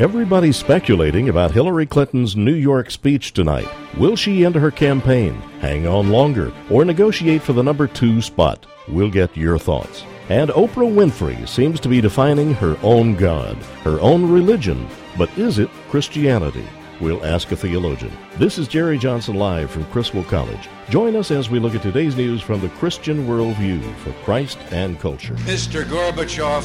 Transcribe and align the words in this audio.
Everybody's 0.00 0.56
speculating 0.56 1.28
about 1.28 1.52
Hillary 1.52 1.86
Clinton's 1.86 2.34
New 2.34 2.52
York 2.52 2.90
speech 2.90 3.32
tonight. 3.32 3.68
Will 3.96 4.16
she 4.16 4.44
end 4.44 4.54
her 4.56 4.70
campaign, 4.70 5.34
hang 5.60 5.86
on 5.86 6.10
longer, 6.10 6.52
or 6.68 6.84
negotiate 6.84 7.42
for 7.42 7.52
the 7.52 7.62
number 7.62 7.86
two 7.86 8.20
spot? 8.20 8.66
We'll 8.88 9.10
get 9.10 9.36
your 9.36 9.58
thoughts. 9.58 10.04
And 10.28 10.50
Oprah 10.50 10.92
Winfrey 10.92 11.46
seems 11.46 11.80
to 11.80 11.88
be 11.88 12.00
defining 12.00 12.54
her 12.54 12.76
own 12.82 13.14
God, 13.14 13.56
her 13.84 14.00
own 14.00 14.30
religion. 14.30 14.88
But 15.16 15.30
is 15.38 15.58
it 15.58 15.70
Christianity? 15.90 16.66
We'll 17.00 17.24
ask 17.24 17.52
a 17.52 17.56
theologian. 17.56 18.12
This 18.36 18.58
is 18.58 18.66
Jerry 18.68 18.98
Johnson 18.98 19.36
live 19.36 19.70
from 19.70 19.84
Criswell 19.86 20.24
College. 20.24 20.68
Join 20.88 21.16
us 21.16 21.30
as 21.30 21.50
we 21.50 21.58
look 21.58 21.74
at 21.74 21.82
today's 21.82 22.16
news 22.16 22.40
from 22.42 22.60
the 22.60 22.68
Christian 22.70 23.26
worldview 23.26 23.94
for 23.96 24.12
Christ 24.24 24.58
and 24.70 24.98
culture. 24.98 25.34
Mr. 25.34 25.84
Gorbachev, 25.84 26.64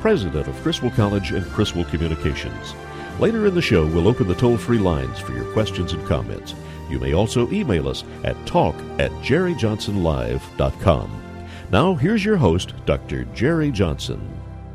president 0.00 0.48
of 0.48 0.60
Criswell 0.62 0.90
College 0.92 1.32
and 1.32 1.44
Criswell 1.46 1.84
Communications. 1.84 2.74
Later 3.18 3.46
in 3.46 3.54
the 3.54 3.62
show, 3.62 3.86
we'll 3.86 4.08
open 4.08 4.26
the 4.26 4.34
toll 4.34 4.56
free 4.56 4.78
lines 4.78 5.18
for 5.18 5.32
your 5.32 5.52
questions 5.52 5.92
and 5.92 6.04
comments. 6.06 6.54
You 6.88 6.98
may 6.98 7.12
also 7.12 7.50
email 7.50 7.86
us 7.86 8.02
at 8.24 8.46
talk 8.46 8.74
at 8.98 9.10
jerryjohnsonlive.com. 9.22 11.22
Now, 11.70 11.94
here's 11.94 12.24
your 12.24 12.36
host, 12.36 12.72
Dr. 12.86 13.24
Jerry 13.26 13.70
Johnson. 13.70 14.26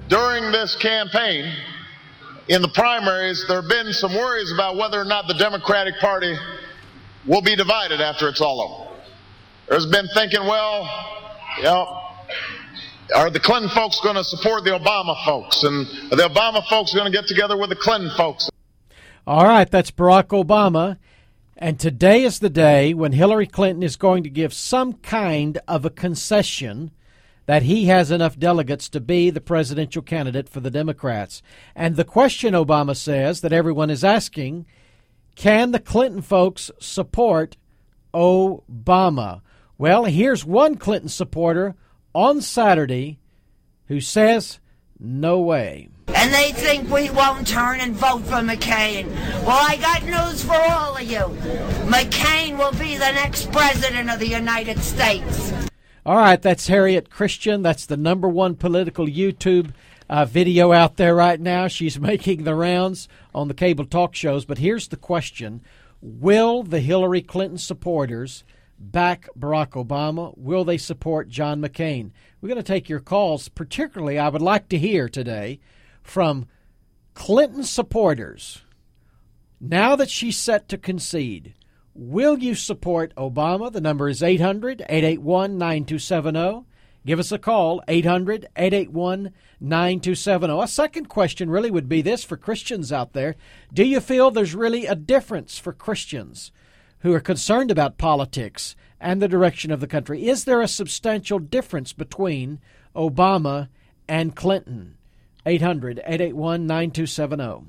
During 0.07 0.51
this 0.51 0.75
campaign, 0.75 1.51
in 2.47 2.61
the 2.61 2.69
primaries, 2.69 3.43
there 3.47 3.61
have 3.61 3.69
been 3.69 3.91
some 3.91 4.13
worries 4.13 4.53
about 4.53 4.77
whether 4.77 5.01
or 5.01 5.05
not 5.05 5.27
the 5.27 5.33
Democratic 5.33 5.95
Party 5.99 6.37
will 7.25 7.41
be 7.41 7.55
divided 7.55 7.99
after 7.99 8.29
it's 8.29 8.39
all 8.39 8.61
over. 8.61 8.91
There's 9.67 9.87
been 9.87 10.07
thinking, 10.13 10.45
well, 10.45 10.87
you 11.57 11.63
know, 11.63 12.01
are 13.13 13.29
the 13.29 13.39
Clinton 13.39 13.69
folks 13.69 13.99
going 14.01 14.15
to 14.15 14.23
support 14.23 14.63
the 14.63 14.71
Obama 14.71 15.23
folks? 15.25 15.63
And 15.63 15.87
are 16.11 16.15
the 16.15 16.29
Obama 16.29 16.65
folks 16.67 16.93
going 16.93 17.11
to 17.11 17.15
get 17.15 17.27
together 17.27 17.57
with 17.57 17.69
the 17.69 17.75
Clinton 17.75 18.09
folks? 18.15 18.49
All 19.27 19.45
right, 19.45 19.69
that's 19.69 19.91
Barack 19.91 20.27
Obama. 20.27 20.97
And 21.57 21.79
today 21.79 22.23
is 22.23 22.39
the 22.39 22.49
day 22.49 22.93
when 22.93 23.13
Hillary 23.13 23.47
Clinton 23.47 23.83
is 23.83 23.95
going 23.95 24.23
to 24.23 24.29
give 24.29 24.53
some 24.53 24.93
kind 24.93 25.57
of 25.67 25.85
a 25.85 25.89
concession 25.89 26.91
that 27.45 27.63
he 27.63 27.85
has 27.85 28.11
enough 28.11 28.37
delegates 28.37 28.89
to 28.89 28.99
be 28.99 29.29
the 29.29 29.41
presidential 29.41 30.01
candidate 30.01 30.49
for 30.49 30.59
the 30.59 30.71
Democrats. 30.71 31.41
And 31.75 31.95
the 31.95 32.03
question, 32.03 32.53
Obama 32.53 32.95
says, 32.95 33.41
that 33.41 33.53
everyone 33.53 33.89
is 33.89 34.03
asking 34.03 34.65
can 35.35 35.71
the 35.71 35.79
Clinton 35.79 36.21
folks 36.21 36.71
support 36.79 37.57
Obama? 38.13 39.41
Well, 39.77 40.05
here's 40.05 40.45
one 40.45 40.75
Clinton 40.75 41.09
supporter 41.09 41.75
on 42.15 42.41
Saturday 42.41 43.19
who 43.87 44.01
says, 44.01 44.59
no 44.99 45.39
way 45.39 45.89
and 46.25 46.33
they 46.33 46.51
think 46.53 46.89
we 46.89 47.09
won't 47.11 47.45
turn 47.45 47.79
and 47.79 47.93
vote 47.93 48.23
for 48.23 48.37
McCain. 48.37 49.07
Well, 49.45 49.63
I 49.69 49.75
got 49.77 50.03
news 50.03 50.43
for 50.43 50.55
all 50.55 50.95
of 50.95 51.03
you. 51.03 51.19
McCain 51.87 52.57
will 52.57 52.71
be 52.71 52.95
the 52.95 53.11
next 53.11 53.51
president 53.51 54.09
of 54.09 54.17
the 54.17 54.27
United 54.27 54.79
States. 54.79 55.53
All 56.03 56.17
right, 56.17 56.41
that's 56.41 56.67
Harriet 56.67 57.11
Christian. 57.11 57.61
That's 57.61 57.85
the 57.85 57.97
number 57.97 58.27
one 58.27 58.55
political 58.55 59.05
YouTube 59.05 59.71
uh, 60.09 60.25
video 60.25 60.71
out 60.71 60.97
there 60.97 61.13
right 61.13 61.39
now. 61.39 61.67
She's 61.67 61.99
making 62.11 62.43
the 62.43 62.55
rounds 62.55 63.07
on 63.35 63.47
the 63.47 63.53
cable 63.53 63.85
talk 63.85 64.15
shows. 64.15 64.45
But 64.45 64.57
here's 64.57 64.87
the 64.87 64.97
question 64.97 65.61
Will 66.01 66.63
the 66.63 66.79
Hillary 66.79 67.21
Clinton 67.21 67.59
supporters 67.59 68.43
back 68.91 69.27
Barack 69.37 69.71
Obama? 69.71 70.37
Will 70.37 70.63
they 70.63 70.77
support 70.77 71.29
John 71.29 71.61
McCain? 71.61 72.11
We're 72.39 72.49
going 72.49 72.57
to 72.57 72.63
take 72.63 72.89
your 72.89 72.99
calls. 72.99 73.49
Particularly, 73.49 74.19
I 74.19 74.29
would 74.29 74.41
like 74.41 74.69
to 74.69 74.77
hear 74.77 75.09
today 75.09 75.59
from 76.03 76.47
Clinton 77.13 77.63
supporters 77.63 78.63
now 79.59 79.95
that 79.95 80.09
she's 80.09 80.37
set 80.37 80.69
to 80.69 80.77
concede. 80.77 81.53
Will 81.93 82.39
you 82.39 82.55
support 82.55 83.15
Obama? 83.15 83.71
The 83.71 83.81
number 83.81 84.09
is 84.09 84.21
800 84.21 84.81
881 84.81 85.57
9270. 85.57 86.65
Give 87.05 87.19
us 87.19 87.31
a 87.31 87.37
call, 87.37 87.83
800 87.87 88.47
881 88.55 89.31
9270. 89.59 90.61
A 90.61 90.67
second 90.67 91.07
question 91.07 91.49
really 91.49 91.69
would 91.69 91.87
be 91.87 92.01
this 92.01 92.23
for 92.23 92.35
Christians 92.35 92.91
out 92.91 93.13
there 93.13 93.35
Do 93.73 93.83
you 93.83 93.99
feel 93.99 94.31
there's 94.31 94.55
really 94.55 94.87
a 94.87 94.95
difference 94.95 95.57
for 95.57 95.71
Christians 95.71 96.51
who 96.99 97.13
are 97.13 97.19
concerned 97.19 97.71
about 97.71 97.97
politics 97.97 98.75
and 98.99 99.21
the 99.21 99.27
direction 99.27 99.71
of 99.71 99.79
the 99.79 99.87
country? 99.87 100.27
Is 100.27 100.45
there 100.45 100.61
a 100.61 100.67
substantial 100.67 101.39
difference 101.39 101.93
between 101.93 102.59
Obama 102.95 103.69
and 104.07 104.35
Clinton? 104.35 104.97
800 105.45 105.99
881 105.99 106.65
9270. 106.65 107.67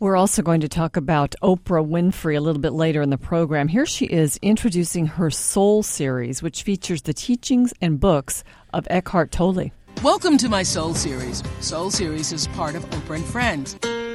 We're 0.00 0.16
also 0.16 0.42
going 0.42 0.60
to 0.60 0.68
talk 0.68 0.96
about 0.96 1.34
Oprah 1.42 1.86
Winfrey 1.86 2.36
a 2.36 2.40
little 2.40 2.62
bit 2.62 2.72
later 2.72 3.02
in 3.02 3.10
the 3.10 3.18
program. 3.18 3.68
Here 3.68 3.84
she 3.84 4.06
is 4.06 4.38
introducing 4.40 5.06
her 5.06 5.30
Soul 5.30 5.82
series, 5.82 6.42
which 6.42 6.62
features 6.62 7.02
the 7.02 7.12
teachings 7.12 7.74
and 7.80 8.00
books 8.00 8.44
of 8.72 8.86
Eckhart 8.88 9.30
Tolle. 9.30 9.72
Welcome 10.02 10.38
to 10.38 10.48
my 10.48 10.62
Soul 10.62 10.94
series. 10.94 11.42
Soul 11.60 11.90
series 11.90 12.32
is 12.32 12.46
part 12.48 12.76
of 12.76 12.88
Oprah 12.90 13.16
and 13.16 13.24
Friends. 13.24 14.07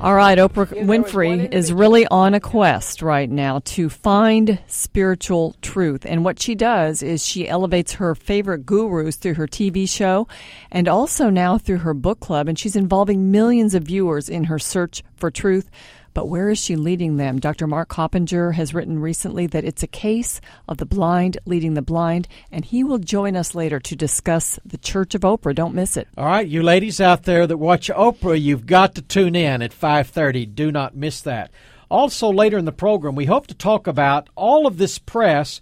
All 0.00 0.14
right, 0.14 0.38
Oprah 0.38 0.68
Winfrey 0.68 1.52
is 1.52 1.72
really 1.72 2.06
on 2.06 2.32
a 2.32 2.38
quest 2.38 3.02
right 3.02 3.28
now 3.28 3.58
to 3.64 3.88
find 3.88 4.60
spiritual 4.68 5.56
truth. 5.60 6.06
And 6.06 6.24
what 6.24 6.40
she 6.40 6.54
does 6.54 7.02
is 7.02 7.26
she 7.26 7.48
elevates 7.48 7.94
her 7.94 8.14
favorite 8.14 8.64
gurus 8.64 9.16
through 9.16 9.34
her 9.34 9.48
TV 9.48 9.88
show 9.88 10.28
and 10.70 10.86
also 10.86 11.30
now 11.30 11.58
through 11.58 11.78
her 11.78 11.94
book 11.94 12.20
club. 12.20 12.46
And 12.46 12.56
she's 12.56 12.76
involving 12.76 13.32
millions 13.32 13.74
of 13.74 13.82
viewers 13.82 14.28
in 14.28 14.44
her 14.44 14.60
search 14.60 15.02
for 15.16 15.32
truth. 15.32 15.68
But 16.18 16.28
where 16.28 16.50
is 16.50 16.58
she 16.58 16.74
leading 16.74 17.16
them? 17.16 17.38
Dr. 17.38 17.68
Mark 17.68 17.90
Coppenger 17.90 18.54
has 18.54 18.74
written 18.74 18.98
recently 18.98 19.46
that 19.46 19.64
it's 19.64 19.84
a 19.84 19.86
case 19.86 20.40
of 20.66 20.78
the 20.78 20.84
blind 20.84 21.38
leading 21.44 21.74
the 21.74 21.80
blind, 21.80 22.26
and 22.50 22.64
he 22.64 22.82
will 22.82 22.98
join 22.98 23.36
us 23.36 23.54
later 23.54 23.78
to 23.78 23.94
discuss 23.94 24.58
the 24.66 24.78
Church 24.78 25.14
of 25.14 25.20
Oprah. 25.20 25.54
Don't 25.54 25.76
miss 25.76 25.96
it. 25.96 26.08
All 26.16 26.26
right, 26.26 26.48
you 26.48 26.60
ladies 26.60 27.00
out 27.00 27.22
there 27.22 27.46
that 27.46 27.58
watch 27.58 27.88
Oprah, 27.88 28.42
you've 28.42 28.66
got 28.66 28.96
to 28.96 29.02
tune 29.02 29.36
in 29.36 29.62
at 29.62 29.70
5:30. 29.70 30.44
Do 30.44 30.72
not 30.72 30.96
miss 30.96 31.20
that. 31.20 31.52
Also 31.88 32.32
later 32.32 32.58
in 32.58 32.64
the 32.64 32.72
program, 32.72 33.14
we 33.14 33.26
hope 33.26 33.46
to 33.46 33.54
talk 33.54 33.86
about 33.86 34.28
all 34.34 34.66
of 34.66 34.76
this 34.76 34.98
press 34.98 35.60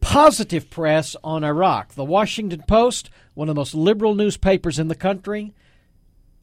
positive 0.00 0.70
press 0.70 1.16
on 1.22 1.44
Iraq. 1.44 1.96
The 1.96 2.02
Washington 2.02 2.64
Post, 2.66 3.10
one 3.34 3.50
of 3.50 3.54
the 3.54 3.60
most 3.60 3.74
liberal 3.74 4.14
newspapers 4.14 4.78
in 4.78 4.88
the 4.88 4.94
country, 4.94 5.52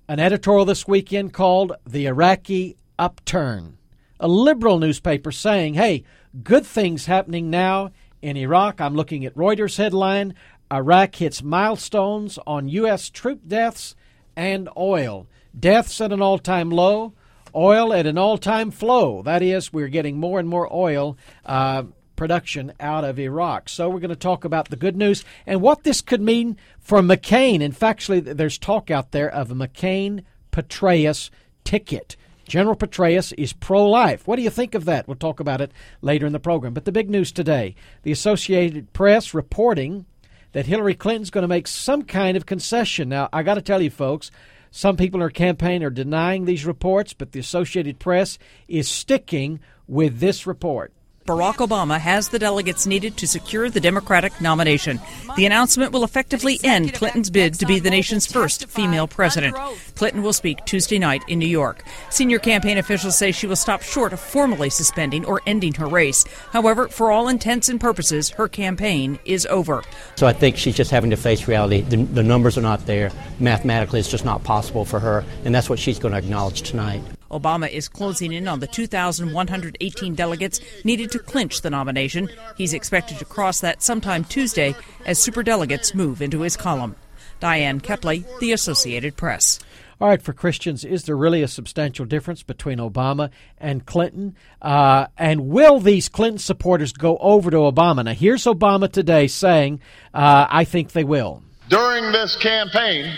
an 0.08 0.19
editorial 0.19 0.66
this 0.66 0.88
weekend 0.88 1.34
called 1.34 1.74
The 1.86 2.06
Iraqi 2.06 2.77
upturn. 3.00 3.78
A 4.20 4.28
liberal 4.28 4.80
newspaper 4.80 5.32
saying, 5.32 5.76
hey, 5.76 6.04
good 6.44 6.66
things 6.66 7.06
happening 7.06 7.50
now 7.50 7.92
in 8.22 8.36
Iraq. 8.36 8.82
I'm 8.82 8.96
looking 8.96 9.26
at 9.26 9.36
Reuters 9.36 9.78
headline 9.78 10.34
Iraq 10.72 11.16
hits 11.16 11.42
milestones 11.42 12.38
on 12.46 12.70
U.S. 12.70 13.10
troop 13.10 13.48
deaths 13.48 13.96
and 14.36 14.70
oil. 14.78 15.28
Deaths 15.58 16.02
at 16.02 16.12
an 16.12 16.22
all 16.22 16.38
time 16.38 16.70
low, 16.70 17.14
oil 17.56 17.94
at 17.94 18.06
an 18.06 18.18
all 18.18 18.38
time 18.38 18.72
flow. 18.72 19.22
That 19.22 19.42
is, 19.42 19.72
we're 19.72 19.88
getting 19.88 20.18
more 20.18 20.40
and 20.40 20.50
more 20.50 20.72
oil 20.74 21.18
uh, 21.46 21.84
production 22.16 22.74
out 22.80 23.06
of 23.06 23.18
Iraq. 23.18 23.70
So 23.70 23.90
we're 23.90 24.00
going 24.00 24.10
to 24.10 24.16
talk 24.16 24.44
about 24.44 24.70
the 24.70 24.76
good 24.76 24.98
news 24.98 25.24
and 25.46 25.62
what 25.62 25.84
this 25.84 26.02
could 26.02 26.22
mean 26.22 26.58
for 26.80 27.02
McCain. 27.02 27.64
And 27.64 27.74
factually, 27.74 28.24
there's 28.24 28.58
talk 28.58 28.92
out 28.92 29.12
there 29.12 29.30
of 29.30 29.52
a 29.52 29.56
McCain 29.56 30.24
Petraeus 30.52 31.30
ticket. 31.64 32.18
General 32.48 32.76
Petraeus 32.76 33.34
is 33.38 33.54
pro 33.54 33.88
life. 33.90 34.28
What 34.28 34.38
do 34.38 34.42
you 34.42 34.50
think 34.50 34.74
of 34.74 34.86
that? 34.86 35.08
We'll 35.08 35.16
talk 35.16 35.40
about 35.40 35.62
it 35.62 35.72
later 36.02 36.26
in 36.26 36.34
the 36.34 36.40
program. 36.40 36.74
But 36.74 36.86
the 36.86 36.92
big 36.92 37.10
news 37.10 37.32
today 37.32 37.76
the 38.04 38.12
Associated 38.12 38.94
Press 38.94 39.34
reporting 39.34 40.06
that 40.54 40.66
Hillary 40.66 40.96
Clinton's 40.96 41.30
going 41.30 41.44
to 41.44 41.48
make 41.48 41.68
some 41.68 42.04
kind 42.04 42.38
of 42.38 42.46
concession. 42.46 43.10
Now, 43.10 43.30
I 43.34 43.44
got 43.44 43.56
to 43.56 43.62
tell 43.62 43.82
you, 43.82 43.90
folks, 43.90 44.32
some 44.72 44.98
people 44.98 45.20
in 45.20 45.24
her 45.24 45.30
campaign 45.30 45.84
are 45.84 45.90
denying 45.90 46.46
these 46.46 46.66
reports, 46.66 47.14
but 47.14 47.32
the 47.32 47.40
Associated 47.40 48.00
Press 48.00 48.38
is 48.68 48.88
sticking 48.88 49.60
with 49.88 50.20
this 50.20 50.48
report. 50.48 50.94
Barack 51.28 51.56
Obama 51.56 52.00
has 52.00 52.30
the 52.30 52.40
delegates 52.40 52.88
needed 52.88 53.18
to 53.18 53.28
secure 53.28 53.70
the 53.70 53.82
Democratic 53.82 54.40
nomination. 54.40 55.02
The 55.36 55.46
announcement 55.46 55.92
will 55.92 56.06
effectively 56.06 56.58
end 56.64 56.94
Clinton's 56.94 57.30
bid 57.30 57.56
to 57.56 57.66
be 57.66 57.80
the 57.80 57.90
nation's 57.90 58.26
first 58.26 58.70
female 58.70 59.10
president. 59.10 59.58
Clinton 59.96 60.24
will 60.24 60.32
speak 60.32 60.64
Tuesday 60.64 60.98
night 60.98 61.24
in 61.28 61.38
New 61.38 61.46
York. 61.46 61.84
Senior 62.10 62.40
campaign 62.40 62.78
officials 62.78 63.18
say 63.18 63.34
she 63.34 63.46
will 63.46 63.58
stop 63.58 63.82
short 63.82 64.14
of 64.14 64.22
formally 64.22 64.70
suspending 64.70 65.26
or 65.26 65.42
ending 65.46 65.74
her 65.74 65.88
race. 65.88 66.24
However, 66.54 66.88
for 66.88 67.12
all 67.12 67.28
intents 67.28 67.68
and 67.68 67.82
purposes, 67.82 68.30
her 68.30 68.48
campaign 68.48 69.20
is 69.26 69.46
over. 69.48 69.84
So 70.16 70.28
I 70.28 70.34
think 70.34 70.56
she's 70.56 70.78
just 70.78 70.92
having 70.92 71.10
to 71.10 71.18
face 71.18 71.46
reality. 71.46 71.82
The, 71.82 71.98
the 71.98 72.24
numbers 72.24 72.58
are 72.58 72.62
not 72.62 72.86
there. 72.86 73.12
Mathematically, 73.42 74.00
it's 74.00 74.10
just 74.10 74.24
not 74.24 74.46
possible 74.46 74.86
for 74.86 75.02
her, 75.02 75.26
and 75.44 75.54
that's 75.54 75.70
what 75.70 75.78
she's 75.78 76.00
going 76.00 76.14
to 76.14 76.18
acknowledge 76.18 76.62
tonight. 76.62 77.02
Obama 77.32 77.70
is 77.70 77.88
closing 77.90 78.34
in 78.34 78.48
on 78.48 78.60
the 78.60 78.68
2,118 78.68 80.16
delegates 80.16 80.60
needed 80.84 81.12
to 81.12 81.20
clinch 81.20 81.62
the 81.62 81.70
nomination. 81.70 82.30
He's 82.56 82.74
expected 82.74 83.20
to 83.20 83.26
cross 83.26 83.62
that 83.62 83.82
sometime 83.82 84.24
Tuesday 84.24 84.76
as 85.06 85.20
superdelegates 85.20 85.96
move 85.96 86.22
into 86.22 86.42
his 86.42 86.58
column. 86.58 86.96
Diane 87.40 87.82
Kepley, 87.82 88.26
The 88.40 88.52
Associated 88.52 89.16
Press. 89.16 89.60
All 90.00 90.08
right, 90.08 90.22
for 90.22 90.32
Christians, 90.32 90.86
is 90.86 91.06
there 91.06 91.18
really 91.18 91.42
a 91.42 91.48
substantial 91.48 92.06
difference 92.06 92.44
between 92.44 92.78
Obama 92.78 93.32
and 93.58 93.84
Clinton? 93.84 94.36
Uh, 94.62 95.08
and 95.18 95.50
will 95.50 95.80
these 95.80 96.08
Clinton 96.08 96.38
supporters 96.38 96.94
go 96.94 97.18
over 97.18 97.50
to 97.50 97.58
Obama? 97.58 98.06
Now, 98.06 98.14
here's 98.14 98.44
Obama 98.44 98.92
today 98.92 99.26
saying, 99.26 99.80
uh, 100.14 100.46
I 100.50 100.66
think 100.66 100.92
they 100.92 101.04
will. 101.04 101.42
During 101.70 102.12
this 102.12 102.36
campaign, 102.36 103.12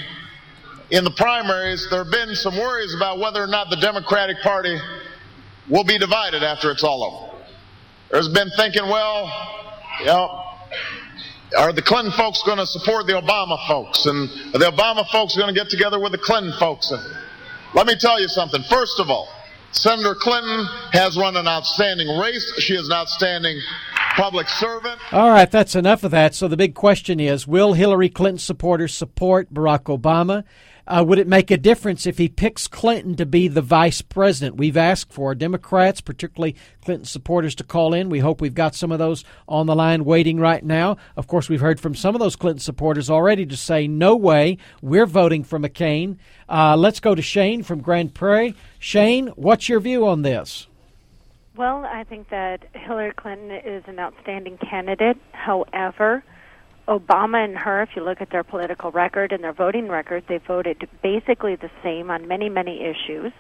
in 0.91 1.03
the 1.03 1.12
primaries, 1.12 1.88
there 1.89 2.03
have 2.03 2.12
been 2.12 2.36
some 2.36 2.57
worries 2.57 2.95
about 2.95 3.19
whether 3.19 3.41
or 3.41 3.47
not 3.47 3.69
the 3.69 3.77
Democratic 3.77 4.38
Party 4.41 4.77
will 5.69 5.83
be 5.83 5.97
divided 5.97 6.44
after 6.44 6.71
it's 6.71 6.83
all 6.83 7.03
over. 7.03 7.44
There's 8.12 8.30
been 8.30 8.50
thinking, 8.57 8.83
well, 8.83 9.31
you 10.00 10.06
know, 10.07 10.44
are 11.57 11.71
the 11.71 11.81
Clinton 11.81 12.12
folks 12.12 12.41
going 12.44 12.57
to 12.57 12.65
support 12.65 13.06
the 13.06 13.13
Obama 13.13 13.57
folks? 13.68 14.06
And 14.06 14.30
are 14.56 14.59
the 14.59 14.71
Obama 14.71 15.07
folks 15.07 15.36
going 15.36 15.53
to 15.53 15.59
get 15.59 15.69
together 15.69 16.00
with 16.00 16.12
the 16.12 16.18
Clinton 16.18 16.53
folks? 16.59 16.91
And 16.91 17.01
let 17.74 17.86
me 17.86 17.95
tell 18.00 18.19
you 18.19 18.27
something. 18.27 18.63
First 18.63 19.00
of 19.00 19.09
all, 19.09 19.27
Senator 19.71 20.15
Clinton 20.15 20.65
has 20.91 21.18
run 21.18 21.36
an 21.38 21.47
outstanding 21.47 22.18
race. 22.18 22.53
She 22.57 22.74
is 22.74 22.88
an 22.88 22.94
outstanding 22.94 23.59
public 24.15 24.50
servant. 24.50 25.00
All 25.13 25.30
right, 25.30 25.50
that's 25.50 25.75
enough 25.75 26.03
of 26.03 26.12
that. 26.12 26.33
So 26.33 26.47
the 26.47 26.57
big 26.57 26.74
question 26.74 27.19
is 27.19 27.47
Will 27.47 27.74
Hillary 27.74 28.09
Clinton 28.09 28.39
supporters 28.39 28.94
support 28.94 29.53
Barack 29.53 29.83
Obama? 29.83 30.44
Uh, 30.89 31.03
would 31.03 31.19
it 31.19 31.27
make 31.27 31.51
a 31.51 31.57
difference 31.57 32.07
if 32.07 32.18
he 32.18 32.27
picks 32.27 32.68
Clinton 32.68 33.15
to 33.15 33.25
be 33.25 33.47
the 33.47 33.62
vice 33.62 34.01
president? 34.01 34.57
We've 34.57 34.75
asked 34.75 35.13
for 35.13 35.36
Democrats, 35.36 36.01
particularly 36.01 36.56
Clinton 36.83 37.06
supporters, 37.06 37.53
to 37.56 37.63
call 37.63 37.94
in. 37.94 38.09
We 38.09 38.19
hope 38.19 38.41
we've 38.41 38.56
got 38.56 38.74
some 38.74 38.91
of 38.91 38.97
those 38.97 39.24
on 39.47 39.68
the 39.68 39.75
line 39.75 40.03
waiting 40.03 40.39
right 40.39 40.65
now. 40.65 40.97
Of 41.15 41.27
course, 41.27 41.47
we've 41.47 41.62
heard 41.62 41.80
from 41.80 41.94
some 41.94 42.15
of 42.15 42.19
those 42.19 42.36
Clinton 42.36 42.59
supporters 42.59 43.07
already 43.07 43.45
to 43.45 43.56
say, 43.56 43.88
no 43.88 44.15
way, 44.15 44.57
we're 44.81 45.06
voting 45.06 45.44
for 45.44 45.59
McCain. 45.59 46.18
Uh, 46.50 46.75
let's 46.75 47.00
go 47.00 47.13
to 47.13 47.21
Shane 47.21 47.62
from 47.62 47.81
Grand 47.81 48.15
Prairie. 48.15 48.56
Shane, 48.80 49.27
what's 49.36 49.69
your 49.69 49.80
view 49.80 50.07
on 50.07 50.24
this? 50.24 50.65
Well, 51.56 51.86
I 51.86 52.03
think 52.03 52.30
that 52.30 52.63
Hillary 52.74 53.13
Clinton 53.15 53.51
is 53.51 53.83
an 53.86 54.00
outstanding 54.00 54.57
candidate. 54.57 55.18
However, 55.33 56.24
Obama 56.89 57.45
and 57.45 57.56
her, 57.56 57.83
if 57.83 57.89
you 57.95 58.03
look 58.03 58.19
at 58.19 58.31
their 58.31 58.44
political 58.44 58.91
record 58.91 59.31
and 59.31 59.44
their 59.44 59.53
voting 59.53 59.88
record, 59.88 60.24
they 60.27 60.39
voted 60.39 60.89
basically 61.03 61.56
the 61.56 61.69
same 61.83 62.09
on 62.09 62.27
many, 62.27 62.50
many 62.50 62.81
issues. 62.81 63.31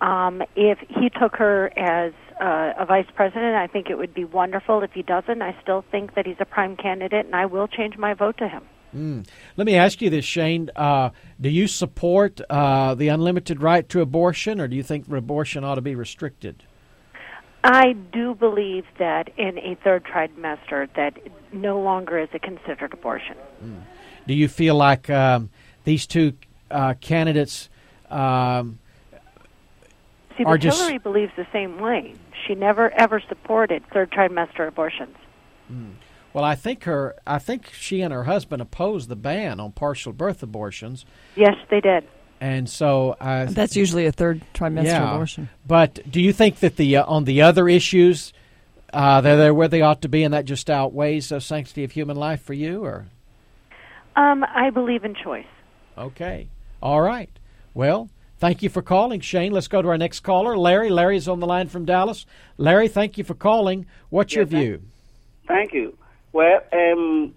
Um, 0.00 0.42
if 0.56 0.78
he 0.88 1.10
took 1.10 1.36
her 1.36 1.70
as 1.78 2.12
uh, 2.40 2.72
a 2.82 2.86
vice 2.86 3.08
president, 3.14 3.56
I 3.56 3.66
think 3.66 3.90
it 3.90 3.98
would 3.98 4.14
be 4.14 4.24
wonderful. 4.24 4.82
If 4.82 4.92
he 4.92 5.02
doesn't, 5.02 5.42
I 5.42 5.56
still 5.60 5.84
think 5.90 6.14
that 6.14 6.24
he's 6.24 6.36
a 6.40 6.44
prime 6.46 6.76
candidate, 6.76 7.26
and 7.26 7.34
I 7.34 7.46
will 7.46 7.68
change 7.68 7.98
my 7.98 8.14
vote 8.14 8.38
to 8.38 8.48
him. 8.48 8.62
Mm. 8.96 9.26
Let 9.56 9.66
me 9.66 9.74
ask 9.74 10.00
you 10.00 10.08
this, 10.08 10.24
Shane. 10.24 10.70
Uh, 10.74 11.10
do 11.38 11.50
you 11.50 11.66
support 11.66 12.40
uh, 12.48 12.94
the 12.94 13.08
unlimited 13.08 13.60
right 13.60 13.86
to 13.90 14.00
abortion, 14.00 14.60
or 14.60 14.68
do 14.68 14.76
you 14.76 14.82
think 14.82 15.08
abortion 15.12 15.62
ought 15.62 15.74
to 15.74 15.82
be 15.82 15.94
restricted? 15.94 16.64
I 17.64 17.92
do 17.92 18.34
believe 18.34 18.84
that 18.98 19.30
in 19.36 19.58
a 19.58 19.76
third 19.82 20.04
trimester 20.04 20.88
that 20.94 21.18
no 21.52 21.80
longer 21.80 22.18
is 22.18 22.28
it 22.32 22.42
considered 22.42 22.92
abortion. 22.92 23.36
Mm. 23.62 23.82
Do 24.26 24.34
you 24.34 24.48
feel 24.48 24.74
like 24.74 25.10
um, 25.10 25.50
these 25.84 26.06
two 26.06 26.34
uh, 26.70 26.94
candidates 27.00 27.68
um, 28.10 28.78
See, 30.36 30.44
are 30.44 30.56
just 30.56 30.78
Hillary 30.78 30.98
believes 30.98 31.32
the 31.36 31.46
same 31.52 31.80
way. 31.80 32.14
She 32.46 32.54
never 32.54 32.90
ever 32.92 33.20
supported 33.28 33.82
third 33.92 34.10
trimester 34.10 34.68
abortions. 34.68 35.16
Mm. 35.70 35.94
Well, 36.32 36.44
I 36.44 36.54
think 36.54 36.84
her. 36.84 37.16
I 37.26 37.38
think 37.38 37.72
she 37.72 38.00
and 38.00 38.12
her 38.12 38.24
husband 38.24 38.62
opposed 38.62 39.08
the 39.08 39.16
ban 39.16 39.58
on 39.58 39.72
partial 39.72 40.12
birth 40.12 40.42
abortions. 40.42 41.04
Yes, 41.34 41.56
they 41.70 41.80
did. 41.80 42.04
And 42.40 42.68
so 42.68 43.16
uh, 43.20 43.46
that's 43.46 43.74
usually 43.74 44.06
a 44.06 44.12
third 44.12 44.42
trimester 44.54 44.84
yeah. 44.84 45.12
abortion. 45.12 45.48
But 45.66 46.00
do 46.08 46.20
you 46.20 46.32
think 46.32 46.60
that 46.60 46.76
the 46.76 46.98
uh, 46.98 47.04
on 47.04 47.24
the 47.24 47.42
other 47.42 47.68
issues 47.68 48.32
uh, 48.92 49.20
they're, 49.20 49.36
they're 49.36 49.54
where 49.54 49.68
they 49.68 49.82
ought 49.82 50.02
to 50.02 50.08
be, 50.08 50.22
and 50.22 50.32
that 50.32 50.44
just 50.44 50.70
outweighs 50.70 51.28
the 51.28 51.40
sanctity 51.40 51.84
of 51.84 51.92
human 51.92 52.16
life 52.16 52.42
for 52.42 52.54
you, 52.54 52.84
or? 52.84 53.06
Um, 54.16 54.44
I 54.44 54.70
believe 54.70 55.04
in 55.04 55.14
choice. 55.14 55.46
Okay. 55.96 56.48
All 56.82 57.00
right. 57.00 57.30
Well, 57.74 58.08
thank 58.38 58.62
you 58.62 58.68
for 58.68 58.82
calling, 58.82 59.20
Shane. 59.20 59.52
Let's 59.52 59.68
go 59.68 59.82
to 59.82 59.88
our 59.88 59.98
next 59.98 60.20
caller, 60.20 60.56
Larry. 60.56 60.90
Larry's 60.90 61.28
on 61.28 61.40
the 61.40 61.46
line 61.46 61.68
from 61.68 61.84
Dallas. 61.84 62.24
Larry, 62.56 62.88
thank 62.88 63.18
you 63.18 63.24
for 63.24 63.34
calling. 63.34 63.86
What's 64.08 64.34
your 64.34 64.46
view? 64.46 64.82
Thank 65.46 65.72
you. 65.72 65.96
Well, 66.32 66.60
um, 66.72 67.34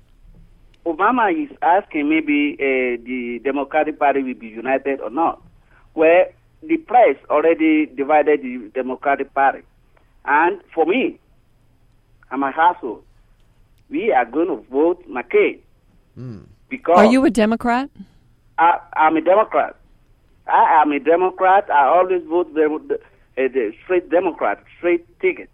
Obama 0.86 1.32
is 1.32 1.56
asking 1.62 2.10
maybe 2.10 2.56
uh, 2.60 2.98
the 3.06 3.40
Democratic 3.44 4.00
Party 4.00 4.24
will 4.24 4.34
be 4.34 4.48
united 4.48 5.00
or 5.00 5.10
not. 5.10 5.42
Well, 5.94 6.26
the 6.64 6.78
press 6.78 7.16
already 7.30 7.86
divided 7.86 8.42
the 8.42 8.72
Democratic 8.74 9.34
Party. 9.34 9.62
And 10.26 10.62
for 10.74 10.86
me 10.86 11.20
and 12.32 12.42
my 12.42 12.52
household, 12.52 13.04
we 13.90 14.12
are 14.12 14.26
going 14.26 14.48
to 14.48 14.66
vote 14.72 15.08
McCain. 15.10 15.60
Mm. 16.18 16.46
Because 16.70 16.98
Are 16.98 17.06
you 17.06 17.26
a 17.26 17.30
Democrat? 17.30 17.90
I, 18.58 18.80
I'm 18.94 19.18
a 19.18 19.22
Democrat. 19.22 19.76
I 20.48 20.82
am 20.82 20.92
a 20.92 21.00
Democrat. 21.00 21.70
I 21.70 21.88
always 21.88 22.24
vote 22.24 22.54
the, 22.54 22.80
the, 22.88 22.96
uh, 23.44 23.48
the 23.48 23.74
straight 23.84 24.10
Democrat, 24.10 24.64
straight 24.78 25.06
ticket. 25.20 25.50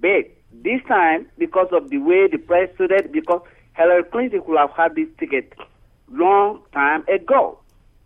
But 0.00 0.30
this 0.52 0.80
time, 0.88 1.26
because 1.38 1.68
of 1.72 1.90
the 1.90 1.98
way 1.98 2.26
the 2.26 2.38
press 2.38 2.70
stood, 2.74 3.12
because 3.12 3.42
Hillary 3.76 4.04
Clinton 4.04 4.42
could 4.42 4.58
have 4.58 4.70
had 4.72 4.94
this 4.94 5.08
ticket 5.18 5.52
long 6.10 6.62
time 6.72 7.04
ago. 7.08 7.58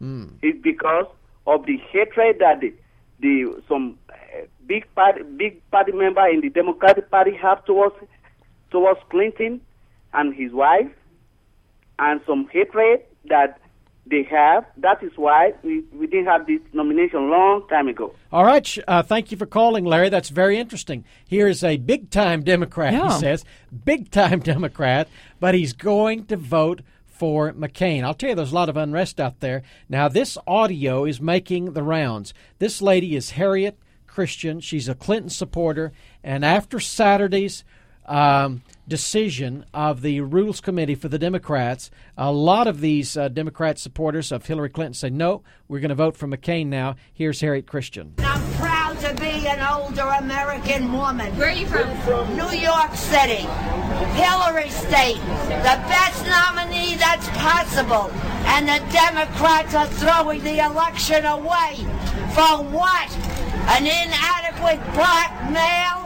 Mm. 0.02 0.30
It's 0.42 0.60
because 0.62 1.06
of 1.46 1.66
the 1.66 1.76
hatred 1.90 2.38
that 2.40 2.60
the, 2.60 2.72
the 3.20 3.62
some 3.68 3.98
uh, 4.10 4.46
big 4.66 4.86
party 4.94 5.22
big 5.36 5.70
party 5.70 5.92
member 5.92 6.26
in 6.28 6.40
the 6.40 6.50
Democratic 6.50 7.10
Party 7.10 7.34
have 7.34 7.64
towards 7.64 7.94
towards 8.70 9.00
Clinton 9.10 9.60
and 10.12 10.34
his 10.34 10.52
wife, 10.52 10.90
and 11.98 12.20
some 12.26 12.48
hatred 12.48 13.02
that 13.28 13.58
they 14.06 14.22
have. 14.24 14.64
That 14.76 15.02
is 15.02 15.12
why 15.16 15.54
we, 15.62 15.82
we 15.92 16.06
didn't 16.06 16.26
have 16.26 16.46
this 16.46 16.60
nomination 16.72 17.30
long 17.30 17.66
time 17.68 17.88
ago. 17.88 18.14
All 18.32 18.44
right. 18.44 18.76
Uh, 18.86 19.02
thank 19.02 19.30
you 19.30 19.36
for 19.38 19.46
calling, 19.46 19.84
Larry. 19.84 20.08
That's 20.10 20.28
very 20.28 20.58
interesting. 20.58 21.04
Here 21.26 21.48
is 21.48 21.64
a 21.64 21.76
big 21.78 22.10
time 22.10 22.42
Democrat, 22.42 22.92
Yeah. 22.92 23.12
he 23.14 23.18
says. 23.20 23.44
Big 23.84 24.10
time 24.10 24.40
Democrat, 24.54 25.08
but 25.40 25.54
he's 25.54 25.72
going 25.72 26.26
to 26.26 26.36
vote 26.36 26.82
for 27.06 27.52
McCain. 27.52 28.02
I'll 28.02 28.12
tell 28.14 28.30
you, 28.30 28.34
there's 28.34 28.52
a 28.52 28.56
lot 28.56 28.68
of 28.68 28.76
unrest 28.76 29.20
out 29.20 29.40
there. 29.40 29.62
Now, 29.88 30.08
this 30.08 30.36
audio 30.46 31.04
is 31.04 31.20
making 31.20 31.72
the 31.72 31.82
rounds. 31.82 32.34
This 32.58 32.82
lady 32.82 33.14
is 33.16 33.30
Harriet 33.30 33.78
Christian. 34.06 34.60
She's 34.60 34.88
a 34.88 34.94
Clinton 34.94 35.30
supporter. 35.30 35.92
And 36.22 36.44
after 36.44 36.78
Saturday's 36.80 37.64
um, 38.06 38.62
decision 38.86 39.64
of 39.74 40.02
the 40.02 40.20
Rules 40.20 40.60
Committee 40.60 40.94
for 40.94 41.08
the 41.08 41.18
Democrats, 41.18 41.90
a 42.16 42.32
lot 42.32 42.66
of 42.66 42.80
these 42.80 43.16
uh, 43.16 43.28
Democrat 43.28 43.78
supporters 43.78 44.30
of 44.32 44.46
Hillary 44.46 44.70
Clinton 44.70 44.94
say, 44.94 45.10
no, 45.10 45.42
we're 45.68 45.80
going 45.80 45.88
to 45.90 45.94
vote 45.94 46.16
for 46.16 46.26
McCain 46.26 46.66
now. 46.66 46.96
Here's 47.12 47.40
Harriet 47.40 47.66
Christian. 47.66 48.14
I'm 48.18 48.52
proud 48.54 48.98
to 49.00 49.14
be 49.14 49.34
be 49.44 49.48
an 49.48 49.60
older 49.60 50.08
American 50.18 50.92
woman. 50.92 51.36
Where 51.36 51.48
are 51.48 51.52
you 51.52 51.66
from? 51.66 52.36
New 52.36 52.52
York 52.56 52.94
City. 52.94 53.46
Hillary 54.20 54.70
State, 54.70 55.20
the 55.64 55.76
best 55.88 56.24
nominee 56.26 56.96
that's 56.96 57.28
possible. 57.28 58.10
And 58.52 58.68
the 58.68 58.80
Democrats 58.92 59.74
are 59.74 59.86
throwing 59.86 60.42
the 60.44 60.58
election 60.64 61.24
away. 61.24 61.76
For 62.36 62.62
what? 62.72 63.08
An 63.76 63.86
inadequate 63.86 64.82
black 64.94 65.50
male 65.50 66.03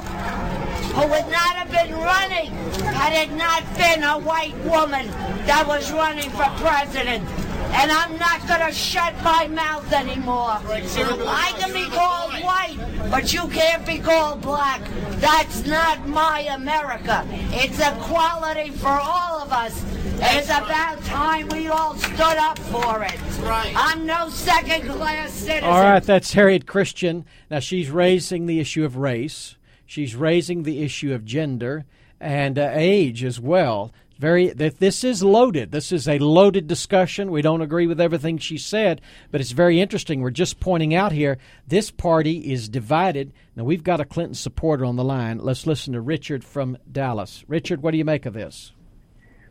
who 0.98 1.06
would 1.06 1.30
not 1.30 1.54
have 1.54 1.70
been 1.70 1.94
running 1.94 2.50
had 2.92 3.12
it 3.12 3.32
not 3.36 3.62
been 3.76 4.02
a 4.02 4.18
white 4.18 4.56
woman 4.64 5.06
that 5.46 5.64
was 5.64 5.92
running 5.92 6.28
for 6.30 6.46
president. 6.58 7.22
And 7.70 7.92
I'm 7.92 8.18
not 8.18 8.46
going 8.48 8.66
to 8.66 8.72
shut 8.72 9.14
my 9.22 9.46
mouth 9.46 9.92
anymore. 9.92 10.58
I 10.64 11.54
can 11.58 11.72
be 11.72 11.88
called 11.88 12.32
white, 12.42 12.78
but 13.12 13.32
you 13.32 13.46
can't 13.46 13.86
be 13.86 13.98
called 13.98 14.40
black. 14.40 14.80
That's 15.20 15.64
not 15.66 16.08
my 16.08 16.40
America. 16.50 17.24
It's 17.52 17.78
equality 17.78 18.70
for 18.70 18.88
all 18.88 19.40
of 19.40 19.52
us. 19.52 19.84
It's 20.20 20.48
about 20.48 21.00
time 21.04 21.48
we 21.50 21.68
all 21.68 21.94
stood 21.94 22.20
up 22.20 22.58
for 22.58 23.04
it. 23.04 23.20
I'm 23.44 24.04
no 24.04 24.30
second 24.30 24.88
class 24.88 25.30
citizen. 25.30 25.62
All 25.64 25.80
right, 25.80 26.02
that's 26.02 26.32
Harriet 26.32 26.66
Christian. 26.66 27.24
Now, 27.50 27.60
she's 27.60 27.88
raising 27.88 28.46
the 28.46 28.58
issue 28.58 28.84
of 28.84 28.96
race, 28.96 29.54
she's 29.88 30.14
raising 30.14 30.62
the 30.62 30.82
issue 30.82 31.12
of 31.12 31.24
gender 31.24 31.84
and 32.20 32.58
uh, 32.58 32.70
age 32.72 33.24
as 33.24 33.40
well. 33.40 33.92
Very, 34.18 34.48
this 34.48 35.04
is 35.04 35.22
loaded. 35.22 35.70
This 35.70 35.92
is 35.92 36.08
a 36.08 36.18
loaded 36.18 36.66
discussion. 36.66 37.30
We 37.30 37.40
don't 37.40 37.62
agree 37.62 37.86
with 37.86 38.00
everything 38.00 38.38
she 38.38 38.58
said, 38.58 39.00
but 39.30 39.40
it's 39.40 39.52
very 39.52 39.80
interesting. 39.80 40.20
We're 40.20 40.30
just 40.30 40.58
pointing 40.58 40.92
out 40.92 41.12
here 41.12 41.38
this 41.68 41.92
party 41.92 42.52
is 42.52 42.68
divided. 42.68 43.32
Now 43.54 43.62
we've 43.62 43.84
got 43.84 44.00
a 44.00 44.04
Clinton 44.04 44.34
supporter 44.34 44.84
on 44.84 44.96
the 44.96 45.04
line. 45.04 45.38
Let's 45.38 45.68
listen 45.68 45.92
to 45.92 46.00
Richard 46.00 46.42
from 46.42 46.78
Dallas. 46.90 47.44
Richard, 47.46 47.80
what 47.80 47.92
do 47.92 47.98
you 47.98 48.04
make 48.04 48.26
of 48.26 48.34
this? 48.34 48.72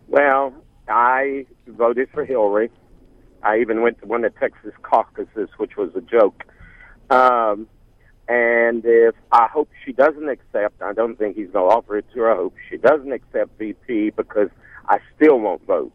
Well, 0.10 0.53
I 0.89 1.46
voted 1.65 2.10
for 2.13 2.25
Hillary. 2.25 2.70
I 3.44 3.60
even 3.60 3.82
went 3.82 4.00
to 4.01 4.06
one 4.06 4.25
of 4.25 4.38
Texas 4.38 4.74
caucuses, 4.82 5.48
which 5.56 5.77
was 5.77 5.91
a 5.96 6.01
joke. 6.01 6.44
Um, 7.10 7.67
and 8.27 8.84
if 8.86 9.15
I 9.31 9.48
hope 9.48 9.69
she 9.86 9.93
doesn't 9.93 10.27
accept, 10.27 10.81
I 10.81 10.93
don't 10.93 11.17
think 11.17 11.38
he's 11.38 11.50
going 11.50 11.69
to 11.69 11.75
offer 11.75 11.98
it 11.98 12.05
to 12.13 12.19
her. 12.22 12.31
I 12.31 12.36
hope 12.36 12.55
she 12.69 12.77
doesn't 12.77 13.12
accept 13.12 13.57
VP 13.57 14.12
because 14.12 14.50
I 14.89 14.98
still 15.15 15.39
won't 15.39 15.65
vote. 15.65 15.93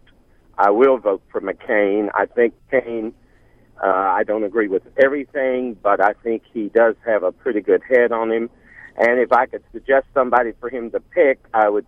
I 0.57 0.71
will 0.71 0.99
vote 0.99 1.23
for 1.31 1.41
McCain. 1.41 2.09
I 2.15 2.27
think 2.27 2.55
McCain, 2.73 3.12
uh, 3.83 3.87
I 3.87 4.23
don't 4.25 4.45
agree 4.45 4.69
with 4.69 4.83
everything, 5.03 5.77
but 5.83 6.01
I 6.01 6.15
think 6.23 6.43
he 6.53 6.69
does 6.69 6.95
have 7.05 7.23
a 7.23 7.33
pretty 7.33 7.61
good 7.61 7.83
head 7.89 8.12
on 8.12 8.31
him. 8.31 8.49
And 8.97 9.19
if 9.19 9.33
I 9.33 9.47
could 9.47 9.62
suggest 9.73 10.07
somebody 10.15 10.53
for 10.59 10.71
him 10.71 10.91
to 10.93 11.01
pick, 11.01 11.39
I 11.53 11.69
would 11.69 11.87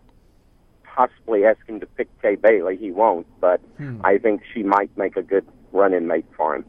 possibly 0.85 1.45
ask 1.45 1.59
him 1.67 1.81
to 1.81 1.87
pick 1.87 2.09
Kay 2.21 2.37
Bailey. 2.37 2.77
He 2.77 2.91
won't, 2.91 3.27
but 3.41 3.61
hmm. 3.79 4.01
I 4.05 4.19
think 4.19 4.43
she 4.53 4.63
might 4.63 4.97
make 4.97 5.17
a 5.17 5.23
good 5.23 5.47
running 5.73 6.07
mate 6.07 6.27
for 6.37 6.57
him. 6.57 6.65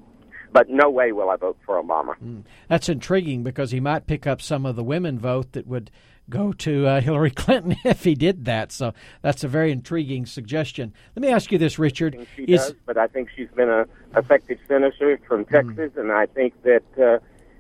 But 0.56 0.70
no 0.70 0.90
way 0.90 1.12
will 1.12 1.30
I 1.30 1.36
vote 1.36 1.58
for 1.66 1.84
Obama. 1.84 2.16
Hmm. 2.16 2.40
That's 2.70 2.88
intriguing 2.88 3.44
because 3.44 3.72
he 3.72 3.82
might 3.82 4.08
pick 4.08 4.26
up 4.26 4.42
some 4.42 4.66
of 4.66 4.78
the 4.78 4.86
women 4.86 5.20
vote 5.20 5.52
that 5.52 5.68
would 5.68 5.92
go 6.30 6.54
to 6.54 6.88
uh, 6.88 7.02
Hillary 7.08 7.32
Clinton 7.32 7.76
if 7.84 8.06
he 8.06 8.16
did 8.16 8.46
that. 8.46 8.72
So 8.72 8.94
that's 9.22 9.44
a 9.44 9.50
very 9.50 9.74
intriguing 9.74 10.26
suggestion. 10.26 10.94
Let 11.14 11.22
me 11.22 11.28
ask 11.28 11.52
you 11.52 11.58
this, 11.58 11.78
Richard. 11.78 12.26
She 12.38 12.44
is, 12.44 12.68
does, 12.68 12.76
but 12.86 12.98
I 12.98 13.08
think 13.08 13.28
she's 13.36 13.50
been 13.54 13.70
a 13.70 13.86
effective 14.16 14.58
senator 14.66 15.20
from 15.28 15.44
hmm. 15.44 15.54
Texas, 15.54 15.92
mm. 15.94 16.00
and 16.00 16.12
I 16.14 16.26
think 16.28 16.54
that 16.64 16.84
uh, 16.98 17.20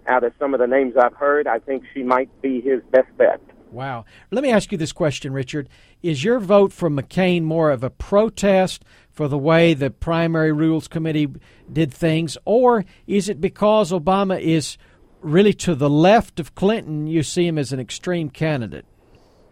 out 0.10 0.24
of 0.24 0.32
some 0.40 0.54
of 0.54 0.62
the 0.62 0.68
names 0.68 0.96
I've 0.96 1.16
heard, 1.16 1.48
I 1.48 1.60
think 1.60 1.84
she 1.94 2.02
might 2.02 2.30
be 2.42 2.62
his 2.62 2.82
best 2.92 3.10
bet. 3.18 3.42
Wow. 3.72 4.06
Let 4.32 4.42
me 4.42 4.52
ask 4.52 4.72
you 4.72 4.78
this 4.78 4.94
question, 4.94 5.34
Richard. 5.34 5.68
Is 6.02 6.24
your 6.24 6.40
vote 6.40 6.72
for 6.72 6.90
McCain 6.90 7.44
more 7.44 7.72
of 7.72 7.84
a 7.84 7.90
protest 7.90 8.86
for 9.16 9.28
the 9.28 9.38
way 9.38 9.74
the 9.74 9.90
primary 9.90 10.52
rules 10.52 10.88
committee 10.88 11.28
did 11.72 11.94
things, 11.94 12.38
or 12.46 12.86
is 13.08 13.30
it 13.30 13.42
because 13.42 13.92
Obama 13.92 14.40
is 14.40 14.78
really 15.22 15.54
to 15.54 15.74
the 15.74 15.90
left 15.90 16.40
of 16.40 16.54
Clinton, 16.54 17.08
you 17.08 17.24
see 17.24 17.48
him 17.48 17.58
as 17.58 17.72
an 17.72 17.80
extreme 17.80 18.30
candidate? 18.30 18.86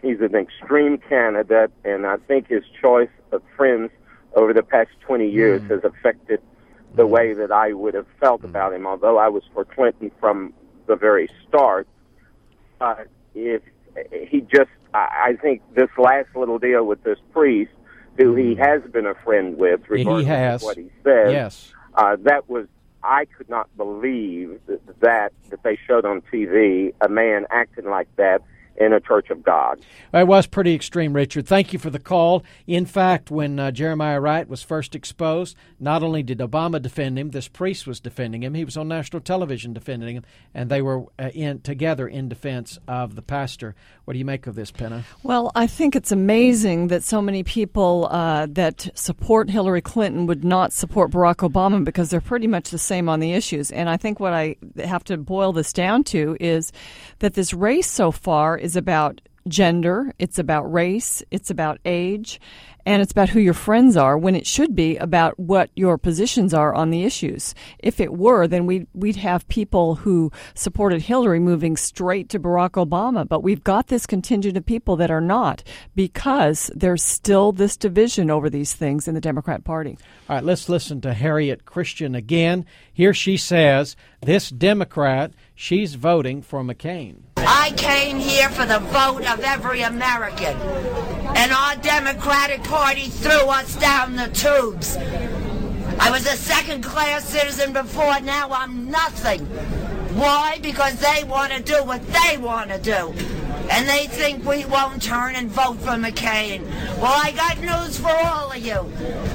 He's 0.01 0.19
an 0.19 0.35
extreme 0.35 0.97
candidate, 0.97 1.71
and 1.85 2.05
I 2.05 2.17
think 2.17 2.47
his 2.47 2.63
choice 2.81 3.09
of 3.31 3.41
friends 3.55 3.89
over 4.35 4.53
the 4.53 4.63
past 4.63 4.89
20 5.01 5.29
years 5.29 5.61
mm. 5.61 5.69
has 5.69 5.83
affected 5.83 6.41
the 6.95 7.03
mm. 7.03 7.09
way 7.09 7.33
that 7.33 7.51
I 7.51 7.73
would 7.73 7.93
have 7.93 8.07
felt 8.19 8.41
mm. 8.41 8.49
about 8.49 8.73
him, 8.73 8.85
although 8.85 9.17
I 9.17 9.29
was 9.29 9.43
for 9.53 9.63
Clinton 9.63 10.11
from 10.19 10.53
the 10.87 10.95
very 10.95 11.29
start. 11.47 11.87
Uh, 12.81 12.95
if 13.33 13.61
he 14.11 14.41
just, 14.41 14.69
I 14.93 15.37
think 15.41 15.61
this 15.73 15.89
last 15.97 16.35
little 16.35 16.59
deal 16.59 16.85
with 16.85 17.03
this 17.03 17.17
priest, 17.31 17.71
who 18.17 18.35
he 18.35 18.55
has 18.55 18.81
been 18.91 19.05
a 19.05 19.15
friend 19.15 19.57
with, 19.57 19.81
regardless 19.89 20.25
he 20.25 20.29
has. 20.29 20.61
of 20.61 20.65
what 20.65 20.77
he 20.77 20.89
says, 21.03 21.31
yes. 21.31 21.73
Uh, 21.95 22.17
that 22.21 22.49
was, 22.49 22.67
I 23.03 23.25
could 23.25 23.49
not 23.49 23.75
believe 23.77 24.59
that, 24.67 24.99
that, 25.01 25.33
that 25.49 25.63
they 25.63 25.77
showed 25.87 26.05
on 26.05 26.21
TV 26.21 26.93
a 27.01 27.09
man 27.09 27.45
acting 27.51 27.85
like 27.85 28.07
that 28.15 28.41
in 28.77 28.93
a 28.93 28.99
church 28.99 29.29
of 29.29 29.43
God. 29.43 29.79
It 30.13 30.27
was 30.27 30.47
pretty 30.47 30.73
extreme, 30.73 31.13
Richard. 31.13 31.47
Thank 31.47 31.73
you 31.73 31.79
for 31.79 31.89
the 31.89 31.99
call. 31.99 32.43
In 32.67 32.85
fact, 32.85 33.31
when 33.31 33.59
uh, 33.59 33.71
Jeremiah 33.71 34.19
Wright 34.19 34.47
was 34.47 34.63
first 34.63 34.95
exposed, 34.95 35.55
not 35.79 36.03
only 36.03 36.23
did 36.23 36.39
Obama 36.39 36.81
defend 36.81 37.17
him, 37.17 37.31
this 37.31 37.47
priest 37.47 37.85
was 37.87 37.99
defending 37.99 38.43
him. 38.43 38.53
He 38.53 38.65
was 38.65 38.77
on 38.77 38.87
national 38.87 39.21
television 39.21 39.73
defending 39.73 40.15
him, 40.15 40.23
and 40.53 40.69
they 40.69 40.81
were 40.81 41.05
uh, 41.19 41.29
in 41.33 41.61
together 41.61 42.07
in 42.07 42.29
defense 42.29 42.79
of 42.87 43.15
the 43.15 43.21
pastor. 43.21 43.75
What 44.05 44.13
do 44.13 44.19
you 44.19 44.25
make 44.25 44.47
of 44.47 44.55
this, 44.55 44.71
Penna? 44.71 45.03
Well, 45.23 45.51
I 45.55 45.67
think 45.67 45.95
it's 45.95 46.11
amazing 46.11 46.87
that 46.87 47.03
so 47.03 47.21
many 47.21 47.43
people 47.43 48.07
uh, 48.11 48.47
that 48.51 48.89
support 48.95 49.49
Hillary 49.49 49.81
Clinton 49.81 50.25
would 50.25 50.43
not 50.43 50.73
support 50.73 51.11
Barack 51.11 51.37
Obama 51.49 51.83
because 51.83 52.09
they're 52.09 52.21
pretty 52.21 52.47
much 52.47 52.69
the 52.69 52.77
same 52.77 53.07
on 53.07 53.19
the 53.19 53.33
issues. 53.33 53.71
And 53.71 53.89
I 53.89 53.97
think 53.97 54.19
what 54.19 54.33
I 54.33 54.55
have 54.83 55.03
to 55.05 55.17
boil 55.17 55.53
this 55.53 55.71
down 55.71 56.03
to 56.05 56.35
is 56.39 56.71
that 57.19 57.33
this 57.33 57.53
race 57.53 57.89
so 57.89 58.11
far 58.11 58.57
is 58.63 58.75
about 58.75 59.21
gender, 59.47 60.13
it's 60.19 60.39
about 60.39 60.71
race, 60.71 61.21
it's 61.31 61.49
about 61.49 61.79
age, 61.85 62.39
and 62.85 63.01
it's 63.01 63.11
about 63.11 63.29
who 63.29 63.39
your 63.39 63.53
friends 63.53 63.95
are 63.95 64.17
when 64.17 64.35
it 64.35 64.45
should 64.45 64.75
be 64.75 64.97
about 64.97 65.39
what 65.39 65.69
your 65.75 65.97
positions 65.97 66.53
are 66.53 66.73
on 66.73 66.89
the 66.89 67.03
issues. 67.03 67.55
If 67.79 67.99
it 67.99 68.13
were, 68.13 68.47
then 68.47 68.65
we'd, 68.65 68.87
we'd 68.93 69.15
have 69.17 69.47
people 69.47 69.95
who 69.95 70.31
supported 70.53 71.01
Hillary 71.01 71.39
moving 71.39 71.77
straight 71.77 72.29
to 72.29 72.39
Barack 72.39 72.71
Obama. 72.71 73.27
But 73.27 73.43
we've 73.43 73.63
got 73.63 73.87
this 73.87 74.05
contingent 74.05 74.57
of 74.57 74.65
people 74.65 74.97
that 74.97 75.11
are 75.11 75.21
not 75.21 75.63
because 75.95 76.69
there's 76.75 77.03
still 77.03 77.51
this 77.51 77.77
division 77.77 78.29
over 78.29 78.49
these 78.49 78.73
things 78.73 79.07
in 79.07 79.15
the 79.15 79.21
Democrat 79.21 79.63
Party. 79.63 79.97
All 80.29 80.35
right, 80.35 80.43
let's 80.43 80.67
listen 80.67 80.99
to 81.01 81.13
Harriet 81.13 81.65
Christian 81.65 82.15
again. 82.15 82.65
Here 82.91 83.13
she 83.13 83.37
says 83.37 83.95
this 84.21 84.49
Democrat, 84.49 85.31
she's 85.55 85.95
voting 85.95 86.41
for 86.41 86.63
McCain. 86.63 87.32
I 87.45 87.73
came 87.75 88.19
here 88.19 88.49
for 88.49 88.65
the 88.65 88.79
vote 88.79 89.25
of 89.25 89.41
every 89.41 89.81
American. 89.81 90.55
And 91.35 91.51
our 91.51 91.75
Democratic 91.77 92.63
Party 92.63 93.09
threw 93.09 93.49
us 93.49 93.75
down 93.75 94.15
the 94.15 94.27
tubes. 94.29 94.97
I 95.99 96.09
was 96.09 96.25
a 96.25 96.37
second 96.37 96.83
class 96.83 97.27
citizen 97.27 97.73
before, 97.73 98.19
now 98.21 98.49
I'm 98.51 98.89
nothing. 98.89 99.45
Why? 100.15 100.59
Because 100.61 100.99
they 100.99 101.23
want 101.23 101.53
to 101.53 101.61
do 101.61 101.83
what 101.83 102.01
they 102.07 102.37
want 102.37 102.69
to 102.69 102.79
do. 102.79 103.13
And 103.69 103.87
they 103.87 104.07
think 104.07 104.45
we 104.45 104.65
won't 104.65 105.01
turn 105.01 105.35
and 105.35 105.49
vote 105.49 105.77
for 105.79 105.91
McCain. 105.91 106.65
Well, 106.97 107.19
I 107.23 107.31
got 107.31 107.59
news 107.59 107.97
for 107.97 108.11
all 108.11 108.51
of 108.51 108.57
you. 108.57 108.91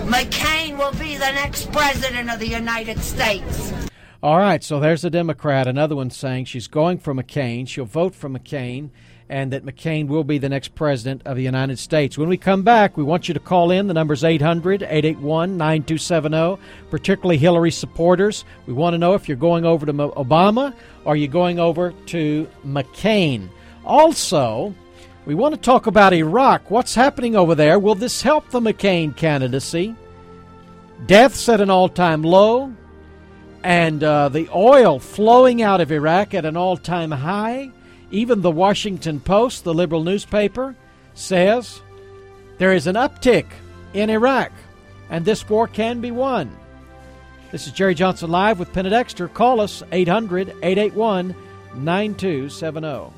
McCain 0.07 0.79
will 0.79 0.93
be 0.93 1.15
the 1.15 1.33
next 1.33 1.73
president 1.73 2.31
of 2.31 2.39
the 2.39 2.49
United 2.49 3.01
States. 3.01 3.88
All 4.21 4.39
right, 4.39 4.65
so 4.65 4.81
there's 4.81 5.05
a 5.05 5.11
Democrat, 5.11 5.69
another 5.69 5.95
one 5.95 6.11
saying 6.11 6.47
she's 6.47 6.67
going 6.67 6.99
for 6.99 7.15
McCain. 7.15 7.69
She'll 7.69 7.85
vote 7.85 8.17
for 8.17 8.29
McCain 8.29 8.91
and 9.29 9.53
that 9.53 9.65
McCain 9.65 10.09
will 10.09 10.25
be 10.25 10.39
the 10.39 10.49
next 10.49 10.75
president 10.75 11.23
of 11.25 11.37
the 11.37 11.43
United 11.43 11.79
States. 11.79 12.19
When 12.19 12.29
we 12.29 12.37
come 12.37 12.65
back, 12.65 12.97
we 12.97 13.05
want 13.05 13.29
you 13.29 13.35
to 13.35 13.41
call 13.41 13.71
in. 13.71 13.87
The 13.87 13.95
number's 13.95 14.25
800 14.25 14.83
881 14.83 15.57
9270, 15.57 16.61
particularly 16.91 17.39
Hillary 17.39 17.71
supporters. 17.71 18.45
We 18.67 18.73
want 18.73 18.95
to 18.95 18.99
know 18.99 19.15
if 19.15 19.29
you're 19.29 19.37
going 19.37 19.65
over 19.65 19.87
to 19.87 19.93
Obama 19.93 20.75
or 21.05 21.15
you're 21.15 21.29
going 21.29 21.61
over 21.61 21.93
to 22.07 22.49
McCain. 22.67 23.49
Also, 23.85 24.75
we 25.27 25.35
want 25.37 25.55
to 25.55 25.61
talk 25.61 25.87
about 25.87 26.13
Iraq. 26.13 26.73
What's 26.73 26.95
happening 26.95 27.37
over 27.37 27.55
there? 27.55 27.79
Will 27.79 27.95
this 27.95 28.23
help 28.23 28.49
the 28.51 28.61
McCain 28.61 29.15
candidacy? 29.15 29.95
Deaths 31.07 31.49
at 31.49 31.61
an 31.61 31.71
all 31.71 31.89
time 31.89 32.23
low 32.23 32.75
and 33.63 34.03
uh, 34.05 34.29
the 34.29 34.49
oil 34.55 34.99
flowing 34.99 35.63
out 35.63 35.81
of 35.81 35.93
Iraq 35.93 36.35
at 36.35 36.45
an 36.45 36.57
all 36.57 36.77
time 36.77 37.11
high. 37.11 37.71
Even 38.11 38.41
the 38.41 38.51
Washington 38.51 39.21
Post, 39.21 39.65
the 39.65 39.75
liberal 39.75 40.03
newspaper, 40.03 40.75
says 41.15 41.83
there 42.57 42.73
is 42.73 42.87
an 42.87 42.95
uptick 42.95 43.47
in 43.93 44.09
Iraq 44.09 44.53
and 45.11 45.25
this 45.25 45.49
war 45.49 45.67
can 45.67 46.01
be 46.01 46.11
won. 46.11 46.55
This 47.51 47.67
is 47.67 47.73
Jerry 47.73 47.95
Johnson 47.95 48.31
Live 48.31 48.59
with 48.59 48.73
Penna 48.73 48.91
Dexter. 48.91 49.29
Call 49.29 49.61
us 49.61 49.83
800 49.91 50.49
881 50.63 51.35
9270. 51.75 53.18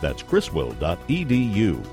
That's 0.00 0.22
criswell.edu. 0.22 1.84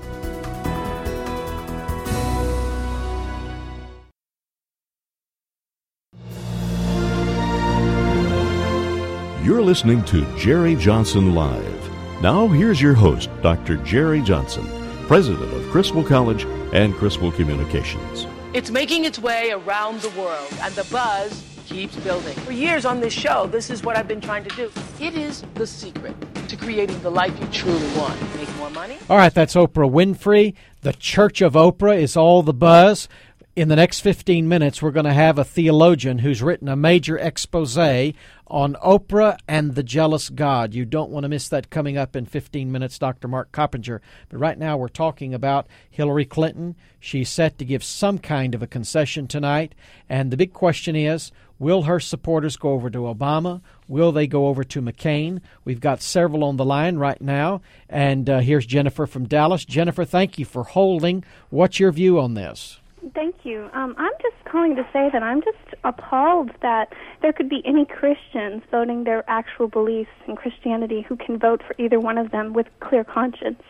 You're 9.44 9.62
listening 9.62 10.04
to 10.04 10.26
Jerry 10.36 10.74
Johnson 10.74 11.34
Live. 11.34 12.22
Now, 12.22 12.48
here's 12.48 12.82
your 12.82 12.92
host, 12.92 13.30
Dr. 13.40 13.76
Jerry 13.78 14.20
Johnson, 14.20 14.66
president 15.06 15.54
of 15.54 15.70
Criswell 15.70 16.04
College 16.04 16.44
and 16.74 16.94
Criswell 16.94 17.32
Communications. 17.32 18.26
It's 18.52 18.70
making 18.70 19.06
its 19.06 19.18
way 19.18 19.52
around 19.52 20.00
the 20.00 20.10
world, 20.20 20.52
and 20.60 20.74
the 20.74 20.84
buzz 20.92 21.47
keeps 21.68 21.96
building. 21.96 22.34
For 22.38 22.52
years 22.52 22.84
on 22.84 23.00
this 23.00 23.12
show, 23.12 23.46
this 23.46 23.68
is 23.68 23.82
what 23.82 23.96
I've 23.96 24.08
been 24.08 24.20
trying 24.20 24.44
to 24.44 24.56
do. 24.56 24.72
It 24.98 25.14
is 25.14 25.44
the 25.54 25.66
secret 25.66 26.16
to 26.48 26.56
creating 26.56 27.00
the 27.02 27.10
life 27.10 27.38
you 27.38 27.46
truly 27.48 27.86
want. 27.96 28.20
Make 28.36 28.54
more 28.56 28.70
money. 28.70 28.96
All 29.10 29.18
right, 29.18 29.32
that's 29.32 29.54
Oprah 29.54 29.90
Winfrey. 29.90 30.54
The 30.80 30.94
Church 30.94 31.42
of 31.42 31.52
Oprah 31.52 32.00
is 32.00 32.16
all 32.16 32.42
the 32.42 32.54
buzz. 32.54 33.08
In 33.54 33.68
the 33.68 33.76
next 33.76 34.00
15 34.00 34.48
minutes, 34.48 34.80
we're 34.80 34.92
going 34.92 35.04
to 35.04 35.12
have 35.12 35.36
a 35.36 35.44
theologian 35.44 36.20
who's 36.20 36.42
written 36.42 36.68
a 36.68 36.76
major 36.76 37.18
expose 37.18 37.76
on 37.76 38.74
Oprah 38.74 39.36
and 39.48 39.74
the 39.74 39.82
jealous 39.82 40.30
God. 40.30 40.74
You 40.74 40.84
don't 40.84 41.10
want 41.10 41.24
to 41.24 41.28
miss 41.28 41.48
that 41.48 41.68
coming 41.68 41.98
up 41.98 42.14
in 42.14 42.24
15 42.24 42.70
minutes, 42.70 42.98
Dr. 42.98 43.26
Mark 43.26 43.50
Coppenger. 43.50 43.98
But 44.28 44.38
right 44.38 44.56
now, 44.56 44.76
we're 44.76 44.88
talking 44.88 45.34
about 45.34 45.66
Hillary 45.90 46.24
Clinton. 46.24 46.76
She's 47.00 47.28
set 47.28 47.58
to 47.58 47.64
give 47.64 47.82
some 47.82 48.18
kind 48.18 48.54
of 48.54 48.62
a 48.62 48.68
concession 48.68 49.26
tonight. 49.26 49.74
And 50.08 50.30
the 50.30 50.36
big 50.36 50.52
question 50.52 50.94
is 50.94 51.32
will 51.58 51.82
her 51.82 52.00
supporters 52.00 52.56
go 52.56 52.70
over 52.70 52.90
to 52.90 52.98
Obama? 52.98 53.60
Will 53.86 54.12
they 54.12 54.26
go 54.26 54.46
over 54.46 54.64
to 54.64 54.82
McCain? 54.82 55.40
We've 55.64 55.80
got 55.80 56.02
several 56.02 56.44
on 56.44 56.56
the 56.56 56.64
line 56.64 56.96
right 56.96 57.20
now. 57.20 57.60
And 57.88 58.28
uh, 58.28 58.40
here's 58.40 58.66
Jennifer 58.66 59.06
from 59.06 59.26
Dallas. 59.26 59.64
Jennifer, 59.64 60.04
thank 60.04 60.38
you 60.38 60.44
for 60.44 60.64
holding. 60.64 61.24
What's 61.50 61.80
your 61.80 61.92
view 61.92 62.20
on 62.20 62.34
this? 62.34 62.80
Thank 63.14 63.36
you. 63.44 63.70
Um, 63.74 63.94
I'm 63.96 64.12
just 64.20 64.36
calling 64.44 64.74
to 64.76 64.82
say 64.92 65.08
that 65.12 65.22
I'm 65.22 65.40
just 65.40 65.74
appalled 65.84 66.50
that 66.62 66.92
there 67.22 67.32
could 67.32 67.48
be 67.48 67.62
any 67.64 67.84
Christians 67.84 68.62
voting 68.70 69.04
their 69.04 69.28
actual 69.30 69.68
beliefs 69.68 70.10
in 70.26 70.36
Christianity 70.36 71.04
who 71.08 71.16
can 71.16 71.38
vote 71.38 71.62
for 71.66 71.74
either 71.78 72.00
one 72.00 72.18
of 72.18 72.30
them 72.32 72.52
with 72.52 72.66
clear 72.80 73.04
conscience. 73.04 73.62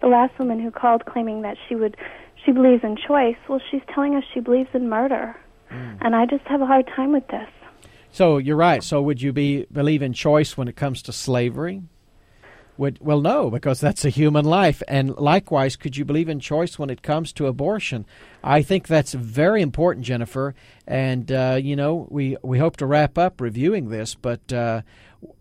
The 0.00 0.08
last 0.08 0.38
woman 0.38 0.60
who 0.60 0.70
called 0.70 1.04
claiming 1.04 1.42
that 1.42 1.56
she 1.68 1.74
would 1.74 1.96
she 2.44 2.52
believes 2.52 2.84
in 2.84 2.96
choice, 2.96 3.36
well 3.48 3.60
she's 3.70 3.82
telling 3.92 4.14
us 4.14 4.22
she 4.32 4.40
believes 4.40 4.70
in 4.72 4.88
murder. 4.88 5.36
And 6.06 6.14
I 6.14 6.24
just 6.24 6.46
have 6.46 6.60
a 6.60 6.66
hard 6.66 6.86
time 6.94 7.10
with 7.10 7.26
this. 7.26 7.48
So 8.12 8.38
you're 8.38 8.54
right. 8.54 8.84
So 8.84 9.02
would 9.02 9.20
you 9.20 9.32
be 9.32 9.66
believe 9.72 10.02
in 10.02 10.12
choice 10.12 10.56
when 10.56 10.68
it 10.68 10.76
comes 10.76 11.02
to 11.02 11.12
slavery? 11.12 11.82
Would, 12.76 12.98
well, 13.00 13.20
no, 13.20 13.50
because 13.50 13.80
that's 13.80 14.04
a 14.04 14.08
human 14.08 14.44
life. 14.44 14.84
And 14.86 15.16
likewise, 15.16 15.74
could 15.74 15.96
you 15.96 16.04
believe 16.04 16.28
in 16.28 16.38
choice 16.38 16.78
when 16.78 16.90
it 16.90 17.02
comes 17.02 17.32
to 17.32 17.48
abortion? 17.48 18.06
I 18.44 18.62
think 18.62 18.86
that's 18.86 19.14
very 19.14 19.62
important, 19.62 20.06
Jennifer. 20.06 20.54
And, 20.86 21.32
uh, 21.32 21.58
you 21.60 21.74
know, 21.74 22.06
we, 22.08 22.36
we 22.40 22.60
hope 22.60 22.76
to 22.76 22.86
wrap 22.86 23.18
up 23.18 23.40
reviewing 23.40 23.88
this, 23.88 24.14
but 24.14 24.52
uh, 24.52 24.82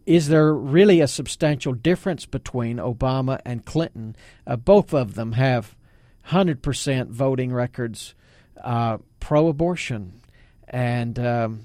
is 0.07 0.29
there 0.29 0.51
really 0.51 0.99
a 0.99 1.07
substantial 1.07 1.73
difference 1.73 2.25
between 2.25 2.77
Obama 2.77 3.39
and 3.45 3.65
Clinton? 3.65 4.15
Uh, 4.47 4.55
both 4.55 4.95
of 4.95 5.13
them 5.13 5.33
have 5.33 5.75
100% 6.29 7.09
voting 7.09 7.53
records 7.53 8.15
uh, 8.63 8.97
pro 9.19 9.47
abortion. 9.47 10.21
And. 10.67 11.17
Um, 11.19 11.63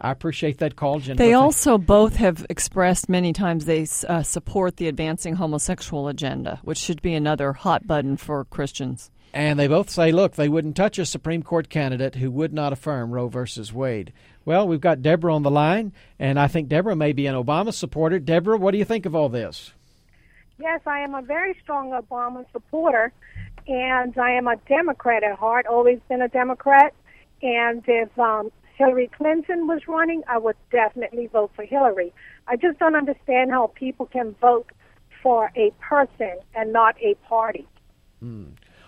I 0.00 0.10
appreciate 0.10 0.58
that 0.58 0.76
call, 0.76 0.98
Jennifer. 0.98 1.22
They 1.22 1.32
also 1.34 1.78
both 1.78 2.16
have 2.16 2.44
expressed 2.50 3.08
many 3.08 3.32
times 3.32 3.64
they 3.64 3.86
uh, 4.08 4.22
support 4.22 4.76
the 4.76 4.88
advancing 4.88 5.36
homosexual 5.36 6.08
agenda, 6.08 6.60
which 6.62 6.78
should 6.78 7.00
be 7.00 7.14
another 7.14 7.52
hot 7.52 7.86
button 7.86 8.16
for 8.16 8.44
Christians. 8.44 9.10
And 9.32 9.58
they 9.58 9.66
both 9.66 9.90
say, 9.90 10.12
look, 10.12 10.34
they 10.34 10.48
wouldn't 10.48 10.76
touch 10.76 10.98
a 10.98 11.06
Supreme 11.06 11.42
Court 11.42 11.68
candidate 11.68 12.16
who 12.16 12.30
would 12.30 12.52
not 12.52 12.72
affirm 12.72 13.12
Roe 13.12 13.28
versus 13.28 13.72
Wade. 13.72 14.12
Well, 14.44 14.68
we've 14.68 14.80
got 14.80 15.02
Deborah 15.02 15.34
on 15.34 15.42
the 15.42 15.50
line, 15.50 15.92
and 16.18 16.38
I 16.38 16.48
think 16.48 16.68
Deborah 16.68 16.94
may 16.94 17.12
be 17.12 17.26
an 17.26 17.34
Obama 17.34 17.72
supporter. 17.72 18.18
Deborah, 18.18 18.58
what 18.58 18.72
do 18.72 18.78
you 18.78 18.84
think 18.84 19.06
of 19.06 19.14
all 19.14 19.28
this? 19.28 19.72
Yes, 20.58 20.82
I 20.86 21.00
am 21.00 21.14
a 21.14 21.22
very 21.22 21.58
strong 21.62 21.90
Obama 21.90 22.44
supporter, 22.52 23.12
and 23.66 24.16
I 24.18 24.32
am 24.32 24.46
a 24.46 24.56
Democrat 24.68 25.24
at 25.24 25.36
heart, 25.36 25.66
always 25.66 25.98
been 26.08 26.22
a 26.22 26.28
Democrat. 26.28 26.94
And 27.44 27.84
if 27.86 28.18
um, 28.18 28.50
Hillary 28.74 29.10
Clinton 29.14 29.66
was 29.66 29.86
running, 29.86 30.22
I 30.26 30.38
would 30.38 30.56
definitely 30.72 31.26
vote 31.26 31.50
for 31.54 31.62
Hillary. 31.64 32.12
I 32.48 32.56
just 32.56 32.78
don't 32.78 32.96
understand 32.96 33.50
how 33.50 33.70
people 33.74 34.06
can 34.06 34.34
vote 34.40 34.70
for 35.22 35.52
a 35.54 35.70
person 35.78 36.38
and 36.54 36.72
not 36.72 36.96
a 37.02 37.14
party. 37.28 37.68
Hmm. 38.20 38.46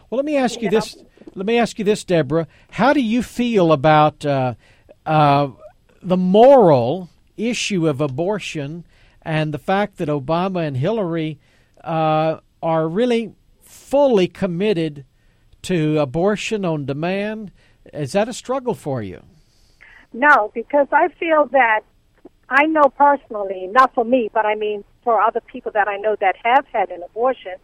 Well, 0.08 0.16
let 0.16 0.24
me 0.24 0.36
ask 0.38 0.56
you, 0.60 0.64
you 0.64 0.70
this. 0.70 0.96
Know? 0.96 1.06
Let 1.34 1.46
me 1.46 1.58
ask 1.58 1.78
you 1.78 1.84
this, 1.84 2.02
Deborah. 2.02 2.48
How 2.70 2.94
do 2.94 3.00
you 3.00 3.22
feel 3.22 3.72
about 3.72 4.24
uh, 4.24 4.54
uh, 5.04 5.50
the 6.00 6.16
moral 6.16 7.10
issue 7.36 7.86
of 7.86 8.00
abortion 8.00 8.86
and 9.20 9.52
the 9.52 9.58
fact 9.58 9.98
that 9.98 10.08
Obama 10.08 10.66
and 10.66 10.78
Hillary 10.78 11.38
uh, 11.84 12.38
are 12.62 12.88
really 12.88 13.34
fully 13.60 14.28
committed 14.28 15.04
to 15.62 15.98
abortion 15.98 16.64
on 16.64 16.86
demand? 16.86 17.52
Is 17.92 18.12
that 18.12 18.28
a 18.28 18.32
struggle 18.32 18.74
for 18.74 19.02
you? 19.02 19.22
No, 20.12 20.50
because 20.54 20.86
I 20.92 21.08
feel 21.08 21.46
that 21.52 21.80
I 22.48 22.64
know 22.66 22.84
personally, 22.96 23.68
not 23.70 23.94
for 23.94 24.04
me, 24.04 24.30
but 24.32 24.46
I 24.46 24.54
mean 24.54 24.84
for 25.02 25.20
other 25.20 25.40
people 25.40 25.72
that 25.72 25.88
I 25.88 25.96
know 25.96 26.16
that 26.20 26.36
have 26.44 26.64
had 26.72 26.90
an 26.90 27.02
abortion. 27.02 27.54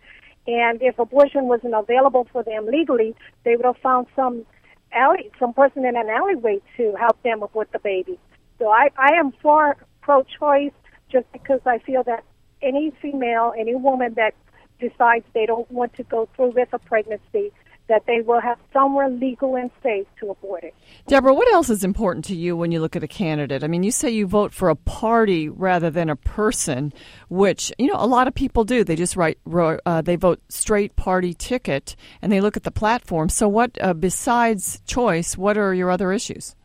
And 0.46 0.82
if 0.82 0.98
abortion 0.98 1.44
wasn't 1.44 1.74
available 1.74 2.26
for 2.32 2.42
them 2.42 2.66
legally, 2.66 3.14
they 3.44 3.56
would 3.56 3.64
have 3.64 3.78
found 3.78 4.06
some 4.16 4.44
alley, 4.92 5.30
some 5.38 5.52
person 5.52 5.85
in 5.85 5.96
an 5.96 6.08
alleyway 6.08 6.61
to 6.76 6.94
help 6.98 7.22
them 7.22 7.42
abort 7.42 7.70
the 7.72 7.78
baby. 7.78 8.18
So 8.58 8.68
I, 8.68 8.90
I 8.96 9.14
am 9.14 9.32
for 9.40 9.76
pro-choice 10.00 10.72
just 11.11 11.30
because 11.32 11.61
I 11.64 11.78
feel 11.78 12.02
that 12.04 12.24
any 12.61 12.92
female, 13.00 13.52
any 13.56 13.74
woman 13.74 14.14
that 14.14 14.35
decides 14.80 15.24
they 15.32 15.46
don't 15.46 15.70
want 15.70 15.94
to 15.94 16.02
go 16.02 16.28
through 16.35 16.50
with 16.50 16.68
a 16.72 16.78
pregnancy 16.78 17.52
that 17.92 18.07
they 18.07 18.22
will 18.22 18.40
have 18.40 18.59
somewhere 18.72 19.11
legal 19.11 19.55
and 19.55 19.70
safe 19.83 20.07
to 20.18 20.31
abort 20.31 20.64
it. 20.64 20.74
Deborah, 21.09 21.35
what 21.35 21.52
else 21.52 21.68
is 21.68 21.85
important 21.85 22.24
to 22.24 22.35
you 22.35 22.57
when 22.57 22.72
you 22.72 22.81
look 22.81 22.96
at 22.96 23.02
a 23.02 23.09
candidate? 23.09 23.62
I 23.62 23.66
mean, 23.66 23.83
you 23.83 23.90
say 23.90 24.09
you 24.09 24.26
vote 24.26 24.55
for 24.55 24.70
a 24.70 24.74
party 24.74 25.50
rather 25.50 25.90
than 25.90 26.09
a 26.09 26.16
person, 26.16 26.94
which 27.28 27.70
you 27.78 27.88
know 27.88 27.98
a 27.98 28.07
lot 28.07 28.28
of 28.28 28.35
people 28.35 28.64
do. 28.64 28.83
They 28.83 28.96
just 28.96 29.14
write, 29.14 29.37
uh, 29.46 30.00
they 30.00 30.16
vote 30.16 30.40
straight 30.48 30.96
party 30.96 31.35
ticket, 31.35 31.94
and 32.22 32.33
they 32.33 32.40
look 32.40 32.57
at 32.57 32.62
the 32.62 32.70
platform. 32.70 33.28
So, 33.28 33.46
what 33.46 33.76
uh, 33.78 33.92
besides 33.92 34.81
choice? 34.87 35.37
What 35.37 35.59
are 35.59 35.74
your 35.74 35.90
other 35.90 36.14
issues? 36.14 36.57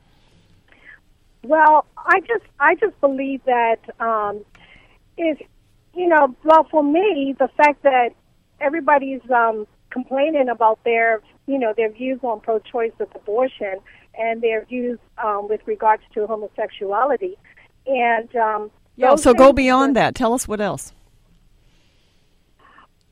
Well, 1.43 1.85
I 1.97 2.21
just 2.21 2.45
I 2.57 2.75
just 2.75 2.97
believe 3.01 3.41
that 3.43 3.79
um, 3.99 4.45
is 5.17 5.37
you 5.93 6.07
know 6.07 6.33
well 6.45 6.65
for 6.71 6.83
me 6.83 7.35
the 7.37 7.49
fact 7.57 7.83
that 7.83 8.11
everybody's 8.61 9.21
um, 9.29 9.67
complaining 9.89 10.49
about 10.49 10.83
their, 10.83 11.21
you 11.45 11.57
know, 11.57 11.73
their 11.75 11.91
views 11.91 12.19
on 12.23 12.39
pro-choice 12.39 12.91
with 12.99 13.13
abortion 13.15 13.79
and 14.17 14.41
their 14.41 14.65
views 14.65 14.99
um, 15.23 15.47
with 15.47 15.61
regards 15.65 16.03
to 16.13 16.25
homosexuality. 16.27 17.37
And 17.85 18.35
um, 18.35 18.71
Yeah, 18.95 19.15
so 19.15 19.33
go 19.33 19.53
beyond 19.53 19.95
that. 19.95 20.15
Tell 20.15 20.33
us 20.33 20.47
what 20.47 20.59
else. 20.59 20.91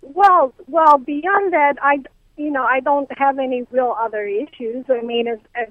Well, 0.02 0.54
well, 0.68 0.98
beyond 0.98 1.54
that, 1.54 1.78
I, 1.82 2.04
you 2.38 2.52
know, 2.52 2.64
I 2.64 2.80
don't 2.80 3.10
have 3.18 3.40
any 3.40 3.64
real 3.72 3.96
other 4.00 4.26
issues. 4.26 4.86
I 4.90 5.02
mean, 5.02 5.28
as, 5.28 5.40
as 5.56 5.68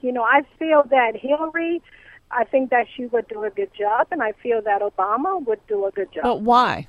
you 0.00 0.12
know, 0.12 0.22
I 0.22 0.42
feel 0.58 0.82
that 0.90 1.12
Hillary, 1.16 1.82
I 2.30 2.44
think 2.44 2.70
that 2.70 2.86
she 2.94 3.06
would 3.06 3.28
do 3.28 3.44
a 3.44 3.50
good 3.50 3.70
job, 3.78 4.08
and 4.10 4.22
I 4.22 4.32
feel 4.42 4.60
that 4.62 4.82
Obama 4.82 5.44
would 5.46 5.60
do 5.68 5.86
a 5.86 5.90
good 5.90 6.12
job. 6.12 6.24
But 6.24 6.40
why? 6.42 6.88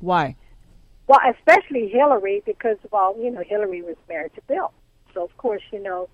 Why? 0.00 0.36
Well, 1.10 1.18
especially 1.36 1.88
Hillary, 1.88 2.40
because 2.46 2.76
well, 2.92 3.16
you 3.18 3.32
know, 3.32 3.42
Hillary 3.44 3.82
was 3.82 3.96
married 4.08 4.32
to 4.36 4.42
Bill, 4.42 4.72
so 5.12 5.24
of 5.24 5.36
course, 5.38 5.62
you 5.72 5.82
know, 5.82 6.08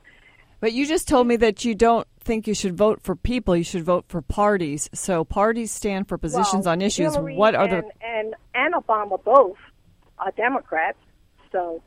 But 0.60 0.72
you 0.72 0.86
just 0.86 1.06
told 1.06 1.26
me 1.26 1.36
that 1.36 1.66
you 1.66 1.74
don't 1.74 2.08
think 2.20 2.46
you 2.46 2.54
should 2.54 2.78
vote 2.78 3.02
for 3.02 3.14
people, 3.14 3.54
you 3.54 3.62
should 3.62 3.84
vote 3.84 4.06
for 4.08 4.22
parties. 4.22 4.88
So 4.94 5.22
parties 5.22 5.70
stand 5.70 6.08
for 6.08 6.16
positions 6.16 6.64
well, 6.64 6.72
on 6.72 6.80
issues. 6.80 7.12
Hillary 7.12 7.36
what 7.36 7.54
are 7.54 7.64
and, 7.64 7.72
the 7.72 8.06
and 8.06 8.34
and 8.54 8.72
Obama 8.72 9.22
both 9.22 9.58
are 10.18 10.30
Democrats, 10.30 10.96
so 11.52 11.82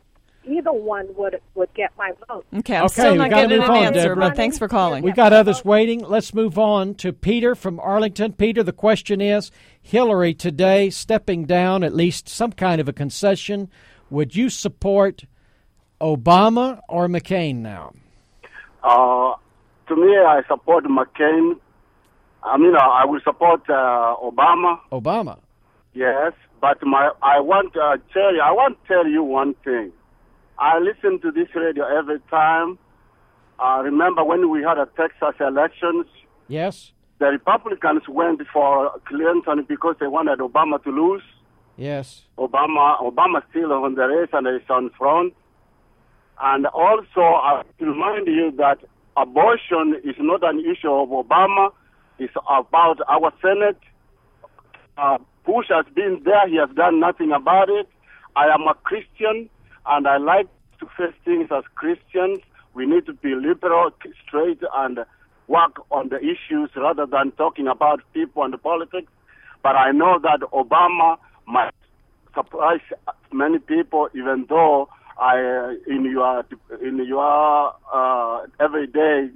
either 0.45 0.71
one 0.71 1.07
would 1.15 1.39
would 1.55 1.73
get 1.73 1.91
my 1.97 2.11
vote. 2.27 2.45
Okay, 2.57 2.75
I'm 2.77 2.85
okay, 2.85 2.93
still 2.93 3.15
not 3.15 3.29
gotta 3.29 3.47
getting 3.47 3.59
move 3.59 3.69
an 3.69 3.75
on, 3.75 3.83
answer, 3.83 4.01
Deborah. 4.09 4.15
but 4.29 4.35
thanks 4.35 4.57
for 4.57 4.67
calling. 4.67 5.03
We 5.03 5.11
got 5.11 5.33
others 5.33 5.63
waiting. 5.63 5.99
Let's 6.01 6.33
move 6.33 6.57
on 6.57 6.95
to 6.95 7.13
Peter 7.13 7.55
from 7.55 7.79
Arlington. 7.79 8.33
Peter, 8.33 8.63
the 8.63 8.73
question 8.73 9.21
is 9.21 9.51
Hillary 9.81 10.33
today 10.33 10.89
stepping 10.89 11.45
down, 11.45 11.83
at 11.83 11.93
least 11.93 12.29
some 12.29 12.51
kind 12.51 12.79
of 12.81 12.87
a 12.87 12.93
concession. 12.93 13.69
Would 14.09 14.35
you 14.35 14.49
support 14.49 15.25
Obama 16.01 16.79
or 16.89 17.07
McCain 17.07 17.57
now? 17.57 17.93
Uh, 18.83 19.33
to 19.87 19.95
me, 19.95 20.17
I 20.17 20.41
support 20.47 20.85
McCain. 20.85 21.59
I 22.41 22.57
mean, 22.57 22.73
uh, 22.75 22.79
I 22.79 23.05
will 23.05 23.19
support 23.23 23.69
uh, 23.69 24.15
Obama. 24.23 24.79
Obama. 24.91 25.39
Yes, 25.93 26.33
but 26.61 26.77
my 26.83 27.11
I 27.21 27.39
want 27.41 27.73
to 27.73 27.79
uh, 27.81 27.97
tell 28.13 28.33
you, 28.33 28.41
I 28.41 28.51
want 28.51 28.81
to 28.81 28.87
tell 28.87 29.07
you 29.07 29.23
one 29.23 29.53
thing. 29.65 29.91
I 30.59 30.79
listen 30.79 31.19
to 31.21 31.31
this 31.31 31.47
radio 31.55 31.85
every 31.85 32.19
time. 32.29 32.77
Uh, 33.59 33.81
remember 33.83 34.23
when 34.23 34.49
we 34.49 34.61
had 34.61 34.77
a 34.77 34.87
Texas 34.97 35.35
elections? 35.39 36.05
Yes. 36.47 36.91
The 37.19 37.27
Republicans 37.27 38.03
went 38.07 38.41
for 38.51 38.91
Clinton 39.05 39.65
because 39.67 39.95
they 39.99 40.07
wanted 40.07 40.39
Obama 40.39 40.83
to 40.83 40.89
lose. 40.89 41.23
Yes. 41.77 42.23
Obama, 42.37 42.99
Obama 43.01 43.41
still 43.49 43.71
on 43.71 43.95
the 43.95 44.05
race 44.05 44.29
and 44.33 44.47
is 44.47 44.69
on 44.69 44.89
front. 44.97 45.33
And 46.41 46.65
also, 46.67 47.21
I 47.21 47.63
remind 47.79 48.27
you 48.27 48.51
that 48.57 48.79
abortion 49.15 49.95
is 50.03 50.15
not 50.19 50.43
an 50.43 50.59
issue 50.59 50.91
of 50.91 51.09
Obama. 51.09 51.71
It's 52.17 52.33
about 52.49 52.99
our 53.07 53.31
Senate. 53.41 53.79
Uh, 54.97 55.17
Bush 55.45 55.67
has 55.69 55.85
been 55.93 56.21
there. 56.23 56.47
He 56.49 56.57
has 56.57 56.69
done 56.75 56.99
nothing 56.99 57.31
about 57.31 57.69
it. 57.69 57.87
I 58.35 58.47
am 58.47 58.61
a 58.67 58.73
Christian, 58.73 59.49
and 59.89 60.07
I 60.07 60.17
like 60.17 60.47
to 60.79 60.85
face 60.97 61.15
things 61.25 61.49
as 61.51 61.63
Christians. 61.75 62.39
We 62.73 62.85
need 62.85 63.05
to 63.07 63.13
be 63.13 63.35
liberal, 63.35 63.91
straight, 64.25 64.61
and 64.75 64.99
work 65.47 65.81
on 65.91 66.09
the 66.09 66.17
issues 66.19 66.69
rather 66.75 67.05
than 67.05 67.31
talking 67.31 67.67
about 67.67 68.01
people 68.13 68.43
and 68.43 68.61
politics. 68.61 69.11
But 69.63 69.75
I 69.75 69.91
know 69.91 70.19
that 70.19 70.41
Obama 70.53 71.17
might 71.47 71.73
surprise 72.33 72.81
many 73.33 73.59
people, 73.59 74.09
even 74.13 74.45
though 74.47 74.89
I, 75.19 75.75
in 75.87 76.05
your 76.05 76.45
in 76.81 77.03
your 77.05 77.73
uh, 77.93 78.45
everyday 78.59 79.29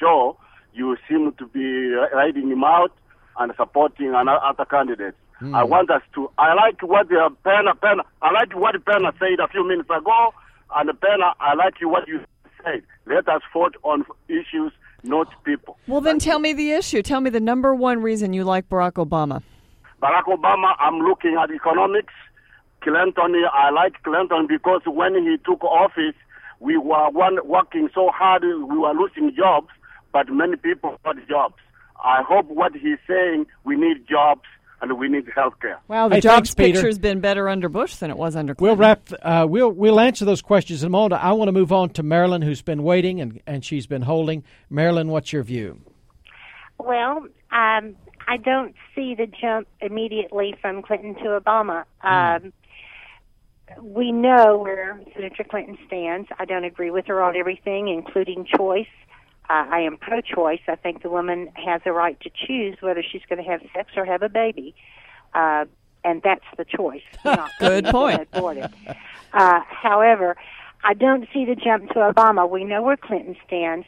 show, 0.00 0.36
you 0.74 0.96
seem 1.08 1.32
to 1.32 1.46
be 1.46 1.92
writing 2.14 2.50
him 2.50 2.64
out 2.64 2.92
and 3.38 3.52
supporting 3.56 4.14
another 4.14 4.64
candidates. 4.64 5.16
Hmm. 5.38 5.54
I 5.54 5.62
want 5.62 5.90
us 5.90 6.02
to. 6.14 6.30
I 6.36 6.54
like 6.54 6.82
what 6.82 7.06
uh, 7.12 7.30
Penna 7.44 7.74
Penna. 7.74 8.02
I 8.22 8.32
like 8.32 8.54
what 8.56 8.74
Penna 8.84 9.12
said 9.18 9.38
a 9.40 9.48
few 9.48 9.66
minutes 9.66 9.88
ago, 9.88 10.34
and 10.74 11.00
Penna, 11.00 11.34
I 11.40 11.54
like 11.54 11.74
what 11.82 12.08
you 12.08 12.20
said. 12.64 12.82
Let 13.06 13.28
us 13.28 13.42
vote 13.52 13.76
on 13.84 14.04
issues, 14.28 14.72
not 15.04 15.28
people. 15.44 15.78
Well, 15.86 16.00
then 16.00 16.18
tell 16.18 16.40
me 16.40 16.52
the 16.52 16.72
issue. 16.72 17.02
Tell 17.02 17.20
me 17.20 17.30
the 17.30 17.40
number 17.40 17.74
one 17.74 18.02
reason 18.02 18.32
you 18.32 18.42
like 18.44 18.68
Barack 18.68 18.94
Obama. 18.94 19.42
Barack 20.02 20.24
Obama, 20.24 20.74
I'm 20.80 20.98
looking 20.98 21.36
at 21.40 21.50
economics. 21.50 22.12
Clinton, 22.80 23.34
I 23.52 23.70
like 23.70 24.02
Clinton 24.02 24.46
because 24.48 24.82
when 24.86 25.14
he 25.14 25.36
took 25.44 25.62
office, 25.64 26.14
we 26.60 26.76
were 26.76 27.10
one, 27.10 27.38
working 27.44 27.88
so 27.94 28.10
hard, 28.12 28.42
we 28.42 28.78
were 28.78 28.92
losing 28.92 29.34
jobs, 29.36 29.68
but 30.12 30.28
many 30.28 30.56
people 30.56 30.98
got 31.04 31.16
jobs. 31.28 31.56
I 32.02 32.22
hope 32.22 32.46
what 32.46 32.72
he's 32.74 32.98
saying, 33.08 33.46
we 33.64 33.76
need 33.76 34.06
jobs 34.08 34.42
and 34.80 34.98
we 34.98 35.08
need 35.08 35.24
health 35.34 35.54
care. 35.60 35.78
Wow, 35.88 36.08
the 36.08 36.16
Hey, 36.16 36.20
jobs 36.20 36.54
thanks, 36.54 36.54
picture 36.54 36.86
has 36.86 36.98
been 36.98 37.20
better 37.20 37.48
under 37.48 37.68
Bush 37.68 37.96
than 37.96 38.10
it 38.10 38.16
was 38.16 38.36
under 38.36 38.54
We'll 38.58 38.76
Clinton. 38.76 38.80
wrap. 39.12 39.20
Uh, 39.22 39.46
we'll 39.48 39.70
we'll 39.70 40.00
answer 40.00 40.24
those 40.24 40.42
questions 40.42 40.82
in 40.82 40.86
a 40.86 40.90
moment. 40.90 41.22
I 41.22 41.32
want 41.32 41.48
to 41.48 41.52
move 41.52 41.72
on 41.72 41.90
to 41.90 42.02
Marilyn, 42.02 42.42
who's 42.42 42.62
been 42.62 42.82
waiting 42.82 43.20
and 43.20 43.40
and 43.46 43.64
she's 43.64 43.86
been 43.86 44.02
holding. 44.02 44.44
Marilyn, 44.70 45.08
what's 45.08 45.32
your 45.32 45.42
view? 45.42 45.80
Well, 46.78 47.26
um, 47.50 47.96
I 48.28 48.36
don't 48.42 48.74
see 48.94 49.14
the 49.14 49.26
jump 49.26 49.66
immediately 49.80 50.54
from 50.60 50.82
Clinton 50.82 51.14
to 51.16 51.40
Obama. 51.40 51.84
Um, 52.02 52.52
we 53.82 54.12
know 54.12 54.58
where 54.58 55.00
Senator 55.14 55.44
Clinton 55.44 55.76
stands. 55.86 56.28
I 56.38 56.44
don't 56.44 56.64
agree 56.64 56.90
with 56.90 57.06
her 57.06 57.22
on 57.22 57.36
everything, 57.36 57.88
including 57.88 58.46
choice. 58.56 58.86
Uh, 59.50 59.64
I 59.70 59.80
am 59.80 59.96
pro-choice. 59.96 60.60
I 60.68 60.76
think 60.76 61.02
the 61.02 61.08
woman 61.08 61.50
has 61.54 61.80
a 61.86 61.92
right 61.92 62.20
to 62.20 62.30
choose 62.30 62.76
whether 62.80 63.02
she's 63.02 63.22
going 63.28 63.42
to 63.42 63.50
have 63.50 63.62
sex 63.74 63.92
or 63.96 64.04
have 64.04 64.22
a 64.22 64.28
baby, 64.28 64.74
uh, 65.34 65.64
and 66.04 66.22
that's 66.22 66.44
the 66.56 66.64
choice. 66.64 67.02
Not 67.24 67.50
Good 67.58 67.86
point. 67.86 68.28
Uh, 69.32 69.60
however, 69.68 70.36
I 70.84 70.94
don't 70.94 71.26
see 71.32 71.44
the 71.44 71.54
jump 71.54 71.88
to 71.90 71.94
Obama. 71.94 72.48
We 72.48 72.64
know 72.64 72.82
where 72.82 72.96
Clinton 72.96 73.36
stands. 73.46 73.86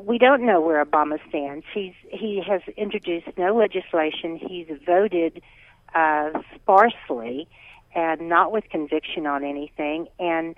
We 0.00 0.18
don't 0.18 0.46
know 0.46 0.60
where 0.60 0.84
Obama 0.84 1.18
stands. 1.28 1.66
He's 1.74 1.94
he 2.08 2.42
has 2.46 2.62
introduced 2.76 3.28
no 3.36 3.54
legislation. 3.54 4.36
He's 4.36 4.68
voted 4.86 5.42
uh, 5.94 6.30
sparsely 6.54 7.48
and 7.94 8.28
not 8.28 8.52
with 8.52 8.64
conviction 8.70 9.26
on 9.26 9.44
anything. 9.44 10.08
And 10.18 10.54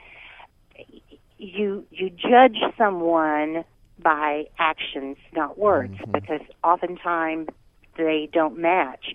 you 1.39 1.85
you 1.91 2.11
judge 2.11 2.59
someone 2.79 3.65
by 4.05 4.45
actions, 4.61 5.17
not 5.35 5.59
words, 5.59 5.97
because 6.13 6.41
oftentimes 6.63 7.49
they 7.97 8.29
don't 8.33 8.57
match. 8.59 9.15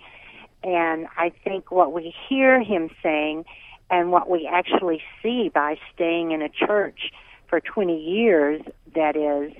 And 0.64 1.08
I 1.18 1.32
think 1.46 1.72
what 1.72 1.94
we 1.94 2.14
hear 2.28 2.62
him 2.62 2.90
saying 3.02 3.46
and 3.90 4.12
what 4.12 4.30
we 4.30 4.50
actually 4.52 5.02
see 5.24 5.50
by 5.54 5.78
staying 5.94 6.32
in 6.32 6.42
a 6.42 6.50
church 6.50 7.12
for 7.48 7.62
20 7.62 7.98
years 7.98 8.62
that 8.96 9.16
is 9.16 9.54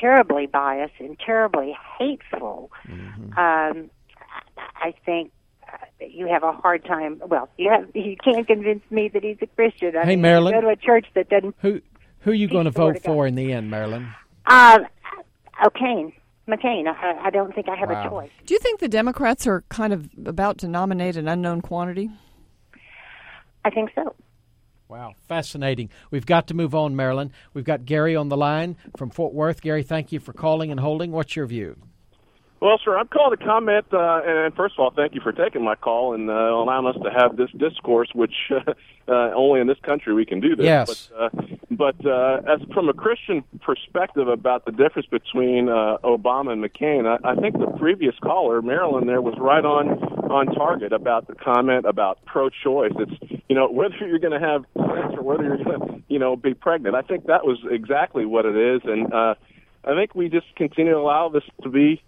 terribly 0.00 0.46
biased 0.46 0.94
and 0.98 1.18
terribly 1.18 1.76
hateful, 1.98 2.70
um, 3.36 3.90
I 4.76 4.94
think 5.04 5.30
uh, 5.70 5.76
you 6.08 6.26
have 6.28 6.42
a 6.42 6.52
hard 6.52 6.84
time. 6.84 7.20
Well, 7.26 7.48
you 7.58 7.70
have 7.70 7.88
you 7.94 8.16
can't 8.16 8.46
convince 8.46 8.82
me 8.90 9.08
that 9.08 9.22
he's 9.22 9.36
a 9.42 9.46
Christian. 9.46 9.96
I 9.96 10.00
Hey, 10.04 10.06
mean, 10.10 10.22
Marilyn. 10.22 10.54
you 10.54 10.60
go 10.62 10.66
to 10.68 10.72
a 10.72 10.76
church 10.76 11.06
that 11.14 11.28
doesn't. 11.28 11.54
Who 11.60 11.80
who 12.20 12.30
are 12.30 12.34
you 12.34 12.48
going 12.48 12.64
to 12.66 12.70
vote 12.70 13.02
for 13.02 13.26
in 13.26 13.34
the 13.34 13.52
end, 13.52 13.70
Marilyn? 13.70 14.08
Uh, 14.46 14.78
O'Kane, 15.64 16.12
McCain. 16.48 16.86
I, 16.88 17.26
I 17.26 17.30
don't 17.30 17.54
think 17.54 17.68
I 17.68 17.76
have 17.76 17.90
Wow. 17.90 18.06
a 18.06 18.08
choice. 18.08 18.30
Do 18.46 18.54
you 18.54 18.60
think 18.60 18.80
the 18.80 18.88
Democrats 18.88 19.46
are 19.46 19.62
kind 19.68 19.92
of 19.92 20.08
about 20.26 20.58
to 20.58 20.68
nominate 20.68 21.16
an 21.16 21.28
unknown 21.28 21.60
quantity? 21.60 22.10
I 23.64 23.70
think 23.70 23.90
so. 23.94 24.14
Wow, 24.88 25.14
fascinating. 25.28 25.90
We've 26.10 26.26
got 26.26 26.48
to 26.48 26.54
move 26.54 26.74
on, 26.74 26.96
Marilyn. 26.96 27.30
We've 27.54 27.64
got 27.64 27.84
Gary 27.84 28.16
on 28.16 28.28
the 28.28 28.36
line 28.36 28.76
from 28.96 29.10
Fort 29.10 29.32
Worth. 29.32 29.60
Gary, 29.60 29.84
thank 29.84 30.10
you 30.10 30.18
for 30.18 30.32
calling 30.32 30.70
and 30.72 30.80
holding. 30.80 31.12
What's 31.12 31.36
your 31.36 31.46
view? 31.46 31.76
Well, 32.60 32.78
sir, 32.84 32.98
I'm 32.98 33.08
calling 33.08 33.38
to 33.38 33.42
comment, 33.42 33.86
uh, 33.90 34.20
and 34.22 34.54
first 34.54 34.74
of 34.74 34.80
all, 34.80 34.90
thank 34.94 35.14
you 35.14 35.22
for 35.22 35.32
taking 35.32 35.64
my 35.64 35.76
call 35.76 36.12
and 36.12 36.28
uh, 36.28 36.32
allowing 36.32 36.86
us 36.86 37.02
to 37.02 37.10
have 37.10 37.38
this 37.38 37.48
discourse, 37.56 38.10
which 38.14 38.34
uh, 38.50 38.74
uh, 39.08 39.32
only 39.34 39.60
in 39.60 39.66
this 39.66 39.78
country 39.82 40.12
we 40.12 40.26
can 40.26 40.40
do 40.40 40.54
this. 40.54 40.66
Yes. 40.66 41.10
But, 41.10 41.22
uh, 41.22 41.56
but 41.70 42.06
uh, 42.06 42.42
as 42.46 42.60
from 42.74 42.90
a 42.90 42.92
Christian 42.92 43.42
perspective 43.62 44.28
about 44.28 44.66
the 44.66 44.72
difference 44.72 45.08
between 45.08 45.70
uh, 45.70 45.96
Obama 46.04 46.52
and 46.52 46.62
McCain, 46.62 47.06
I, 47.06 47.30
I 47.30 47.34
think 47.34 47.58
the 47.58 47.74
previous 47.78 48.14
caller, 48.22 48.60
Marilyn, 48.60 49.06
there 49.06 49.22
was 49.22 49.34
right 49.38 49.64
on 49.64 50.20
on 50.30 50.46
target 50.54 50.92
about 50.92 51.28
the 51.28 51.34
comment 51.34 51.86
about 51.86 52.18
pro-choice. 52.26 52.92
It's 52.98 53.42
you 53.48 53.56
know 53.56 53.70
whether 53.70 53.94
you're 54.06 54.18
going 54.18 54.38
to 54.38 54.46
have 54.46 54.66
sex 54.76 55.14
or 55.16 55.22
whether 55.22 55.44
you're 55.44 55.64
going 55.64 55.80
to 55.80 56.02
you 56.08 56.18
know 56.18 56.36
be 56.36 56.52
pregnant. 56.52 56.94
I 56.94 57.00
think 57.00 57.24
that 57.26 57.46
was 57.46 57.58
exactly 57.70 58.26
what 58.26 58.44
it 58.44 58.54
is, 58.54 58.82
and 58.84 59.10
uh, 59.14 59.34
I 59.82 59.94
think 59.94 60.14
we 60.14 60.28
just 60.28 60.54
continue 60.56 60.92
to 60.92 60.98
allow 60.98 61.30
this 61.30 61.44
to 61.62 61.70
be 61.70 62.02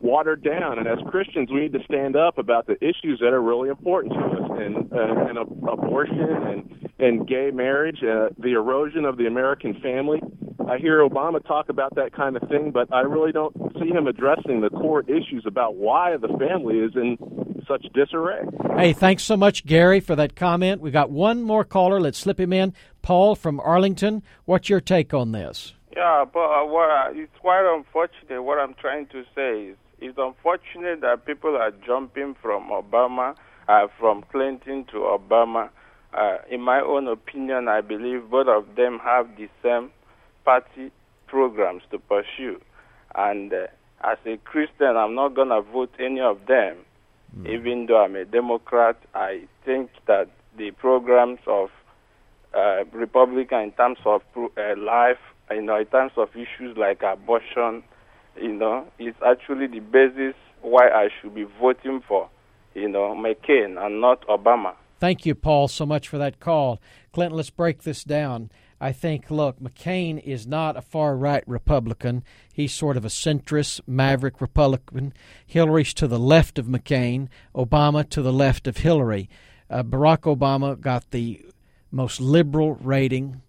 watered 0.00 0.42
down. 0.42 0.78
And 0.78 0.86
as 0.86 0.98
Christians, 1.08 1.50
we 1.50 1.60
need 1.60 1.72
to 1.72 1.84
stand 1.84 2.16
up 2.16 2.38
about 2.38 2.66
the 2.66 2.76
issues 2.82 3.18
that 3.20 3.32
are 3.32 3.42
really 3.42 3.68
important 3.68 4.14
to 4.14 4.20
us, 4.20 4.50
and 4.60 4.92
uh, 4.92 5.28
and 5.28 5.38
ab- 5.38 5.68
abortion 5.68 6.20
and 6.20 6.90
and 6.98 7.28
gay 7.28 7.50
marriage, 7.52 8.02
uh, 8.02 8.28
the 8.38 8.52
erosion 8.52 9.04
of 9.04 9.16
the 9.16 9.26
American 9.26 9.80
family. 9.80 10.20
I 10.68 10.78
hear 10.78 11.06
Obama 11.06 11.44
talk 11.46 11.68
about 11.68 11.94
that 11.94 12.12
kind 12.12 12.36
of 12.36 12.48
thing, 12.48 12.72
but 12.72 12.92
I 12.92 13.00
really 13.00 13.30
don't 13.30 13.54
see 13.78 13.90
him 13.90 14.06
addressing 14.08 14.62
the 14.62 14.70
core 14.70 15.02
issues 15.02 15.44
about 15.46 15.76
why 15.76 16.16
the 16.16 16.28
family 16.38 16.78
is 16.78 16.92
in 16.96 17.18
such 17.68 17.86
disarray. 17.92 18.42
Hey, 18.76 18.92
thanks 18.92 19.22
so 19.22 19.36
much, 19.36 19.64
Gary, 19.66 20.00
for 20.00 20.16
that 20.16 20.34
comment. 20.34 20.80
We 20.80 20.90
got 20.90 21.10
one 21.10 21.42
more 21.42 21.64
caller. 21.64 22.00
Let's 22.00 22.18
slip 22.18 22.40
him 22.40 22.52
in. 22.52 22.74
Paul 23.02 23.36
from 23.36 23.60
Arlington. 23.60 24.22
What's 24.44 24.68
your 24.68 24.80
take 24.80 25.14
on 25.14 25.32
this? 25.32 25.74
Yeah, 25.96 26.24
but 26.32 26.40
uh, 26.40 26.66
what 26.66 26.90
I, 26.90 27.12
it's 27.14 27.32
quite 27.40 27.64
unfortunate. 27.74 28.42
What 28.42 28.58
I'm 28.58 28.74
trying 28.74 29.06
to 29.08 29.22
say 29.34 29.68
is, 29.70 29.76
it's 30.00 30.18
unfortunate 30.18 31.00
that 31.00 31.26
people 31.26 31.56
are 31.56 31.72
jumping 31.86 32.36
from 32.40 32.70
Obama, 32.70 33.34
uh, 33.68 33.86
from 33.98 34.24
Clinton 34.30 34.84
to 34.92 34.98
Obama. 34.98 35.70
Uh, 36.12 36.38
in 36.50 36.60
my 36.60 36.80
own 36.80 37.08
opinion, 37.08 37.68
I 37.68 37.80
believe 37.80 38.30
both 38.30 38.48
of 38.48 38.76
them 38.76 38.98
have 39.00 39.28
the 39.36 39.48
same 39.62 39.90
party 40.44 40.90
programs 41.26 41.82
to 41.90 41.98
pursue. 41.98 42.60
And 43.14 43.52
uh, 43.52 43.66
as 44.04 44.18
a 44.26 44.36
Christian, 44.38 44.96
I'm 44.96 45.14
not 45.14 45.34
going 45.34 45.48
to 45.48 45.62
vote 45.62 45.92
any 45.98 46.20
of 46.20 46.46
them. 46.46 46.78
Mm. 47.36 47.48
Even 47.48 47.86
though 47.86 48.02
I'm 48.02 48.16
a 48.16 48.24
Democrat, 48.24 48.96
I 49.14 49.42
think 49.64 49.90
that 50.06 50.28
the 50.56 50.70
programs 50.70 51.40
of 51.46 51.70
uh, 52.54 52.84
Republican 52.92 53.60
in 53.60 53.72
terms 53.72 53.98
of 54.04 54.22
uh, 54.36 54.48
life, 54.78 55.18
you 55.50 55.62
know, 55.62 55.76
in 55.76 55.86
terms 55.86 56.12
of 56.16 56.30
issues 56.34 56.76
like 56.76 57.02
abortion, 57.02 57.82
you 58.40 58.52
know, 58.52 58.86
is 58.98 59.14
actually 59.24 59.66
the 59.66 59.80
basis 59.80 60.34
why 60.62 60.88
I 60.88 61.08
should 61.20 61.34
be 61.34 61.46
voting 61.60 62.02
for, 62.06 62.28
you 62.74 62.88
know, 62.88 63.14
McCain 63.14 63.84
and 63.84 64.00
not 64.00 64.26
Obama. 64.26 64.74
Thank 64.98 65.26
you, 65.26 65.34
Paul, 65.34 65.68
so 65.68 65.84
much 65.84 66.08
for 66.08 66.18
that 66.18 66.40
call. 66.40 66.80
Clinton, 67.12 67.36
let's 67.36 67.50
break 67.50 67.82
this 67.82 68.02
down. 68.02 68.50
I 68.80 68.92
think, 68.92 69.30
look, 69.30 69.58
McCain 69.60 70.22
is 70.22 70.46
not 70.46 70.76
a 70.76 70.82
far 70.82 71.16
right 71.16 71.44
Republican. 71.46 72.24
He's 72.52 72.74
sort 72.74 72.96
of 72.96 73.04
a 73.04 73.08
centrist, 73.08 73.80
maverick 73.86 74.40
Republican. 74.40 75.14
Hillary's 75.46 75.94
to 75.94 76.06
the 76.06 76.18
left 76.18 76.58
of 76.58 76.66
McCain, 76.66 77.28
Obama 77.54 78.08
to 78.10 78.22
the 78.22 78.32
left 78.32 78.66
of 78.66 78.78
Hillary. 78.78 79.28
Uh, 79.70 79.82
Barack 79.82 80.20
Obama 80.20 80.78
got 80.78 81.10
the 81.10 81.44
most 81.90 82.20
liberal 82.20 82.74
rating 82.74 83.42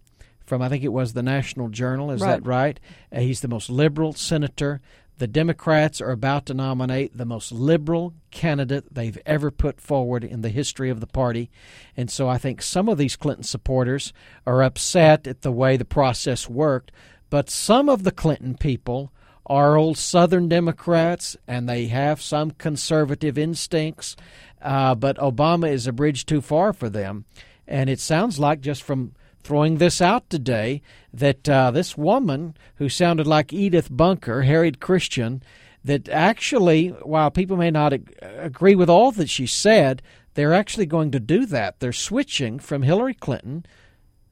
from, 0.48 0.62
I 0.62 0.68
think 0.68 0.82
it 0.82 0.88
was 0.88 1.12
the 1.12 1.22
National 1.22 1.68
Journal. 1.68 2.10
Is 2.10 2.20
right. 2.20 2.42
that 2.42 2.46
right? 2.46 2.80
Uh, 3.12 3.20
he's 3.20 3.40
the 3.40 3.48
most 3.48 3.70
liberal 3.70 4.12
senator. 4.12 4.80
The 5.18 5.26
Democrats 5.26 6.00
are 6.00 6.12
about 6.12 6.46
to 6.46 6.54
nominate 6.54 7.16
the 7.16 7.24
most 7.24 7.50
liberal 7.50 8.14
candidate 8.30 8.94
they've 8.94 9.18
ever 9.26 9.50
put 9.50 9.80
forward 9.80 10.22
in 10.22 10.42
the 10.42 10.48
history 10.48 10.90
of 10.90 11.00
the 11.00 11.08
party. 11.08 11.50
And 11.96 12.08
so 12.08 12.28
I 12.28 12.38
think 12.38 12.62
some 12.62 12.88
of 12.88 12.98
these 12.98 13.16
Clinton 13.16 13.42
supporters 13.42 14.12
are 14.46 14.62
upset 14.62 15.26
at 15.26 15.42
the 15.42 15.50
way 15.50 15.76
the 15.76 15.84
process 15.84 16.48
worked. 16.48 16.92
But 17.30 17.50
some 17.50 17.88
of 17.88 18.04
the 18.04 18.12
Clinton 18.12 18.56
people 18.56 19.12
are 19.44 19.76
old 19.76 19.98
Southern 19.98 20.48
Democrats 20.48 21.36
and 21.48 21.68
they 21.68 21.86
have 21.86 22.22
some 22.22 22.52
conservative 22.52 23.36
instincts. 23.36 24.14
Uh, 24.62 24.94
but 24.94 25.16
Obama 25.18 25.68
is 25.68 25.88
a 25.88 25.92
bridge 25.92 26.26
too 26.26 26.40
far 26.40 26.72
for 26.72 26.88
them. 26.88 27.24
And 27.66 27.90
it 27.90 27.98
sounds 27.98 28.38
like 28.38 28.60
just 28.60 28.82
from 28.82 29.14
throwing 29.42 29.78
this 29.78 30.00
out 30.00 30.28
today 30.30 30.82
that 31.12 31.48
uh, 31.48 31.70
this 31.70 31.96
woman 31.96 32.56
who 32.76 32.88
sounded 32.88 33.26
like 33.26 33.52
Edith 33.52 33.88
Bunker, 33.90 34.42
Harriet 34.42 34.80
Christian, 34.80 35.42
that 35.84 36.08
actually, 36.08 36.88
while 36.88 37.30
people 37.30 37.56
may 37.56 37.70
not 37.70 37.92
ag- 37.92 38.16
agree 38.20 38.74
with 38.74 38.90
all 38.90 39.12
that 39.12 39.30
she 39.30 39.46
said, 39.46 40.02
they're 40.34 40.54
actually 40.54 40.86
going 40.86 41.10
to 41.12 41.20
do 41.20 41.46
that. 41.46 41.80
They're 41.80 41.92
switching 41.92 42.58
from 42.58 42.82
Hillary 42.82 43.14
Clinton, 43.14 43.64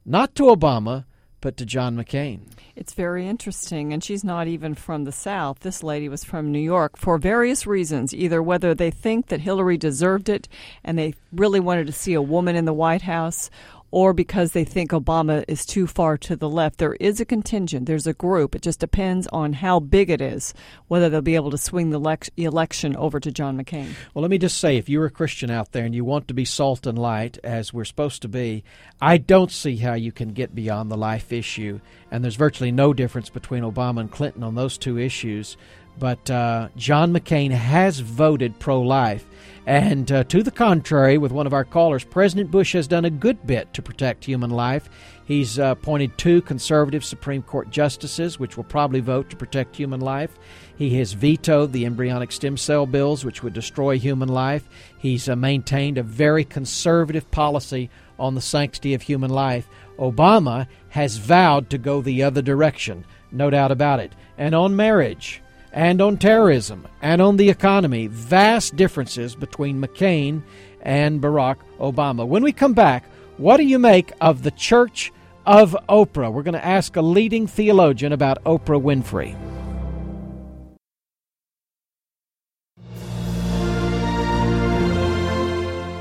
not 0.05 0.35
to 0.35 0.43
Obama, 0.43 1.05
but 1.41 1.57
to 1.57 1.65
John 1.65 1.95
McCain. 1.95 2.51
It's 2.75 2.93
very 2.93 3.27
interesting. 3.27 3.93
And 3.93 4.03
she's 4.03 4.23
not 4.23 4.47
even 4.47 4.75
from 4.75 5.03
the 5.03 5.11
South. 5.11 5.59
This 5.59 5.83
lady 5.83 6.09
was 6.09 6.23
from 6.23 6.51
New 6.51 6.59
York 6.59 6.97
for 6.97 7.17
various 7.17 7.67
reasons 7.67 8.13
either 8.13 8.41
whether 8.41 8.73
they 8.73 8.91
think 8.91 9.27
that 9.27 9.41
Hillary 9.41 9.77
deserved 9.77 10.29
it 10.29 10.47
and 10.83 10.97
they 10.97 11.13
really 11.31 11.59
wanted 11.59 11.87
to 11.87 11.93
see 11.93 12.13
a 12.13 12.21
woman 12.21 12.55
in 12.55 12.65
the 12.65 12.73
White 12.73 13.03
House, 13.03 13.49
or 13.91 14.13
because 14.13 14.51
they 14.51 14.63
think 14.63 14.91
Obama 14.91 15.43
is 15.47 15.65
too 15.65 15.87
far 15.87 16.17
to 16.17 16.35
the 16.35 16.49
left. 16.49 16.77
There 16.77 16.93
is 16.95 17.19
a 17.19 17.25
contingent, 17.25 17.85
there's 17.85 18.07
a 18.07 18.13
group. 18.13 18.55
It 18.55 18.61
just 18.61 18.79
depends 18.79 19.27
on 19.27 19.53
how 19.53 19.79
big 19.79 20.09
it 20.09 20.21
is, 20.21 20.53
whether 20.87 21.09
they'll 21.09 21.21
be 21.21 21.35
able 21.35 21.51
to 21.51 21.57
swing 21.57 21.89
the 21.89 21.99
lex- 21.99 22.29
election 22.37 22.95
over 22.95 23.19
to 23.19 23.31
John 23.31 23.57
McCain. 23.57 23.89
Well, 24.13 24.21
let 24.21 24.31
me 24.31 24.37
just 24.37 24.59
say 24.59 24.77
if 24.77 24.89
you're 24.89 25.05
a 25.05 25.11
Christian 25.11 25.49
out 25.49 25.71
there 25.71 25.85
and 25.85 25.95
you 25.95 26.03
want 26.03 26.27
to 26.27 26.33
be 26.33 26.45
salt 26.45 26.85
and 26.85 26.97
light, 26.97 27.37
as 27.43 27.73
we're 27.73 27.85
supposed 27.85 28.21
to 28.23 28.27
be, 28.27 28.63
I 29.01 29.17
don't 29.17 29.51
see 29.51 29.77
how 29.77 29.93
you 29.93 30.11
can 30.11 30.33
get 30.33 30.55
beyond 30.55 30.91
the 30.91 30.97
life 30.97 31.31
issue. 31.31 31.79
And 32.11 32.23
there's 32.23 32.35
virtually 32.35 32.71
no 32.71 32.93
difference 32.93 33.29
between 33.29 33.63
Obama 33.63 34.01
and 34.01 34.11
Clinton 34.11 34.43
on 34.43 34.55
those 34.55 34.77
two 34.77 34.97
issues. 34.97 35.57
But 35.99 36.29
uh, 36.29 36.69
John 36.75 37.11
McCain 37.13 37.51
has 37.51 37.99
voted 37.99 38.59
pro 38.59 38.81
life. 38.81 39.25
And 39.65 40.09
uh, 40.11 40.23
to 40.25 40.43
the 40.43 40.51
contrary, 40.51 41.17
with 41.17 41.33
one 41.33 41.45
of 41.45 41.53
our 41.53 41.65
callers, 41.65 42.05
President 42.05 42.49
Bush 42.51 42.71
has 42.71 42.87
done 42.87 43.03
a 43.03 43.09
good 43.09 43.45
bit 43.45 43.73
to 43.73 43.81
protect 43.81 44.23
human 44.23 44.49
life. 44.49 44.89
He's 45.25 45.59
uh, 45.59 45.75
appointed 45.77 46.17
two 46.17 46.41
conservative 46.43 47.03
Supreme 47.03 47.41
Court 47.41 47.69
justices, 47.69 48.39
which 48.39 48.55
will 48.55 48.63
probably 48.63 49.01
vote 49.01 49.29
to 49.29 49.35
protect 49.35 49.75
human 49.75 49.99
life. 49.99 50.37
He 50.77 50.95
has 50.99 51.11
vetoed 51.11 51.73
the 51.73 51.85
embryonic 51.85 52.31
stem 52.31 52.55
cell 52.55 52.85
bills, 52.85 53.25
which 53.25 53.43
would 53.43 53.51
destroy 53.51 53.99
human 53.99 54.29
life. 54.29 54.69
He's 54.99 55.27
uh, 55.27 55.35
maintained 55.35 55.97
a 55.97 56.03
very 56.03 56.45
conservative 56.45 57.29
policy 57.31 57.89
on 58.17 58.35
the 58.35 58.41
sanctity 58.41 58.93
of 58.93 59.01
human 59.01 59.31
life. 59.31 59.67
Obama 59.99 60.67
has 60.89 61.17
vowed 61.17 61.69
to 61.71 61.77
go 61.77 62.01
the 62.01 62.23
other 62.23 62.41
direction, 62.41 63.03
no 63.33 63.49
doubt 63.49 63.71
about 63.71 63.99
it. 63.99 64.13
And 64.37 64.55
on 64.55 64.77
marriage, 64.77 65.41
and 65.77 66.01
on 66.01 66.17
terrorism 66.17 66.87
and 67.03 67.21
on 67.21 67.37
the 67.37 67.51
economy. 67.51 68.07
Vast 68.07 68.75
differences 68.75 69.35
between 69.35 69.79
McCain 69.79 70.41
and 70.81 71.21
Barack 71.21 71.57
Obama. 71.79 72.27
When 72.27 72.41
we 72.41 72.51
come 72.51 72.73
back, 72.73 73.05
what 73.37 73.57
do 73.57 73.63
you 73.63 73.77
make 73.77 74.11
of 74.19 74.41
the 74.41 74.49
Church 74.49 75.13
of 75.45 75.77
Oprah? 75.87 76.33
We're 76.33 76.41
going 76.41 76.55
to 76.55 76.65
ask 76.65 76.95
a 76.95 77.01
leading 77.03 77.45
theologian 77.45 78.11
about 78.11 78.43
Oprah 78.43 78.81
Winfrey. 78.81 79.37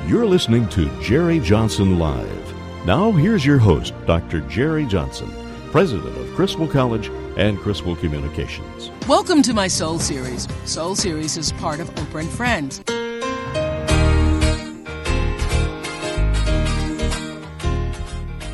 You're 0.08 0.24
listening 0.24 0.70
to 0.70 0.88
Jerry 1.02 1.38
Johnson 1.38 1.98
Live. 1.98 2.86
Now, 2.86 3.12
here's 3.12 3.44
your 3.44 3.58
host, 3.58 3.92
Dr. 4.06 4.40
Jerry 4.42 4.86
Johnson, 4.86 5.30
president 5.76 6.16
of 6.16 6.34
Criswell 6.34 6.68
College 6.68 7.08
and 7.36 7.58
Criswell 7.58 7.96
Communications. 7.96 8.90
Welcome 9.06 9.42
to 9.42 9.52
my 9.52 9.68
Soul 9.68 9.98
Series. 9.98 10.48
Soul 10.64 10.94
Series 10.96 11.36
is 11.36 11.52
part 11.52 11.80
of 11.80 11.94
Oprah 11.96 12.20
and 12.20 12.30
Friends. 12.30 12.80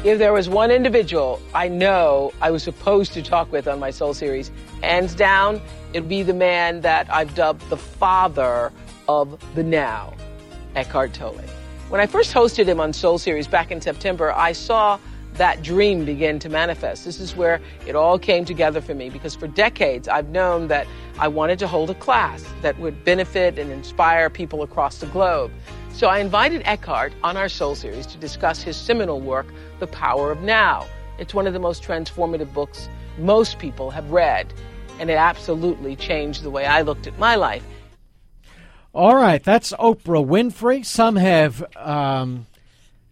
If 0.04 0.18
there 0.18 0.32
was 0.32 0.48
one 0.48 0.72
individual 0.72 1.40
I 1.54 1.68
know 1.68 2.32
I 2.40 2.50
was 2.50 2.64
supposed 2.64 3.12
to 3.12 3.22
talk 3.22 3.52
with 3.52 3.68
on 3.68 3.78
my 3.78 3.92
Soul 3.92 4.14
Series, 4.14 4.50
hands 4.82 5.14
down, 5.14 5.60
it'd 5.92 6.08
be 6.08 6.24
the 6.24 6.34
man 6.34 6.80
that 6.80 7.08
I've 7.08 7.36
dubbed 7.36 7.70
the 7.70 7.76
father 7.76 8.72
of 9.06 9.40
the 9.54 9.62
now, 9.62 10.12
Eckhart 10.74 11.14
Tolle. 11.14 11.38
When 11.88 12.00
I 12.00 12.06
first 12.06 12.34
hosted 12.34 12.66
him 12.66 12.80
on 12.80 12.92
Soul 12.92 13.16
Series 13.16 13.46
back 13.46 13.70
in 13.70 13.80
September, 13.80 14.32
I 14.32 14.50
saw 14.50 14.98
that 15.34 15.62
dream 15.62 16.04
begin 16.04 16.38
to 16.40 16.48
manifest. 16.48 17.04
This 17.04 17.20
is 17.20 17.34
where 17.36 17.60
it 17.86 17.94
all 17.94 18.18
came 18.18 18.44
together 18.44 18.80
for 18.80 18.94
me 18.94 19.08
because 19.08 19.34
for 19.34 19.48
decades 19.48 20.08
I've 20.08 20.28
known 20.28 20.68
that 20.68 20.86
I 21.18 21.28
wanted 21.28 21.58
to 21.60 21.66
hold 21.66 21.90
a 21.90 21.94
class 21.94 22.44
that 22.62 22.78
would 22.78 23.04
benefit 23.04 23.58
and 23.58 23.70
inspire 23.70 24.28
people 24.28 24.62
across 24.62 24.98
the 24.98 25.06
globe. 25.06 25.50
So 25.92 26.08
I 26.08 26.18
invited 26.18 26.62
Eckhart 26.64 27.12
on 27.22 27.36
our 27.36 27.48
Soul 27.48 27.74
Series 27.74 28.06
to 28.06 28.18
discuss 28.18 28.62
his 28.62 28.76
seminal 28.76 29.20
work, 29.20 29.46
The 29.78 29.86
Power 29.86 30.30
of 30.30 30.42
Now. 30.42 30.86
It's 31.18 31.34
one 31.34 31.46
of 31.46 31.52
the 31.52 31.58
most 31.58 31.82
transformative 31.82 32.52
books 32.52 32.88
most 33.18 33.58
people 33.58 33.90
have 33.90 34.10
read, 34.10 34.52
and 34.98 35.10
it 35.10 35.14
absolutely 35.14 35.96
changed 35.96 36.42
the 36.42 36.50
way 36.50 36.64
I 36.64 36.80
looked 36.80 37.06
at 37.06 37.18
my 37.18 37.34
life. 37.34 37.64
All 38.94 39.14
right, 39.14 39.42
that's 39.42 39.72
Oprah 39.72 40.26
Winfrey. 40.26 40.84
Some 40.84 41.16
have 41.16 41.64
um, 41.76 42.46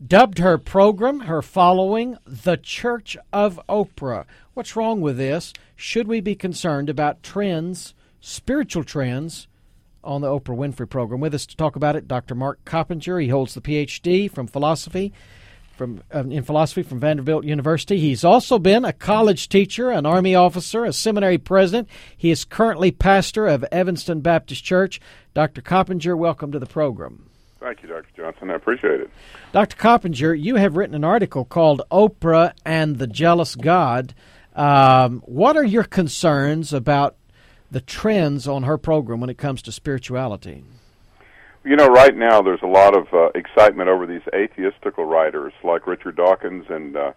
dubbed 0.05 0.39
her 0.39 0.57
program, 0.57 1.21
her 1.21 1.43
following, 1.43 2.17
the 2.27 2.57
Church 2.57 3.17
of 3.33 3.61
Oprah. 3.69 4.25
What's 4.55 4.75
wrong 4.75 5.01
with 5.01 5.19
this? 5.19 5.53
Should 5.77 6.09
we 6.09 6.21
be 6.21 6.35
concerned 6.35 6.89
about 6.89 7.23
trends, 7.23 7.95
spiritual 8.21 8.85
trends, 8.85 9.47
on 10.03 10.23
the 10.23 10.29
Oprah 10.29 10.57
Winfrey 10.57 10.89
program? 10.89 11.21
With 11.21 11.35
us 11.35 11.45
to 11.47 11.57
talk 11.57 11.77
about 11.77 11.97
it, 11.97 12.09
Dr. 12.09 12.35
Mark 12.35 12.65
Coppenger. 12.65 13.23
He 13.23 13.29
holds 13.29 13.55
the 13.55 13.61
PhD 13.61 14.31
from 14.31 14.47
philosophy. 14.47 15.13
From, 15.77 16.03
uh, 16.15 16.25
in 16.25 16.43
philosophy 16.43 16.83
from 16.83 17.01
Vanderbilt 17.01 17.45
University. 17.45 17.99
He's 17.99 18.23
also 18.23 18.59
been 18.59 18.85
a 18.85 18.93
college 18.93 19.49
teacher, 19.49 19.91
an 19.91 20.05
Army 20.05 20.35
officer, 20.35 20.85
a 20.85 20.93
seminary 20.93 21.39
president. 21.39 21.89
He 22.15 22.31
is 22.31 22.45
currently 22.45 22.91
pastor 22.91 23.47
of 23.47 23.65
Evanston 23.73 24.21
Baptist 24.21 24.63
Church. 24.63 25.01
Dr. 25.33 25.63
Coppenger, 25.63 26.19
welcome 26.19 26.53
to 26.53 26.59
the 26.59 26.67
program. 26.67 27.30
Thank 27.61 27.83
you, 27.83 27.89
Dr. 27.91 28.09
Johnson. 28.17 28.51
I 28.51 28.55
appreciate 28.55 29.01
it. 29.01 29.11
Dr. 29.53 29.77
Coppenger, 29.77 30.41
you 30.41 30.57
have 30.57 30.77
written 30.77 30.95
an 30.95 31.05
article 31.05 31.45
called 31.45 31.83
Oprah 31.91 32.53
and 32.65 32.99
the 32.99 33.07
Jealous 33.07 33.55
God. 33.55 34.15
Um, 34.57 35.21
what 35.27 35.59
are 35.59 35.65
your 35.65 35.85
concerns 35.85 36.73
about 36.73 37.17
the 37.71 37.83
trends 37.83 38.49
on 38.49 38.63
her 38.63 38.79
program 38.79 39.21
when 39.21 39.31
it 39.31 39.37
comes 39.39 39.61
to 39.63 39.73
spirituality? 39.73 40.65
You 41.63 41.77
know, 41.77 41.89
right 41.89 42.17
now 42.17 42.41
there's 42.41 42.63
a 42.63 42.67
lot 42.67 42.97
of 42.97 43.13
uh, 43.13 43.29
excitement 43.35 43.91
over 43.91 44.07
these 44.07 44.23
atheistical 44.33 45.05
writers 45.05 45.53
like 45.63 45.87
Richard 45.87 46.17
Dawkins 46.17 46.65
and 46.71 46.97
uh, 46.97 47.13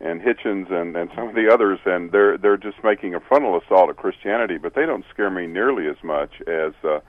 and 0.00 0.20
Hitchens 0.20 0.70
and, 0.72 0.96
and 0.96 1.10
some 1.14 1.28
of 1.28 1.34
the 1.34 1.48
others, 1.52 1.80
and 1.84 2.10
they're 2.12 2.38
they're 2.38 2.56
just 2.56 2.76
making 2.84 3.16
a 3.16 3.20
frontal 3.20 3.60
assault 3.60 3.90
at 3.90 3.96
Christianity, 3.96 4.58
but 4.58 4.74
they 4.74 4.86
don't 4.86 5.04
scare 5.12 5.30
me 5.30 5.48
nearly 5.48 5.88
as 5.88 5.96
much 6.04 6.30
as 6.46 6.72
uh, 6.84 7.00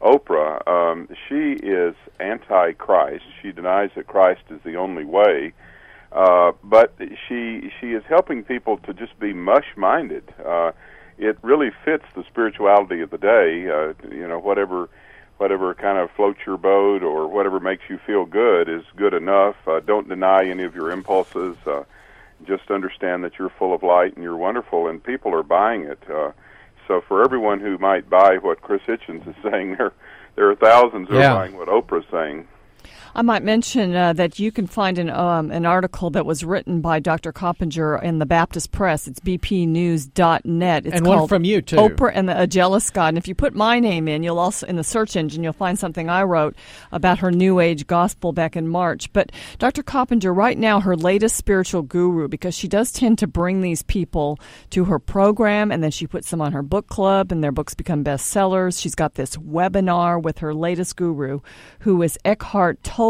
Oprah. 0.00 0.66
Um, 0.66 1.08
she 1.28 1.52
is 1.52 1.94
anti-Christ. 2.20 3.24
She 3.42 3.52
denies 3.52 3.90
that 3.96 4.06
Christ 4.06 4.42
is 4.50 4.60
the 4.64 4.76
only 4.76 5.04
way, 5.04 5.52
uh, 6.12 6.52
but 6.62 6.94
she 6.98 7.72
she 7.80 7.92
is 7.92 8.02
helping 8.08 8.44
people 8.44 8.78
to 8.78 8.94
just 8.94 9.18
be 9.18 9.32
mush-minded. 9.32 10.32
Uh, 10.44 10.72
it 11.18 11.36
really 11.42 11.70
fits 11.84 12.04
the 12.14 12.24
spirituality 12.24 13.00
of 13.00 13.10
the 13.10 13.18
day. 13.18 13.68
Uh, 13.68 13.92
you 14.14 14.26
know, 14.28 14.38
whatever 14.38 14.88
whatever 15.38 15.74
kind 15.74 15.98
of 15.98 16.10
floats 16.12 16.40
your 16.46 16.56
boat 16.56 17.02
or 17.02 17.28
whatever 17.28 17.60
makes 17.60 17.82
you 17.88 17.98
feel 18.06 18.24
good 18.24 18.68
is 18.68 18.82
good 18.96 19.14
enough. 19.14 19.56
Uh, 19.66 19.80
don't 19.80 20.08
deny 20.08 20.44
any 20.44 20.64
of 20.64 20.74
your 20.74 20.90
impulses. 20.90 21.56
Uh, 21.66 21.84
just 22.46 22.70
understand 22.70 23.24
that 23.24 23.38
you're 23.38 23.48
full 23.48 23.74
of 23.74 23.82
light 23.82 24.14
and 24.14 24.22
you're 24.22 24.36
wonderful, 24.36 24.86
and 24.86 25.02
people 25.02 25.34
are 25.34 25.42
buying 25.42 25.82
it. 25.82 25.98
Uh, 26.08 26.30
so 26.88 27.02
for 27.06 27.22
everyone 27.22 27.60
who 27.60 27.78
might 27.78 28.10
buy 28.10 28.38
what 28.38 28.60
Chris 28.62 28.80
Hitchens 28.88 29.28
is 29.28 29.36
saying, 29.42 29.76
there 29.78 29.92
there 30.34 30.50
are 30.50 30.56
thousands 30.56 31.08
who 31.08 31.16
Yeah. 31.18 31.32
are 31.34 31.36
buying 31.46 31.56
what 31.56 31.68
Oprah's 31.68 32.06
saying. 32.10 32.48
I 33.14 33.22
might 33.22 33.42
mention 33.42 33.94
uh, 33.94 34.12
that 34.14 34.38
you 34.38 34.52
can 34.52 34.66
find 34.66 34.98
an 34.98 35.10
um, 35.10 35.50
an 35.50 35.66
article 35.66 36.10
that 36.10 36.26
was 36.26 36.44
written 36.44 36.80
by 36.80 37.00
Dr. 37.00 37.32
Coppenger 37.32 38.02
in 38.02 38.18
the 38.18 38.26
Baptist 38.26 38.70
Press. 38.70 39.08
It's 39.08 39.20
bpnews.net. 39.20 40.86
It's 40.86 40.96
And 40.96 41.06
one 41.06 41.28
from 41.28 41.44
you, 41.44 41.62
too. 41.62 41.76
Oprah 41.76 42.12
and 42.14 42.28
the, 42.28 42.42
a 42.42 42.46
Jealous 42.46 42.90
God. 42.90 43.08
And 43.08 43.18
if 43.18 43.28
you 43.28 43.34
put 43.34 43.54
my 43.54 43.80
name 43.80 44.08
in, 44.08 44.22
you'll 44.22 44.38
also 44.38 44.66
in 44.66 44.76
the 44.76 44.84
search 44.84 45.16
engine 45.16 45.42
you'll 45.42 45.52
find 45.52 45.78
something 45.78 46.08
I 46.08 46.22
wrote 46.22 46.54
about 46.92 47.18
her 47.18 47.30
New 47.30 47.60
Age 47.60 47.86
gospel 47.86 48.32
back 48.32 48.56
in 48.56 48.68
March. 48.68 49.12
But 49.12 49.32
Dr. 49.58 49.82
Coppenger, 49.82 50.34
right 50.34 50.58
now, 50.58 50.80
her 50.80 50.96
latest 50.96 51.36
spiritual 51.36 51.82
guru, 51.82 52.28
because 52.28 52.54
she 52.54 52.68
does 52.68 52.92
tend 52.92 53.18
to 53.18 53.26
bring 53.26 53.60
these 53.60 53.82
people 53.82 54.38
to 54.70 54.84
her 54.84 54.98
program, 54.98 55.72
and 55.72 55.82
then 55.82 55.90
she 55.90 56.06
puts 56.06 56.30
them 56.30 56.40
on 56.40 56.52
her 56.52 56.62
book 56.62 56.88
club, 56.88 57.32
and 57.32 57.42
their 57.42 57.52
books 57.52 57.74
become 57.74 58.04
bestsellers. 58.04 58.80
She's 58.80 58.94
got 58.94 59.14
this 59.14 59.36
webinar 59.36 60.22
with 60.22 60.38
her 60.38 60.54
latest 60.54 60.96
guru, 60.96 61.40
who 61.80 62.02
is 62.02 62.18
Eckhart 62.24 62.82
Tolle, 62.82 63.07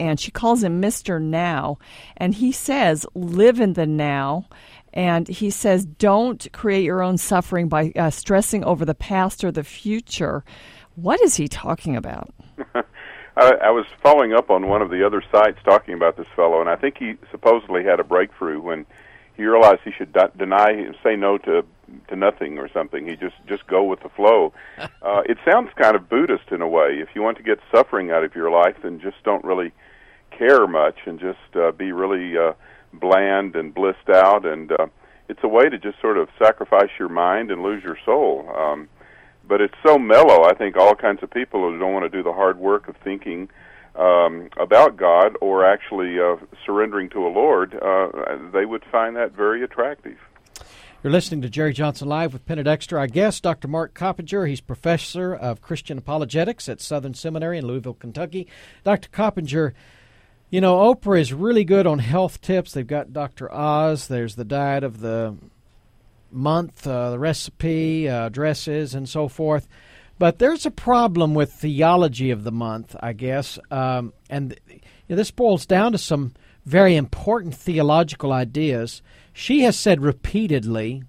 and 0.00 0.18
she 0.18 0.30
calls 0.30 0.62
him 0.62 0.80
Mr. 0.80 1.20
Now. 1.20 1.78
And 2.16 2.34
he 2.34 2.52
says, 2.52 3.06
live 3.14 3.60
in 3.60 3.74
the 3.74 3.86
now. 3.86 4.48
And 4.92 5.28
he 5.28 5.50
says, 5.50 5.84
don't 5.84 6.50
create 6.52 6.84
your 6.84 7.02
own 7.02 7.18
suffering 7.18 7.68
by 7.68 7.92
uh, 7.94 8.10
stressing 8.10 8.64
over 8.64 8.84
the 8.84 8.94
past 8.94 9.44
or 9.44 9.52
the 9.52 9.64
future. 9.64 10.44
What 10.94 11.20
is 11.22 11.36
he 11.36 11.46
talking 11.46 11.96
about? 11.96 12.32
I, 13.36 13.52
I 13.62 13.70
was 13.70 13.86
following 14.02 14.32
up 14.32 14.50
on 14.50 14.66
one 14.66 14.82
of 14.82 14.90
the 14.90 15.06
other 15.06 15.22
sites 15.30 15.58
talking 15.64 15.94
about 15.94 16.16
this 16.16 16.26
fellow, 16.34 16.60
and 16.60 16.68
I 16.68 16.76
think 16.76 16.96
he 16.98 17.14
supposedly 17.30 17.84
had 17.84 18.00
a 18.00 18.04
breakthrough 18.04 18.60
when 18.60 18.84
he 19.36 19.44
realized 19.44 19.82
he 19.84 19.92
should 19.92 20.12
de- 20.12 20.32
deny, 20.36 20.90
say 21.04 21.14
no 21.14 21.38
to 21.38 21.64
to 22.08 22.16
nothing 22.16 22.58
or 22.58 22.68
something. 22.72 23.06
He 23.06 23.16
just 23.16 23.36
just 23.46 23.66
go 23.66 23.84
with 23.84 24.00
the 24.00 24.10
flow. 24.10 24.52
Uh, 25.00 25.22
it 25.26 25.38
sounds 25.48 25.70
kind 25.80 25.94
of 25.94 26.08
Buddhist 26.08 26.50
in 26.50 26.60
a 26.60 26.68
way. 26.68 26.98
If 27.00 27.10
you 27.14 27.22
want 27.22 27.36
to 27.38 27.42
get 27.42 27.60
suffering 27.74 28.10
out 28.10 28.24
of 28.24 28.34
your 28.34 28.50
life, 28.50 28.76
then 28.82 29.00
just 29.00 29.16
don't 29.24 29.44
really 29.44 29.72
care 30.36 30.66
much 30.66 30.96
and 31.06 31.18
just 31.18 31.56
uh, 31.56 31.70
be 31.70 31.92
really 31.92 32.36
uh, 32.36 32.52
bland 32.92 33.54
and 33.56 33.72
blissed 33.72 34.08
out. 34.12 34.44
And 34.44 34.72
uh, 34.72 34.86
it's 35.28 35.40
a 35.42 35.48
way 35.48 35.68
to 35.68 35.78
just 35.78 36.00
sort 36.00 36.18
of 36.18 36.28
sacrifice 36.38 36.90
your 36.98 37.08
mind 37.08 37.50
and 37.50 37.62
lose 37.62 37.82
your 37.82 37.96
soul. 38.04 38.50
Um, 38.54 38.88
but 39.46 39.60
it's 39.60 39.74
so 39.86 39.98
mellow. 39.98 40.44
I 40.44 40.54
think 40.54 40.76
all 40.76 40.94
kinds 40.94 41.22
of 41.22 41.30
people 41.30 41.60
who 41.60 41.78
don't 41.78 41.92
want 41.92 42.10
to 42.10 42.16
do 42.16 42.22
the 42.22 42.32
hard 42.32 42.58
work 42.58 42.88
of 42.88 42.96
thinking 43.02 43.48
um, 43.96 44.48
about 44.60 44.96
God 44.96 45.36
or 45.40 45.64
actually 45.64 46.18
uh, 46.20 46.36
surrendering 46.64 47.08
to 47.10 47.26
a 47.26 47.30
Lord, 47.30 47.74
uh, 47.74 48.08
they 48.52 48.64
would 48.64 48.84
find 48.90 49.16
that 49.16 49.32
very 49.32 49.62
attractive. 49.64 50.18
You're 51.00 51.12
listening 51.12 51.42
to 51.42 51.48
Jerry 51.48 51.72
Johnson 51.72 52.08
Live 52.08 52.32
with 52.32 52.44
Penna 52.44 52.64
Dexter. 52.64 52.98
Our 52.98 53.06
guest, 53.06 53.44
Dr. 53.44 53.68
Mark 53.68 53.94
Coppenger. 53.94 54.48
He's 54.48 54.60
professor 54.60 55.32
of 55.32 55.62
Christian 55.62 55.96
apologetics 55.96 56.68
at 56.68 56.80
Southern 56.80 57.14
Seminary 57.14 57.56
in 57.58 57.64
Louisville, 57.64 57.94
Kentucky. 57.94 58.48
Dr. 58.82 59.08
Coppenger, 59.10 59.74
you 60.50 60.60
know, 60.60 60.92
Oprah 60.92 61.20
is 61.20 61.32
really 61.32 61.62
good 61.62 61.86
on 61.86 62.00
health 62.00 62.40
tips. 62.40 62.72
They've 62.72 62.84
got 62.84 63.12
Dr. 63.12 63.48
Oz. 63.52 64.08
There's 64.08 64.34
the 64.34 64.44
diet 64.44 64.82
of 64.82 64.98
the 64.98 65.36
month, 66.32 66.84
uh, 66.84 67.12
the 67.12 67.18
recipe, 67.20 68.08
uh, 68.08 68.28
dresses, 68.28 68.92
and 68.92 69.08
so 69.08 69.28
forth. 69.28 69.68
But 70.18 70.40
there's 70.40 70.66
a 70.66 70.70
problem 70.72 71.32
with 71.32 71.52
theology 71.52 72.32
of 72.32 72.42
the 72.42 72.50
month, 72.50 72.96
I 72.98 73.12
guess. 73.12 73.56
Um, 73.70 74.14
and 74.28 74.58
you 74.68 74.80
know, 75.10 75.14
this 75.14 75.30
boils 75.30 75.64
down 75.64 75.92
to 75.92 75.98
some 75.98 76.34
very 76.66 76.96
important 76.96 77.54
theological 77.54 78.32
ideas. 78.32 79.00
She 79.38 79.60
has 79.60 79.78
said 79.78 80.02
repeatedly 80.02 81.04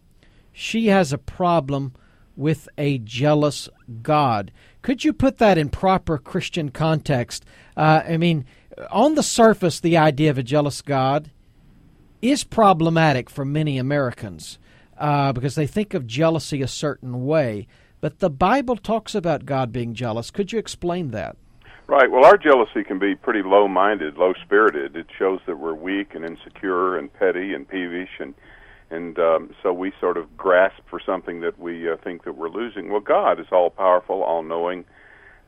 she 0.54 0.86
has 0.86 1.12
a 1.12 1.18
problem 1.18 1.94
with 2.36 2.70
a 2.78 3.00
jealous 3.00 3.68
God. 4.04 4.52
Could 4.84 5.04
you 5.04 5.14
put 5.14 5.40
that 5.40 5.58
in 5.58 5.70
proper 5.70 6.20
Christian 6.20 6.70
context? 6.70 7.44
Uh, 7.76 8.04
I 8.08 8.18
mean, 8.18 8.46
on 8.92 9.16
the 9.16 9.24
surface, 9.24 9.80
the 9.80 9.98
idea 9.98 10.30
of 10.30 10.38
a 10.38 10.44
jealous 10.44 10.84
God 10.84 11.32
is 12.22 12.44
problematic 12.44 13.32
for 13.32 13.46
many 13.46 13.80
Americans 13.80 14.60
uh, 15.00 15.34
because 15.34 15.56
they 15.56 15.66
think 15.66 15.96
of 15.96 16.06
jealousy 16.06 16.62
a 16.62 16.68
certain 16.68 17.26
way. 17.26 17.66
But 18.00 18.20
the 18.20 18.30
Bible 18.30 18.78
talks 18.78 19.16
about 19.16 19.48
God 19.48 19.72
being 19.72 19.96
jealous. 19.96 20.30
Could 20.30 20.54
you 20.54 20.60
explain 20.60 21.10
that? 21.10 21.36
Right. 21.90 22.12
Well, 22.12 22.24
our 22.24 22.38
jealousy 22.38 22.84
can 22.84 23.00
be 23.00 23.16
pretty 23.16 23.42
low 23.42 23.68
minded, 23.68 24.16
low 24.16 24.34
spirited. 24.46 24.96
It 24.96 25.08
shows 25.18 25.40
that 25.48 25.58
we're 25.58 25.74
weak 25.74 26.14
and 26.14 26.24
insecure 26.24 26.96
and 26.96 27.12
petty 27.12 27.52
and 27.56 27.68
peevish, 27.68 28.12
and 28.20 28.36
and 28.92 29.18
um, 29.18 29.56
so 29.64 29.74
we 29.74 29.92
sort 30.00 30.16
of 30.16 30.38
grasp 30.38 30.84
for 30.88 31.00
something 31.04 31.42
that 31.42 31.58
we 31.58 31.90
uh, 31.90 31.98
think 31.98 32.26
that 32.26 32.34
we're 32.38 32.50
losing. 32.50 32.92
Well, 32.92 33.00
God 33.00 33.40
is 33.40 33.48
all 33.52 33.72
powerful, 33.72 34.22
all 34.22 34.44
knowing. 34.44 34.86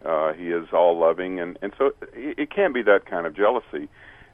Uh, 0.03 0.33
he 0.33 0.49
is 0.49 0.65
all 0.73 0.97
loving, 0.97 1.39
and 1.39 1.59
and 1.61 1.73
so 1.77 1.91
it, 2.13 2.39
it 2.39 2.49
can't 2.49 2.73
be 2.73 2.81
that 2.81 3.05
kind 3.05 3.27
of 3.27 3.35
jealousy. 3.35 3.87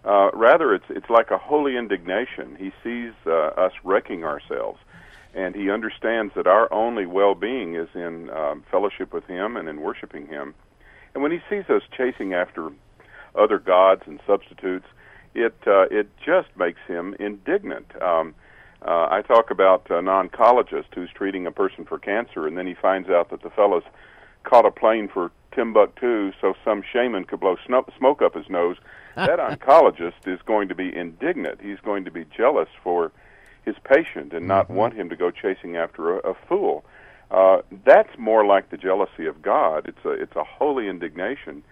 Uh, 0.06 0.30
rather, 0.32 0.74
it's 0.74 0.86
it's 0.88 1.10
like 1.10 1.30
a 1.30 1.38
holy 1.38 1.76
indignation. 1.76 2.56
He 2.58 2.72
sees 2.86 3.12
uh, 3.26 3.50
us 3.58 3.74
wrecking 3.84 4.24
ourselves, 4.24 4.80
and 5.36 5.54
he 5.54 5.70
understands 5.70 6.34
that 6.38 6.48
our 6.48 6.72
only 6.72 7.06
well-being 7.06 7.76
is 7.76 7.90
in 7.94 8.30
um, 8.30 8.64
fellowship 8.72 9.14
with 9.14 9.26
Him 9.26 9.58
and 9.58 9.68
in 9.68 9.82
worshiping 9.82 10.28
Him. 10.28 10.54
And 11.18 11.24
when 11.24 11.32
he 11.32 11.40
sees 11.50 11.68
us 11.68 11.82
chasing 11.98 12.36
after 12.36 12.70
other 13.34 13.58
gods 13.58 14.04
and 14.06 14.20
substitutes, 14.28 14.86
it 15.34 15.56
uh, 15.66 15.88
it 15.90 16.08
just 16.24 16.50
makes 16.56 16.80
him 16.88 17.16
indignant. 17.20 17.88
Um, 18.00 18.36
uh, 18.84 19.08
I 19.10 19.24
talk 19.24 19.50
about 19.50 19.90
an 19.90 20.06
oncologist 20.06 20.94
who's 20.94 21.10
treating 21.10 21.48
a 21.48 21.52
person 21.52 21.86
for 21.86 21.98
cancer, 21.98 22.46
and 22.46 22.56
then 22.56 22.68
he 22.68 22.76
finds 22.76 23.10
out 23.10 23.32
that 23.32 23.42
the 23.42 23.50
fellow's 23.50 23.82
caught 24.44 24.68
a 24.68 24.70
plane 24.70 25.08
for 25.12 25.32
Timbuktu 25.56 26.34
so 26.40 26.54
some 26.64 26.84
shaman 26.84 27.24
could 27.24 27.40
blow 27.40 27.58
sno- 27.66 27.90
smoke 27.98 28.22
up 28.22 28.36
his 28.36 28.48
nose. 28.48 28.78
That 29.16 29.40
oncologist 29.60 30.28
is 30.28 30.40
going 30.46 30.68
to 30.68 30.76
be 30.76 30.96
indignant. 30.96 31.62
He's 31.64 31.80
going 31.80 32.06
to 32.06 32.12
be 32.12 32.26
jealous 32.26 32.70
for 32.84 33.12
his 33.66 33.76
patient 33.84 34.34
and 34.34 34.48
not 34.48 34.70
want 34.70 34.94
him 34.94 35.10
to 35.10 35.16
go 35.16 35.32
chasing 35.32 35.78
after 35.78 36.20
a, 36.20 36.30
a 36.30 36.36
fool. 36.48 36.86
Uh, 37.32 37.60
that's 37.86 38.10
more 38.18 38.46
like 38.46 38.72
the 38.72 38.78
jealousy 38.78 39.26
of 39.28 39.42
God. 39.42 39.88
It's 39.88 40.06
a 40.06 40.12
it's 40.12 40.36
a 40.36 40.44
holy 40.46 40.88
indignation, 40.88 41.64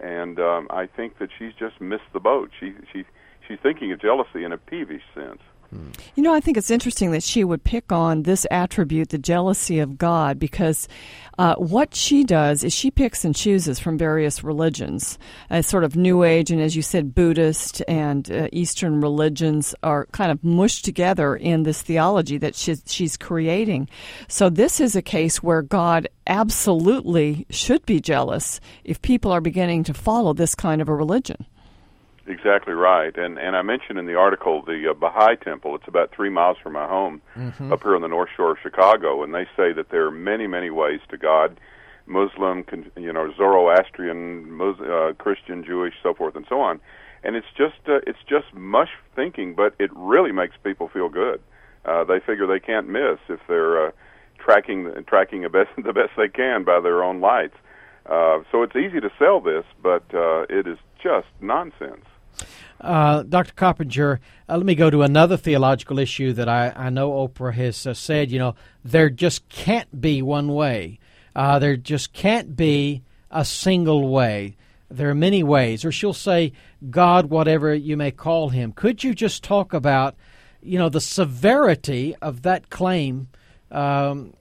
and 0.00 0.38
um, 0.38 0.68
I 0.70 0.86
think 0.86 1.18
that 1.18 1.30
she's 1.38 1.52
just 1.58 1.80
missed 1.80 2.12
the 2.12 2.20
boat. 2.20 2.50
She 2.60 2.74
she 2.92 3.04
she's 3.48 3.58
thinking 3.62 3.92
of 3.92 4.00
jealousy 4.00 4.44
in 4.44 4.52
a 4.52 4.58
peevish 4.58 5.02
sense. 5.14 5.40
You 6.14 6.22
know, 6.22 6.34
I 6.34 6.40
think 6.40 6.56
it's 6.56 6.70
interesting 6.70 7.12
that 7.12 7.22
she 7.22 7.44
would 7.44 7.62
pick 7.62 7.92
on 7.92 8.24
this 8.24 8.46
attribute, 8.50 9.10
the 9.10 9.18
jealousy 9.18 9.78
of 9.78 9.98
God, 9.98 10.38
because 10.38 10.88
uh, 11.38 11.54
what 11.56 11.94
she 11.94 12.24
does 12.24 12.64
is 12.64 12.72
she 12.72 12.90
picks 12.90 13.24
and 13.24 13.34
chooses 13.34 13.78
from 13.78 13.96
various 13.96 14.42
religions. 14.42 15.18
Uh, 15.50 15.62
sort 15.62 15.84
of 15.84 15.96
New 15.96 16.24
Age, 16.24 16.50
and 16.50 16.60
as 16.60 16.74
you 16.74 16.82
said, 16.82 17.14
Buddhist 17.14 17.82
and 17.86 18.30
uh, 18.30 18.48
Eastern 18.52 19.00
religions 19.00 19.74
are 19.82 20.06
kind 20.06 20.32
of 20.32 20.42
mushed 20.42 20.84
together 20.84 21.36
in 21.36 21.62
this 21.62 21.82
theology 21.82 22.36
that 22.38 22.54
she's, 22.54 22.82
she's 22.86 23.16
creating. 23.16 23.88
So, 24.28 24.50
this 24.50 24.80
is 24.80 24.96
a 24.96 25.02
case 25.02 25.42
where 25.42 25.62
God 25.62 26.08
absolutely 26.26 27.46
should 27.50 27.86
be 27.86 28.00
jealous 28.00 28.60
if 28.84 29.00
people 29.02 29.30
are 29.30 29.40
beginning 29.40 29.84
to 29.84 29.94
follow 29.94 30.32
this 30.32 30.54
kind 30.54 30.82
of 30.82 30.88
a 30.88 30.94
religion. 30.94 31.46
Exactly 32.26 32.74
right, 32.74 33.16
and 33.16 33.38
and 33.38 33.56
I 33.56 33.62
mentioned 33.62 33.98
in 33.98 34.06
the 34.06 34.14
article 34.14 34.62
the 34.62 34.90
uh, 34.90 34.94
Baha'i 34.94 35.36
Temple. 35.36 35.74
It's 35.74 35.88
about 35.88 36.10
three 36.14 36.28
miles 36.28 36.58
from 36.62 36.74
my 36.74 36.86
home, 36.86 37.22
Mhm. 37.36 37.72
up 37.72 37.82
here 37.82 37.96
on 37.96 38.02
the 38.02 38.08
North 38.08 38.28
Shore 38.36 38.52
of 38.52 38.58
Chicago, 38.62 39.22
and 39.22 39.34
they 39.34 39.46
say 39.56 39.72
that 39.72 39.88
there 39.90 40.04
are 40.06 40.10
many 40.10 40.46
many 40.46 40.70
ways 40.70 41.00
to 41.08 41.16
God, 41.16 41.58
Muslim, 42.06 42.64
you 42.96 43.12
know, 43.12 43.32
Zoroastrian, 43.36 44.54
Mus- 44.56 44.80
uh, 44.80 45.12
Christian, 45.18 45.64
Jewish, 45.64 45.94
so 46.02 46.12
forth 46.14 46.36
and 46.36 46.44
so 46.48 46.60
on, 46.60 46.78
and 47.24 47.36
it's 47.36 47.46
just 47.56 47.80
uh, 47.88 48.00
it's 48.06 48.22
just 48.28 48.52
mush 48.54 48.90
thinking, 49.16 49.54
but 49.54 49.74
it 49.78 49.90
really 49.94 50.32
makes 50.32 50.56
people 50.62 50.88
feel 50.88 51.08
good. 51.08 51.40
uh, 51.86 52.04
they 52.04 52.20
figure 52.20 52.46
they 52.46 52.60
can't 52.60 52.86
miss 52.88 53.18
if 53.30 53.40
they're 53.48 53.86
uh, 53.86 53.90
tracking 54.38 54.92
tracking 55.06 55.40
the 55.42 55.48
best 55.48 55.70
the 55.82 55.94
best 55.94 56.10
they 56.18 56.28
can 56.28 56.64
by 56.64 56.78
their 56.80 57.02
own 57.02 57.20
lights. 57.22 57.56
Uh, 58.10 58.40
so 58.50 58.64
it's 58.64 58.74
easy 58.74 59.00
to 59.00 59.10
sell 59.18 59.40
this, 59.40 59.64
but 59.80 60.02
uh, 60.12 60.42
it 60.50 60.66
is 60.66 60.78
just 61.00 61.28
nonsense. 61.40 62.04
Uh, 62.80 63.22
Dr. 63.22 63.52
Coppenger, 63.54 64.18
uh, 64.48 64.56
let 64.56 64.66
me 64.66 64.74
go 64.74 64.90
to 64.90 65.02
another 65.02 65.36
theological 65.36 65.98
issue 65.98 66.32
that 66.32 66.48
I, 66.48 66.72
I 66.74 66.90
know 66.90 67.12
Oprah 67.12 67.54
has 67.54 67.86
uh, 67.86 67.94
said. 67.94 68.32
You 68.32 68.40
know, 68.40 68.54
there 68.84 69.10
just 69.10 69.48
can't 69.48 70.00
be 70.00 70.22
one 70.22 70.48
way. 70.48 70.98
Uh, 71.36 71.60
there 71.60 71.76
just 71.76 72.12
can't 72.12 72.56
be 72.56 73.02
a 73.30 73.44
single 73.44 74.08
way. 74.08 74.56
There 74.90 75.10
are 75.10 75.14
many 75.14 75.44
ways. 75.44 75.84
Or 75.84 75.92
she'll 75.92 76.12
say, 76.12 76.52
God, 76.88 77.26
whatever 77.26 77.72
you 77.72 77.96
may 77.96 78.10
call 78.10 78.48
him. 78.48 78.72
Could 78.72 79.04
you 79.04 79.14
just 79.14 79.44
talk 79.44 79.72
about, 79.72 80.16
you 80.62 80.78
know, 80.78 80.88
the 80.88 81.00
severity 81.00 82.16
of 82.20 82.42
that 82.42 82.70
claim 82.70 83.28
um, 83.70 84.32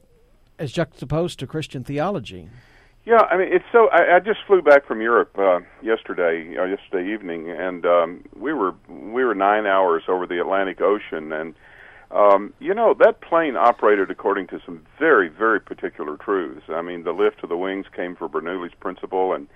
as 0.58 0.72
juxtaposed 0.72 1.38
to 1.40 1.46
Christian 1.46 1.84
theology? 1.84 2.50
Yeah, 3.06 3.22
I 3.30 3.38
mean 3.38 3.48
it's 3.52 3.66
so. 3.72 3.90
I, 3.90 4.18
I 4.18 4.20
just 4.20 4.40
flew 4.46 4.62
back 4.62 4.86
from 4.86 5.02
Europe 5.02 5.38
uh, 5.38 5.60
yesterday, 5.82 6.56
uh, 6.58 6.66
yesterday 6.66 7.12
evening, 7.12 7.50
and 7.50 7.86
um, 7.86 8.24
we 8.36 8.54
were 8.54 8.76
we 8.88 9.24
were 9.24 9.34
nine 9.34 9.66
hours 9.66 10.04
over 10.08 10.28
the 10.28 10.40
Atlantic 10.40 10.82
Ocean, 10.82 11.32
and 11.32 11.56
um, 12.12 12.54
you 12.60 12.74
know 12.74 12.94
that 13.00 13.22
plane 13.22 13.56
operated 13.56 14.12
according 14.12 14.48
to 14.48 14.60
some 14.66 14.86
very 15.00 15.28
very 15.30 15.60
particular 15.60 16.18
truths. 16.18 16.66
I 16.70 16.82
mean, 16.82 17.04
the 17.04 17.14
lift 17.14 17.42
of 17.42 17.50
the 17.50 17.58
wings 17.58 17.86
came 17.96 18.16
from 18.16 18.32
Bernoulli's 18.32 18.76
principle, 18.80 19.34
and 19.34 19.48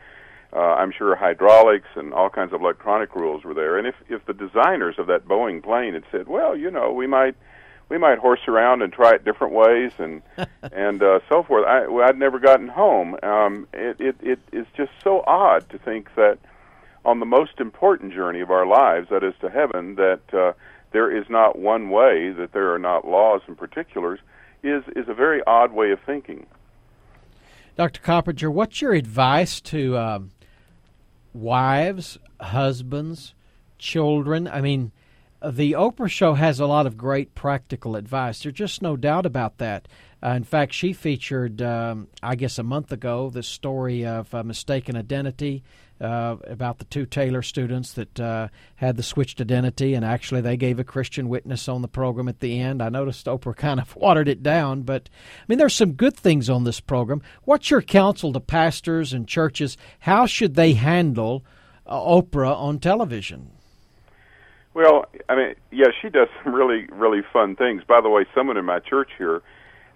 uh, 0.54 0.60
I'm 0.60 0.92
sure 0.92 1.16
hydraulics 1.16 1.90
and 1.96 2.14
all 2.14 2.30
kinds 2.30 2.54
of 2.54 2.62
electronic 2.62 3.14
rules 3.14 3.44
were 3.44 3.54
there. 3.54 3.78
And 3.78 3.86
if 3.86 3.96
if 4.10 4.26
the 4.26 4.34
designers 4.34 4.96
of 4.98 5.08
that 5.08 5.28
Boeing 5.28 5.62
plane 5.62 5.94
had 5.94 6.04
said, 6.12 6.28
well, 6.28 6.56
you 6.56 6.72
know, 6.72 6.92
we 6.92 7.08
might 7.08 7.36
we 7.94 8.00
might 8.00 8.18
horse 8.18 8.40
around 8.48 8.82
and 8.82 8.92
try 8.92 9.14
it 9.14 9.24
different 9.24 9.54
ways 9.54 9.92
and 10.00 10.24
and 10.72 11.04
uh, 11.04 11.20
so 11.30 11.44
forth. 11.44 11.64
I, 11.68 11.86
I'd 11.86 12.18
never 12.18 12.40
gotten 12.40 12.68
home. 12.68 13.16
Um, 13.22 13.68
it, 13.72 14.02
it 14.02 14.16
it 14.20 14.40
is 14.52 14.66
just 14.76 14.92
so 15.04 15.24
odd 15.28 15.70
to 15.70 15.78
think 15.78 16.10
that 16.16 16.40
on 17.06 17.20
the 17.20 17.28
most 17.28 17.60
important 17.60 18.12
journey 18.12 18.40
of 18.40 18.50
our 18.50 18.66
lives, 18.66 19.10
that 19.12 19.24
is 19.24 19.36
to 19.42 19.50
heaven, 19.50 19.94
that 19.96 20.22
uh, 20.34 20.54
there 20.92 21.16
is 21.16 21.30
not 21.30 21.60
one 21.60 21.92
way, 21.92 22.32
that 22.32 22.52
there 22.52 22.74
are 22.74 22.80
not 22.80 23.08
laws 23.08 23.42
and 23.46 23.56
particulars, 23.56 24.20
is 24.64 24.84
is 24.96 25.08
a 25.08 25.14
very 25.14 25.44
odd 25.46 25.72
way 25.72 25.92
of 25.92 26.00
thinking. 26.04 26.48
Dr. 27.78 28.02
Coppenger, 28.02 28.52
what's 28.52 28.82
your 28.82 28.94
advice 28.94 29.62
to 29.62 29.96
um, 30.00 30.32
wives, 31.32 32.18
husbands, 32.42 33.36
children? 33.78 34.48
I 34.48 34.62
mean 34.62 34.92
the 35.52 35.74
Oprah 35.74 36.10
show 36.10 36.34
has 36.36 36.60
a 36.60 36.66
lot 36.66 36.86
of 36.86 36.98
great 36.98 37.36
practical 37.36 37.96
advice. 37.96 38.42
There's 38.42 38.56
just 38.56 38.82
no 38.82 38.96
doubt 38.96 39.26
about 39.26 39.58
that. 39.58 39.88
Uh, 40.24 40.30
in 40.30 40.44
fact, 40.46 40.74
she 40.74 40.94
featured, 40.94 41.62
um, 41.62 42.08
I 42.22 42.36
guess, 42.36 42.58
a 42.58 42.64
month 42.64 42.94
ago, 42.94 43.30
the 43.30 43.44
story 43.44 44.06
of 44.06 44.34
uh, 44.34 44.44
mistaken 44.44 44.96
identity 44.96 45.64
uh, 46.00 46.38
about 46.48 46.80
the 46.80 46.86
two 46.86 47.06
Taylor 47.06 47.42
students 47.42 47.94
that 47.94 48.20
uh, 48.20 48.48
had 48.76 48.96
the 48.96 49.04
switched 49.04 49.42
identity, 49.42 49.94
and 49.94 50.06
actually 50.06 50.40
they 50.40 50.56
gave 50.56 50.80
a 50.80 50.84
Christian 50.84 51.28
witness 51.28 51.68
on 51.68 51.82
the 51.82 51.88
program 51.90 52.30
at 52.30 52.40
the 52.40 52.60
end. 52.60 52.82
I 52.82 52.88
noticed 52.90 53.26
Oprah 53.26 53.56
kind 53.58 53.82
of 53.82 53.96
watered 53.98 54.30
it 54.30 54.44
down, 54.44 54.84
but 54.84 55.10
I 55.40 55.44
mean, 55.50 55.58
there's 55.58 55.76
some 55.76 55.94
good 55.94 56.16
things 56.16 56.50
on 56.50 56.64
this 56.64 56.80
program. 56.80 57.22
What's 57.44 57.70
your 57.70 57.82
counsel 57.82 58.32
to 58.32 58.40
pastors 58.40 59.12
and 59.12 59.28
churches? 59.28 59.78
How 60.00 60.26
should 60.26 60.56
they 60.56 60.74
handle 60.74 61.44
uh, 61.86 62.00
Oprah 62.00 62.56
on 62.56 62.80
television? 62.80 63.52
Well, 64.74 65.06
I 65.30 65.36
mean, 65.36 65.56
yeah, 65.72 65.88
she 66.02 66.10
does 66.10 66.28
some 66.44 66.54
really, 66.54 66.88
really 66.92 67.22
fun 67.32 67.56
things. 67.56 67.84
By 67.88 68.02
the 68.02 68.10
way, 68.10 68.26
someone 68.34 68.58
in 68.58 68.66
my 68.66 68.80
church 68.80 69.10
here, 69.18 69.42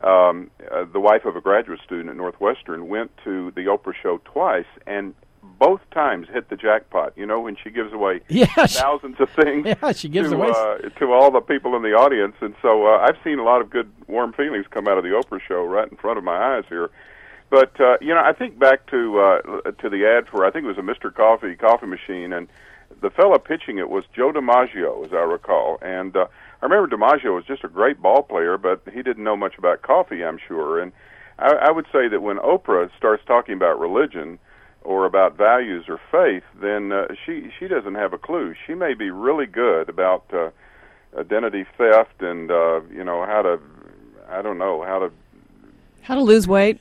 um, 0.02 0.52
uh, 0.72 0.86
the 0.92 1.00
wife 1.00 1.26
of 1.26 1.36
a 1.36 1.42
graduate 1.42 1.80
student 1.84 2.10
at 2.10 2.16
Northwestern, 2.16 2.88
went 2.88 3.12
to 3.24 3.52
the 3.52 3.66
Oprah 3.66 3.94
show 4.02 4.20
twice 4.26 4.66
and 4.86 5.16
both 5.60 5.82
times 5.92 6.28
hit 6.32 6.50
the 6.50 6.56
jackpot. 6.56 7.14
You 7.16 7.26
know, 7.26 7.40
when 7.40 7.56
she 7.62 7.70
gives 7.70 7.94
away 7.94 8.22
yeah, 8.28 8.46
thousands 8.46 9.20
of 9.20 9.30
things 9.32 9.66
yeah, 9.82 9.92
she 9.94 10.10
gives 10.10 10.30
to, 10.30 10.36
away 10.36 10.50
uh, 10.50 10.90
to 11.00 11.14
all 11.14 11.32
the 11.32 11.42
people 11.42 11.76
in 11.76 11.82
the 11.82 11.94
audience, 11.94 12.36
and 12.42 12.54
so 12.62 12.86
uh, 12.86 12.98
I've 13.00 13.18
seen 13.24 13.40
a 13.40 13.44
lot 13.44 13.62
of 13.62 13.70
good, 13.70 13.92
warm 14.08 14.34
feelings 14.34 14.66
come 14.70 14.88
out 14.88 14.98
of 14.98 15.04
the 15.04 15.10
Oprah 15.10 15.42
show 15.42 15.64
right 15.64 15.90
in 15.90 15.98
front 15.98 16.18
of 16.18 16.24
my 16.24 16.58
eyes 16.58 16.64
here. 16.70 16.90
But 17.50 17.80
uh, 17.80 17.98
you 18.02 18.14
know, 18.14 18.22
I 18.22 18.34
think 18.34 18.60
back 18.60 18.88
to 18.88 19.20
uh, 19.20 19.72
to 19.72 19.90
the 19.90 20.06
ad 20.06 20.28
for 20.28 20.46
I 20.46 20.52
think 20.52 20.66
it 20.66 20.68
was 20.68 20.78
a 20.78 20.82
Mr. 20.82 21.14
Coffee 21.14 21.56
coffee 21.56 21.88
machine, 21.88 22.34
and 22.34 22.48
the 23.02 23.10
fellow 23.10 23.38
pitching 23.38 23.78
it 23.78 23.90
was 23.90 24.04
Joe 24.16 24.32
DiMaggio, 24.32 25.06
as 25.06 25.14
I 25.14 25.18
recall, 25.18 25.78
and 25.82 26.16
uh, 26.16 26.28
I 26.62 26.66
remember 26.66 26.96
DiMaggio 26.96 27.36
was 27.36 27.46
just 27.46 27.64
a 27.64 27.68
great 27.68 28.02
ball 28.02 28.24
player, 28.24 28.58
but 28.58 28.82
he 28.92 29.04
didn't 29.04 29.24
know 29.24 29.38
much 29.38 29.58
about 29.58 29.82
coffee, 29.82 30.24
I'm 30.24 30.40
sure. 30.48 30.80
And 30.80 30.92
I, 31.40 31.54
I 31.54 31.72
would 31.72 31.86
say 31.92 32.08
that 32.08 32.22
when 32.22 32.38
Oprah 32.38 32.90
starts 32.98 33.24
talking 33.26 33.54
about 33.54 33.80
religion 33.80 34.40
or 34.82 35.06
about 35.06 35.38
values 35.38 35.86
or 35.88 36.00
faith, 36.12 36.44
then 36.62 36.92
uh, 36.92 37.08
she 37.26 37.50
she 37.60 37.68
doesn't 37.68 37.96
have 37.96 38.14
a 38.14 38.18
clue. 38.18 38.56
She 38.66 38.74
may 38.74 38.94
be 38.94 39.12
really 39.12 39.46
good 39.46 39.90
about 39.90 40.26
uh, 40.34 40.50
identity 41.18 41.66
theft 41.78 42.22
and 42.22 42.50
uh, 42.50 42.82
you 42.92 43.04
know 43.04 43.26
how 43.26 43.42
to 43.42 43.60
I 44.30 44.42
don't 44.42 44.58
know 44.58 44.84
how 44.84 45.00
to 45.00 45.12
how 46.02 46.16
to 46.16 46.22
lose 46.22 46.48
weight 46.48 46.80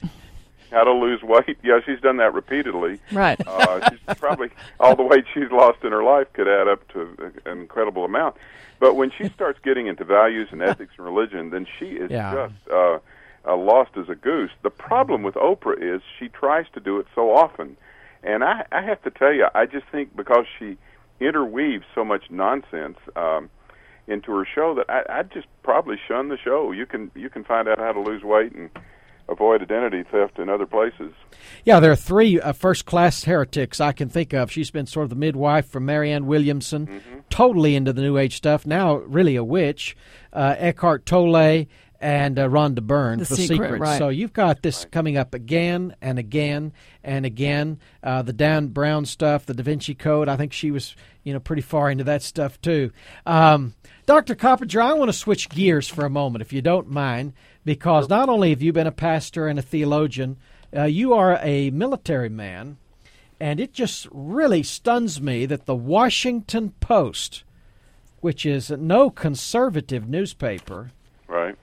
how 0.70 0.84
to 0.84 0.92
lose 0.92 1.22
weight. 1.22 1.58
Yeah, 1.62 1.80
she's 1.84 2.00
done 2.00 2.16
that 2.18 2.34
repeatedly. 2.34 3.00
Right. 3.12 3.40
uh, 3.46 3.90
she's 3.90 4.16
probably 4.18 4.50
all 4.80 4.96
the 4.96 5.02
weight 5.02 5.24
she's 5.32 5.50
lost 5.50 5.82
in 5.84 5.92
her 5.92 6.02
life 6.02 6.32
could 6.32 6.48
add 6.48 6.68
up 6.68 6.86
to 6.88 7.32
an 7.44 7.58
incredible 7.58 8.04
amount. 8.04 8.36
But 8.78 8.94
when 8.96 9.10
she 9.10 9.28
starts 9.30 9.58
getting 9.62 9.86
into 9.86 10.04
values 10.04 10.48
and 10.52 10.62
ethics 10.62 10.92
and 10.98 11.06
religion, 11.06 11.50
then 11.50 11.66
she 11.78 11.86
is 11.86 12.10
yeah. 12.10 12.48
just 12.48 12.70
uh, 12.70 12.98
uh, 13.46 13.56
lost 13.56 13.92
as 13.96 14.08
a 14.08 14.14
goose. 14.14 14.50
The 14.62 14.70
problem 14.70 15.22
with 15.22 15.34
Oprah 15.34 15.80
is 15.80 16.02
she 16.18 16.28
tries 16.28 16.66
to 16.74 16.80
do 16.80 16.98
it 16.98 17.06
so 17.14 17.34
often, 17.34 17.76
and 18.22 18.44
I, 18.44 18.66
I 18.72 18.82
have 18.82 19.02
to 19.02 19.10
tell 19.10 19.32
you, 19.32 19.46
I 19.54 19.66
just 19.66 19.86
think 19.90 20.14
because 20.14 20.44
she 20.58 20.76
interweaves 21.20 21.84
so 21.94 22.04
much 22.04 22.30
nonsense. 22.30 22.98
Um, 23.14 23.50
into 24.08 24.30
her 24.32 24.46
show 24.46 24.74
that 24.74 24.88
I, 24.88 25.18
I'd 25.18 25.32
just 25.32 25.46
probably 25.64 25.96
shun 26.06 26.28
the 26.28 26.38
show. 26.38 26.70
You 26.70 26.86
can 26.86 27.10
you 27.14 27.28
can 27.28 27.42
find 27.44 27.68
out 27.68 27.78
how 27.78 27.92
to 27.92 28.00
lose 28.00 28.22
weight 28.22 28.52
and 28.52 28.70
avoid 29.28 29.62
identity 29.62 30.04
theft 30.10 30.38
in 30.38 30.48
other 30.48 30.66
places. 30.66 31.12
Yeah, 31.64 31.80
there 31.80 31.90
are 31.90 31.96
three 31.96 32.40
uh, 32.40 32.52
first 32.52 32.86
class 32.86 33.24
heretics 33.24 33.80
I 33.80 33.92
can 33.92 34.08
think 34.08 34.32
of. 34.32 34.50
She's 34.50 34.70
been 34.70 34.86
sort 34.86 35.04
of 35.04 35.10
the 35.10 35.16
midwife 35.16 35.66
for 35.66 35.80
Marianne 35.80 36.26
Williamson, 36.26 36.86
mm-hmm. 36.86 37.18
totally 37.28 37.74
into 37.74 37.92
the 37.92 38.02
New 38.02 38.18
Age 38.18 38.36
stuff, 38.36 38.66
now 38.66 38.96
really 38.96 39.36
a 39.36 39.44
witch. 39.44 39.96
Uh, 40.32 40.54
Eckhart 40.58 41.06
Tolle 41.06 41.66
and 42.00 42.38
uh, 42.38 42.48
Rhonda 42.48 42.82
Byrne, 42.82 43.18
The 43.18 43.24
The 43.24 43.36
Secret, 43.36 43.80
right. 43.80 43.98
So 43.98 44.08
you've 44.08 44.32
got 44.32 44.62
this 44.62 44.84
coming 44.84 45.16
up 45.16 45.34
again 45.34 45.96
and 46.00 46.18
again 46.18 46.72
and 47.02 47.24
again. 47.24 47.80
Uh, 48.02 48.22
the 48.22 48.32
Dan 48.32 48.68
Brown 48.68 49.06
stuff, 49.06 49.46
the 49.46 49.54
Da 49.54 49.62
Vinci 49.62 49.94
Code. 49.94 50.28
I 50.28 50.36
think 50.36 50.52
she 50.52 50.70
was, 50.70 50.94
you 51.24 51.32
know, 51.32 51.40
pretty 51.40 51.62
far 51.62 51.90
into 51.90 52.04
that 52.04 52.22
stuff 52.22 52.60
too. 52.60 52.92
Um, 53.24 53.74
Dr. 54.04 54.34
Coppenger, 54.34 54.80
I 54.80 54.92
want 54.92 55.08
to 55.08 55.16
switch 55.16 55.48
gears 55.48 55.88
for 55.88 56.04
a 56.04 56.10
moment, 56.10 56.42
if 56.42 56.52
you 56.52 56.62
don't 56.62 56.88
mind, 56.88 57.32
because 57.66 58.08
not 58.08 58.28
only 58.30 58.50
have 58.50 58.62
you 58.62 58.72
been 58.72 58.86
a 58.86 58.92
pastor 58.92 59.48
and 59.48 59.58
a 59.58 59.62
theologian, 59.62 60.36
uh, 60.74 60.84
you 60.84 61.12
are 61.12 61.38
a 61.42 61.68
military 61.70 62.28
man, 62.28 62.76
and 63.40 63.58
it 63.60 63.72
just 63.74 64.06
really 64.12 64.62
stuns 64.62 65.20
me 65.20 65.44
that 65.46 65.66
the 65.66 65.74
Washington 65.74 66.72
Post, 66.80 67.42
which 68.20 68.46
is 68.46 68.70
no 68.70 69.10
conservative 69.10 70.08
newspaper, 70.08 70.92
Right. 71.26 71.56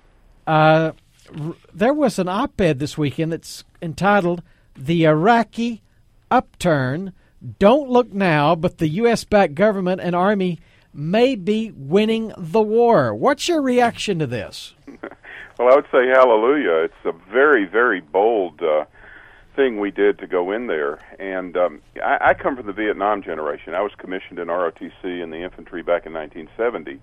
uh, 0.46 0.92
r- 1.40 1.56
there 1.74 1.94
was 1.94 2.20
an 2.20 2.28
op 2.28 2.60
ed 2.60 2.80
this 2.80 2.98
weekend 2.98 3.32
that's 3.32 3.64
entitled 3.82 4.44
The 4.76 5.06
Iraqi 5.06 5.82
Upturn. 6.30 7.14
Don't 7.60 7.90
look 7.90 8.12
now, 8.14 8.56
but 8.56 8.78
the 8.78 8.90
U.S. 8.90 9.24
backed 9.24 9.56
government 9.56 10.02
and 10.02 10.14
army 10.16 10.60
may 10.94 11.36
be 11.36 11.72
winning 11.76 12.34
the 12.38 12.62
war. 12.62 13.16
What's 13.16 13.48
your 13.48 13.62
reaction 13.62 14.20
to 14.20 14.28
this? 14.28 14.74
Well, 15.64 15.72
I 15.72 15.76
would 15.78 15.86
say 15.94 16.08
hallelujah. 16.08 16.84
It's 16.84 17.06
a 17.06 17.14
very, 17.32 17.66
very 17.66 18.02
bold 18.02 18.62
uh, 18.62 18.84
thing 19.56 19.80
we 19.80 19.92
did 19.92 20.20
to 20.20 20.28
go 20.28 20.52
in 20.52 20.68
there. 20.68 21.00
And 21.20 21.56
um, 21.56 21.82
I, 22.04 22.18
I 22.32 22.34
come 22.34 22.58
from 22.58 22.66
the 22.66 22.74
Vietnam 22.74 23.24
generation. 23.24 23.74
I 23.74 23.80
was 23.80 23.94
commissioned 23.98 24.40
in 24.40 24.50
ROTC 24.50 25.24
in 25.24 25.30
the 25.30 25.38
infantry 25.38 25.82
back 25.82 26.06
in 26.06 26.12
1970. 26.12 27.00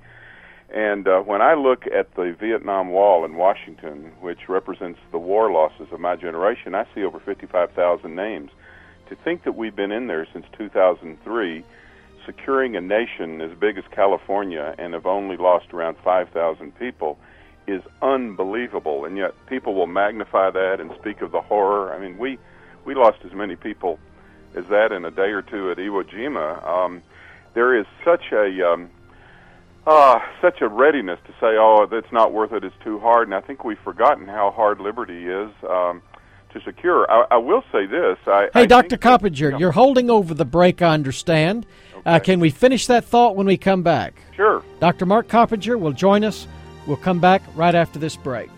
And 0.68 1.08
uh, 1.08 1.20
when 1.20 1.40
I 1.40 1.54
look 1.54 1.86
at 1.86 2.14
the 2.16 2.36
Vietnam 2.38 2.90
Wall 2.90 3.24
in 3.24 3.36
Washington, 3.36 4.12
which 4.20 4.46
represents 4.46 5.00
the 5.10 5.18
war 5.18 5.50
losses 5.50 5.88
of 5.90 5.98
my 5.98 6.14
generation, 6.14 6.74
I 6.74 6.86
see 6.94 7.02
over 7.02 7.18
55,000 7.18 8.14
names. 8.14 8.50
To 9.08 9.16
think 9.16 9.44
that 9.44 9.56
we've 9.56 9.74
been 9.74 9.90
in 9.90 10.06
there 10.06 10.26
since 10.34 10.44
2003, 10.58 11.64
securing 12.26 12.76
a 12.76 12.82
nation 12.82 13.40
as 13.40 13.56
big 13.58 13.78
as 13.78 13.84
California, 13.90 14.74
and 14.76 14.92
have 14.92 15.06
only 15.06 15.38
lost 15.38 15.72
around 15.72 15.96
5,000 16.04 16.78
people, 16.78 17.16
is 17.66 17.82
unbelievable. 18.02 19.04
And 19.04 19.16
yet, 19.16 19.34
people 19.46 19.74
will 19.74 19.86
magnify 19.86 20.50
that 20.50 20.80
and 20.80 20.90
speak 21.00 21.22
of 21.22 21.32
the 21.32 21.40
horror. 21.40 21.92
I 21.92 21.98
mean, 21.98 22.18
we 22.18 22.38
we 22.84 22.94
lost 22.94 23.18
as 23.24 23.32
many 23.32 23.56
people 23.56 23.98
as 24.54 24.64
that 24.70 24.92
in 24.92 25.04
a 25.04 25.10
day 25.10 25.30
or 25.30 25.42
two 25.42 25.70
at 25.70 25.76
Iwo 25.76 26.02
Jima. 26.02 26.66
Um, 26.66 27.02
there 27.54 27.78
is 27.78 27.86
such 28.04 28.32
a 28.32 28.68
um, 28.68 28.90
uh, 29.86 30.18
such 30.40 30.60
a 30.60 30.68
readiness 30.68 31.18
to 31.26 31.32
say, 31.32 31.56
"Oh, 31.58 31.86
it's 31.90 32.12
not 32.12 32.32
worth 32.32 32.52
it; 32.52 32.64
it's 32.64 32.76
too 32.84 32.98
hard." 32.98 33.28
And 33.28 33.34
I 33.34 33.40
think 33.40 33.64
we've 33.64 33.78
forgotten 33.78 34.26
how 34.26 34.50
hard 34.50 34.80
liberty 34.80 35.26
is 35.26 35.50
um, 35.68 36.02
to 36.52 36.60
secure. 36.64 37.10
I, 37.10 37.26
I 37.32 37.36
will 37.38 37.64
say 37.72 37.86
this: 37.86 38.18
I, 38.26 38.48
Hey, 38.52 38.62
I 38.62 38.66
Dr. 38.66 38.96
Coppenger, 38.96 39.58
you're 39.58 39.72
holding 39.72 40.10
over 40.10 40.34
the 40.34 40.44
break, 40.44 40.82
I 40.82 40.94
understand. 40.94 41.66
Uh, 42.04 42.18
can 42.18 42.40
we 42.40 42.50
finish 42.50 42.86
that 42.86 43.04
thought 43.04 43.36
when 43.36 43.46
we 43.46 43.56
come 43.56 43.82
back? 43.82 44.22
Sure. 44.34 44.62
Dr. 44.80 45.04
Mark 45.04 45.28
Coppenger 45.28 45.78
will 45.78 45.92
join 45.92 46.24
us. 46.24 46.46
We'll 46.90 46.96
come 46.96 47.20
back 47.20 47.42
right 47.54 47.76
after 47.76 48.00
this 48.00 48.16
break. 48.16 48.50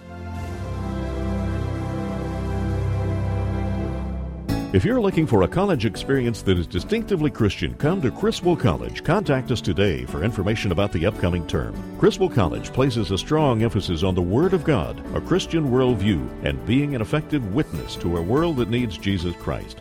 If 4.72 4.86
you're 4.86 5.02
looking 5.02 5.26
for 5.26 5.42
a 5.42 5.48
college 5.48 5.84
experience 5.84 6.40
that 6.44 6.56
is 6.56 6.66
distinctively 6.66 7.30
Christian, 7.30 7.74
come 7.74 8.00
to 8.00 8.10
Criswell 8.10 8.56
College. 8.56 9.04
Contact 9.04 9.50
us 9.50 9.60
today 9.60 10.06
for 10.06 10.24
information 10.24 10.72
about 10.72 10.92
the 10.92 11.04
upcoming 11.04 11.46
term. 11.46 11.74
Criswell 11.98 12.30
College 12.30 12.72
places 12.72 13.10
a 13.10 13.18
strong 13.18 13.64
emphasis 13.64 14.02
on 14.02 14.14
the 14.14 14.22
Word 14.22 14.54
of 14.54 14.64
God, 14.64 15.04
a 15.14 15.20
Christian 15.20 15.70
worldview, 15.70 16.26
and 16.42 16.64
being 16.64 16.94
an 16.94 17.02
effective 17.02 17.54
witness 17.54 17.96
to 17.96 18.16
a 18.16 18.22
world 18.22 18.56
that 18.56 18.70
needs 18.70 18.96
Jesus 18.96 19.36
Christ. 19.36 19.80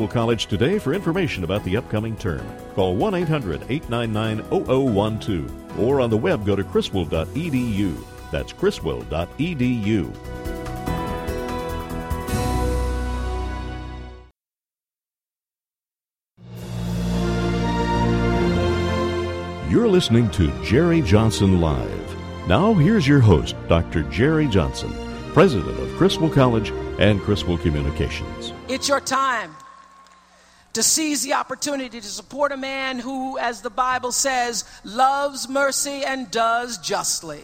College 0.07 0.47
today 0.47 0.79
for 0.79 0.93
information 0.93 1.43
about 1.43 1.63
the 1.63 1.77
upcoming 1.77 2.15
term. 2.15 2.45
Call 2.75 2.95
1 2.95 3.13
800 3.15 3.63
899 3.69 5.19
0012 5.19 5.79
or 5.79 6.01
on 6.01 6.09
the 6.09 6.17
web 6.17 6.45
go 6.45 6.55
to 6.55 6.63
criswell.edu. 6.63 7.95
That's 8.31 8.53
criswell.edu. 8.53 10.15
You're 19.71 19.87
listening 19.87 20.29
to 20.31 20.51
Jerry 20.63 21.01
Johnson 21.01 21.61
Live. 21.61 22.47
Now, 22.47 22.73
here's 22.73 23.07
your 23.07 23.21
host, 23.21 23.55
Dr. 23.69 24.03
Jerry 24.03 24.47
Johnson, 24.47 24.93
president 25.33 25.79
of 25.79 25.89
Criswell 25.97 26.29
College 26.29 26.71
and 26.99 27.21
Criswell 27.21 27.57
Communications. 27.57 28.51
It's 28.67 28.89
your 28.89 28.99
time 28.99 29.55
to 30.73 30.83
seize 30.83 31.23
the 31.23 31.33
opportunity 31.33 31.99
to 31.99 32.07
support 32.07 32.51
a 32.51 32.57
man 32.57 32.99
who, 32.99 33.37
as 33.37 33.61
the 33.61 33.69
Bible 33.69 34.11
says, 34.11 34.63
loves 34.83 35.49
mercy 35.49 36.03
and 36.05 36.31
does 36.31 36.77
justly. 36.77 37.41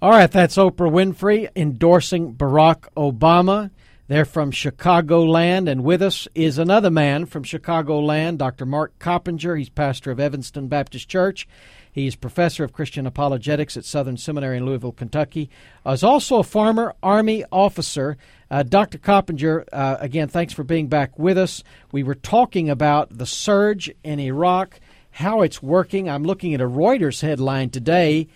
All 0.00 0.10
right, 0.10 0.30
that's 0.30 0.56
Oprah 0.56 0.90
Winfrey 0.90 1.48
endorsing 1.56 2.34
Barack 2.34 2.88
Obama. 2.96 3.70
They're 4.06 4.24
from 4.24 4.52
Chicagoland, 4.52 5.68
and 5.68 5.84
with 5.84 6.00
us 6.00 6.26
is 6.34 6.56
another 6.56 6.90
man 6.90 7.26
from 7.26 7.44
Chicagoland, 7.44 8.38
Dr. 8.38 8.64
Mark 8.64 8.98
Coppenger. 8.98 9.58
He's 9.58 9.68
pastor 9.68 10.10
of 10.10 10.20
Evanston 10.20 10.68
Baptist 10.68 11.08
Church. 11.08 11.46
He's 11.98 12.14
professor 12.14 12.62
of 12.62 12.72
Christian 12.72 13.06
apologetics 13.08 13.76
at 13.76 13.84
Southern 13.84 14.16
Seminary 14.16 14.58
in 14.58 14.64
Louisville, 14.64 14.92
Kentucky. 14.92 15.50
Uh, 15.84 15.90
is 15.90 16.04
also 16.04 16.36
a 16.36 16.44
former 16.44 16.94
Army 17.02 17.44
officer. 17.50 18.16
Uh, 18.48 18.62
Dr. 18.62 18.98
Coppenger, 18.98 19.64
uh, 19.72 19.96
again, 19.98 20.28
thanks 20.28 20.52
for 20.54 20.62
being 20.62 20.86
back 20.86 21.18
with 21.18 21.36
us. 21.36 21.64
We 21.90 22.04
were 22.04 22.14
talking 22.14 22.70
about 22.70 23.18
the 23.18 23.26
surge 23.26 23.90
in 24.04 24.20
Iraq, 24.20 24.78
how 25.10 25.42
it's 25.42 25.60
working. 25.60 26.08
I'm 26.08 26.22
looking 26.22 26.54
at 26.54 26.60
a 26.60 26.68
Reuters 26.68 27.22
headline 27.22 27.70
today. 27.70 28.28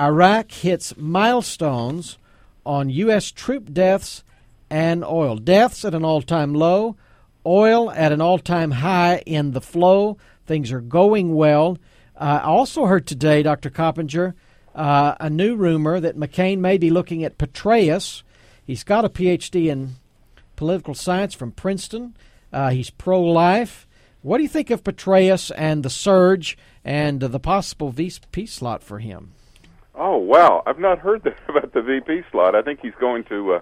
Iraq 0.00 0.50
hits 0.50 0.96
milestones 0.96 2.16
on 2.64 2.88
U.S. 2.88 3.30
troop 3.30 3.74
deaths 3.74 4.24
and 4.70 5.04
oil. 5.04 5.36
Deaths 5.36 5.84
at 5.84 5.94
an 5.94 6.02
all 6.02 6.22
time 6.22 6.54
low, 6.54 6.96
oil 7.44 7.90
at 7.90 8.10
an 8.10 8.22
all 8.22 8.38
time 8.38 8.70
high 8.70 9.22
in 9.26 9.52
the 9.52 9.60
flow. 9.60 10.16
Things 10.46 10.72
are 10.72 10.80
going 10.80 11.34
well. 11.34 11.76
Uh, 12.16 12.40
I 12.42 12.46
also 12.46 12.86
heard 12.86 13.06
today, 13.06 13.42
Dr. 13.42 13.70
Coppenger, 13.70 14.34
uh, 14.74 15.14
a 15.20 15.28
new 15.28 15.54
rumor 15.56 16.00
that 16.00 16.16
McCain 16.16 16.58
may 16.58 16.78
be 16.78 16.90
looking 16.90 17.24
at 17.24 17.38
Petraeus. 17.38 18.22
He's 18.64 18.84
got 18.84 19.04
a 19.04 19.08
PhD 19.08 19.66
in 19.66 19.96
political 20.56 20.94
science 20.94 21.34
from 21.34 21.52
Princeton. 21.52 22.16
Uh, 22.52 22.70
he's 22.70 22.90
pro 22.90 23.20
life. 23.20 23.86
What 24.22 24.38
do 24.38 24.42
you 24.42 24.48
think 24.48 24.70
of 24.70 24.82
Petraeus 24.82 25.52
and 25.56 25.82
the 25.82 25.90
surge 25.90 26.56
and 26.84 27.20
the 27.20 27.38
possible 27.38 27.90
VP 27.90 28.46
slot 28.46 28.82
for 28.82 28.98
him? 28.98 29.32
Oh 29.94 30.16
wow, 30.16 30.62
I've 30.66 30.78
not 30.78 30.98
heard 30.98 31.22
that 31.24 31.36
about 31.48 31.72
the 31.72 31.82
VP 31.82 32.22
slot. 32.30 32.54
I 32.54 32.62
think 32.62 32.80
he's 32.80 32.94
going 33.00 33.24
to 33.24 33.54
uh, 33.54 33.60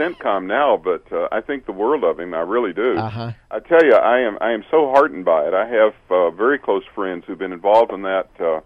CENTCOM 0.00 0.46
now, 0.46 0.80
but 0.82 1.04
uh, 1.12 1.28
I 1.30 1.40
think 1.40 1.66
the 1.66 1.72
world 1.72 2.04
of 2.04 2.18
him. 2.18 2.32
I 2.32 2.40
really 2.40 2.72
do. 2.72 2.96
Uh-huh. 2.96 3.32
I 3.50 3.58
tell 3.60 3.84
you, 3.84 3.94
I 3.94 4.20
am 4.20 4.38
I 4.40 4.52
am 4.52 4.64
so 4.70 4.90
heartened 4.90 5.24
by 5.24 5.46
it. 5.46 5.54
I 5.54 5.66
have 5.66 5.94
uh, 6.08 6.30
very 6.30 6.58
close 6.58 6.84
friends 6.94 7.24
who've 7.26 7.38
been 7.38 7.52
involved 7.52 7.92
in 7.92 8.02
that 8.02 8.30
uh, 8.40 8.60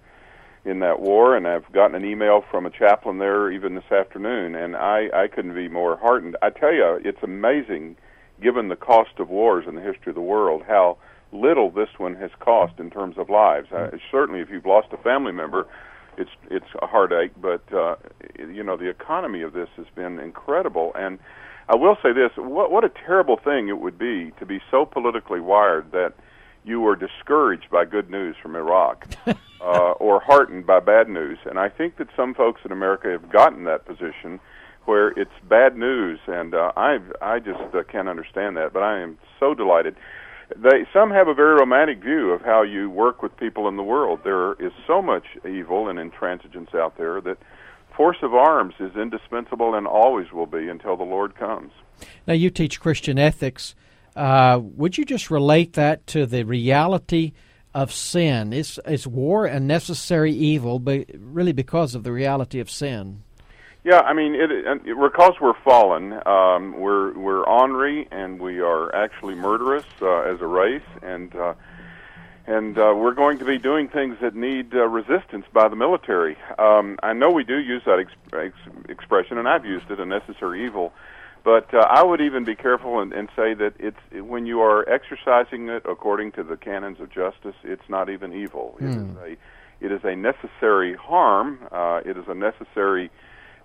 in 0.64 0.78
that 0.80 1.00
war, 1.00 1.36
and 1.36 1.46
I've 1.46 1.70
gotten 1.72 1.94
an 1.96 2.04
email 2.04 2.44
from 2.50 2.66
a 2.66 2.70
chaplain 2.70 3.18
there 3.18 3.50
even 3.50 3.74
this 3.74 3.90
afternoon, 3.90 4.54
and 4.54 4.76
I 4.76 5.08
I 5.12 5.26
couldn't 5.26 5.54
be 5.54 5.68
more 5.68 5.96
heartened. 5.96 6.36
I 6.40 6.50
tell 6.50 6.72
you, 6.72 7.00
it's 7.04 7.22
amazing, 7.22 7.96
given 8.40 8.68
the 8.68 8.76
cost 8.76 9.18
of 9.18 9.28
wars 9.28 9.64
in 9.68 9.74
the 9.74 9.82
history 9.82 10.10
of 10.10 10.14
the 10.14 10.20
world, 10.22 10.62
how 10.66 10.98
little 11.32 11.70
this 11.70 11.88
one 11.98 12.14
has 12.14 12.30
cost 12.38 12.78
in 12.78 12.90
terms 12.90 13.18
of 13.18 13.28
lives. 13.28 13.72
Uh, 13.72 13.90
certainly, 14.10 14.40
if 14.40 14.50
you've 14.50 14.66
lost 14.66 14.88
a 14.92 14.96
family 14.98 15.32
member, 15.32 15.66
it's 16.18 16.30
it's 16.50 16.66
a 16.80 16.86
heartache, 16.86 17.32
but 17.40 17.62
uh, 17.72 17.96
you 18.38 18.62
know 18.62 18.76
the 18.76 18.88
economy 18.88 19.42
of 19.42 19.52
this 19.52 19.68
has 19.76 19.86
been 19.94 20.18
incredible. 20.18 20.92
And 20.94 21.18
I 21.68 21.76
will 21.76 21.96
say 22.02 22.12
this: 22.12 22.30
what 22.36 22.70
what 22.70 22.84
a 22.84 22.88
terrible 22.88 23.36
thing 23.36 23.68
it 23.68 23.78
would 23.78 23.98
be 23.98 24.32
to 24.38 24.46
be 24.46 24.60
so 24.70 24.84
politically 24.84 25.40
wired 25.40 25.92
that 25.92 26.14
you 26.64 26.80
were 26.80 26.96
discouraged 26.96 27.70
by 27.70 27.84
good 27.84 28.10
news 28.10 28.36
from 28.42 28.56
Iraq, 28.56 29.06
uh, 29.26 29.92
or 29.92 30.20
heartened 30.20 30.66
by 30.66 30.80
bad 30.80 31.08
news. 31.08 31.38
And 31.44 31.58
I 31.58 31.68
think 31.68 31.96
that 31.98 32.08
some 32.16 32.34
folks 32.34 32.62
in 32.64 32.72
America 32.72 33.08
have 33.10 33.30
gotten 33.30 33.64
that 33.64 33.84
position 33.84 34.40
where 34.86 35.08
it's 35.08 35.30
bad 35.48 35.76
news, 35.76 36.18
and 36.26 36.54
uh, 36.54 36.72
I 36.76 36.98
I 37.20 37.38
just 37.38 37.74
uh, 37.74 37.82
can't 37.84 38.08
understand 38.08 38.56
that. 38.56 38.72
But 38.72 38.82
I 38.82 39.00
am 39.00 39.18
so 39.40 39.54
delighted 39.54 39.96
they 40.56 40.86
some 40.92 41.10
have 41.10 41.28
a 41.28 41.34
very 41.34 41.54
romantic 41.54 42.02
view 42.02 42.30
of 42.30 42.42
how 42.42 42.62
you 42.62 42.90
work 42.90 43.22
with 43.22 43.36
people 43.36 43.68
in 43.68 43.76
the 43.76 43.82
world. 43.82 44.20
There 44.24 44.54
is 44.54 44.72
so 44.86 45.00
much 45.00 45.24
evil 45.48 45.88
and 45.88 45.98
intransigence 45.98 46.74
out 46.74 46.96
there 46.98 47.20
that 47.22 47.38
force 47.96 48.18
of 48.22 48.34
arms 48.34 48.74
is 48.80 48.94
indispensable 48.96 49.74
and 49.74 49.86
always 49.86 50.32
will 50.32 50.46
be 50.46 50.68
until 50.68 50.96
the 50.96 51.04
Lord 51.04 51.36
comes. 51.36 51.72
Now, 52.26 52.34
you 52.34 52.50
teach 52.50 52.80
Christian 52.80 53.18
ethics. 53.18 53.74
Uh, 54.16 54.60
would 54.62 54.98
you 54.98 55.04
just 55.04 55.30
relate 55.30 55.74
that 55.74 56.06
to 56.08 56.26
the 56.26 56.44
reality 56.44 57.32
of 57.74 57.92
sin? 57.92 58.52
Is 58.52 58.80
is 58.86 59.06
war 59.06 59.46
a 59.46 59.58
necessary 59.58 60.32
evil, 60.32 60.78
but 60.78 61.06
really 61.18 61.52
because 61.52 61.94
of 61.94 62.04
the 62.04 62.12
reality 62.12 62.60
of 62.60 62.70
sin? 62.70 63.22
Yeah, 63.84 64.00
I 64.00 64.14
mean, 64.14 64.34
it, 64.34 64.50
it 64.50 64.82
because 64.84 65.34
we're 65.42 65.60
fallen, 65.62 66.14
um, 66.26 66.72
we're 66.80 67.12
we're 67.12 67.44
ornery, 67.44 68.08
and 68.10 68.40
we 68.40 68.60
are 68.60 68.94
actually 68.94 69.34
murderous 69.34 69.84
uh, 70.00 70.20
as 70.20 70.40
a 70.40 70.46
race, 70.46 70.80
and 71.02 71.34
uh, 71.36 71.52
and 72.46 72.78
uh, 72.78 72.94
we're 72.96 73.12
going 73.12 73.38
to 73.40 73.44
be 73.44 73.58
doing 73.58 73.88
things 73.88 74.16
that 74.22 74.34
need 74.34 74.74
uh, 74.74 74.88
resistance 74.88 75.44
by 75.52 75.68
the 75.68 75.76
military. 75.76 76.38
Um, 76.58 76.98
I 77.02 77.12
know 77.12 77.30
we 77.30 77.44
do 77.44 77.58
use 77.58 77.82
that 77.84 77.98
ex- 77.98 78.10
ex- 78.32 78.74
expression, 78.88 79.36
and 79.36 79.46
I've 79.46 79.66
used 79.66 79.90
it, 79.90 80.00
a 80.00 80.06
necessary 80.06 80.64
evil. 80.64 80.94
But 81.42 81.74
uh, 81.74 81.80
I 81.80 82.02
would 82.02 82.22
even 82.22 82.44
be 82.44 82.54
careful 82.54 83.00
and, 83.00 83.12
and 83.12 83.28
say 83.36 83.52
that 83.52 83.74
it's 83.78 83.98
when 84.12 84.46
you 84.46 84.62
are 84.62 84.88
exercising 84.88 85.68
it 85.68 85.82
according 85.86 86.32
to 86.32 86.42
the 86.42 86.56
canons 86.56 87.00
of 87.00 87.10
justice, 87.10 87.54
it's 87.62 87.86
not 87.90 88.08
even 88.08 88.32
evil. 88.32 88.78
It 88.80 88.96
is 88.96 89.08
Hmm. 89.10 89.18
a 89.18 89.36
it 89.84 89.92
is 89.92 90.00
a 90.04 90.16
necessary 90.16 90.94
harm. 90.94 91.58
Uh, 91.70 92.00
it 92.02 92.16
is 92.16 92.24
a 92.28 92.34
necessary 92.34 93.10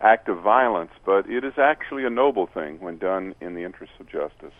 act 0.01 0.29
of 0.29 0.41
violence, 0.41 0.91
but 1.05 1.29
it 1.29 1.43
is 1.43 1.53
actually 1.57 2.05
a 2.05 2.09
noble 2.09 2.47
thing 2.47 2.79
when 2.79 2.97
done 2.97 3.35
in 3.41 3.53
the 3.53 3.63
interests 3.63 3.95
of 3.99 4.07
justice. 4.09 4.53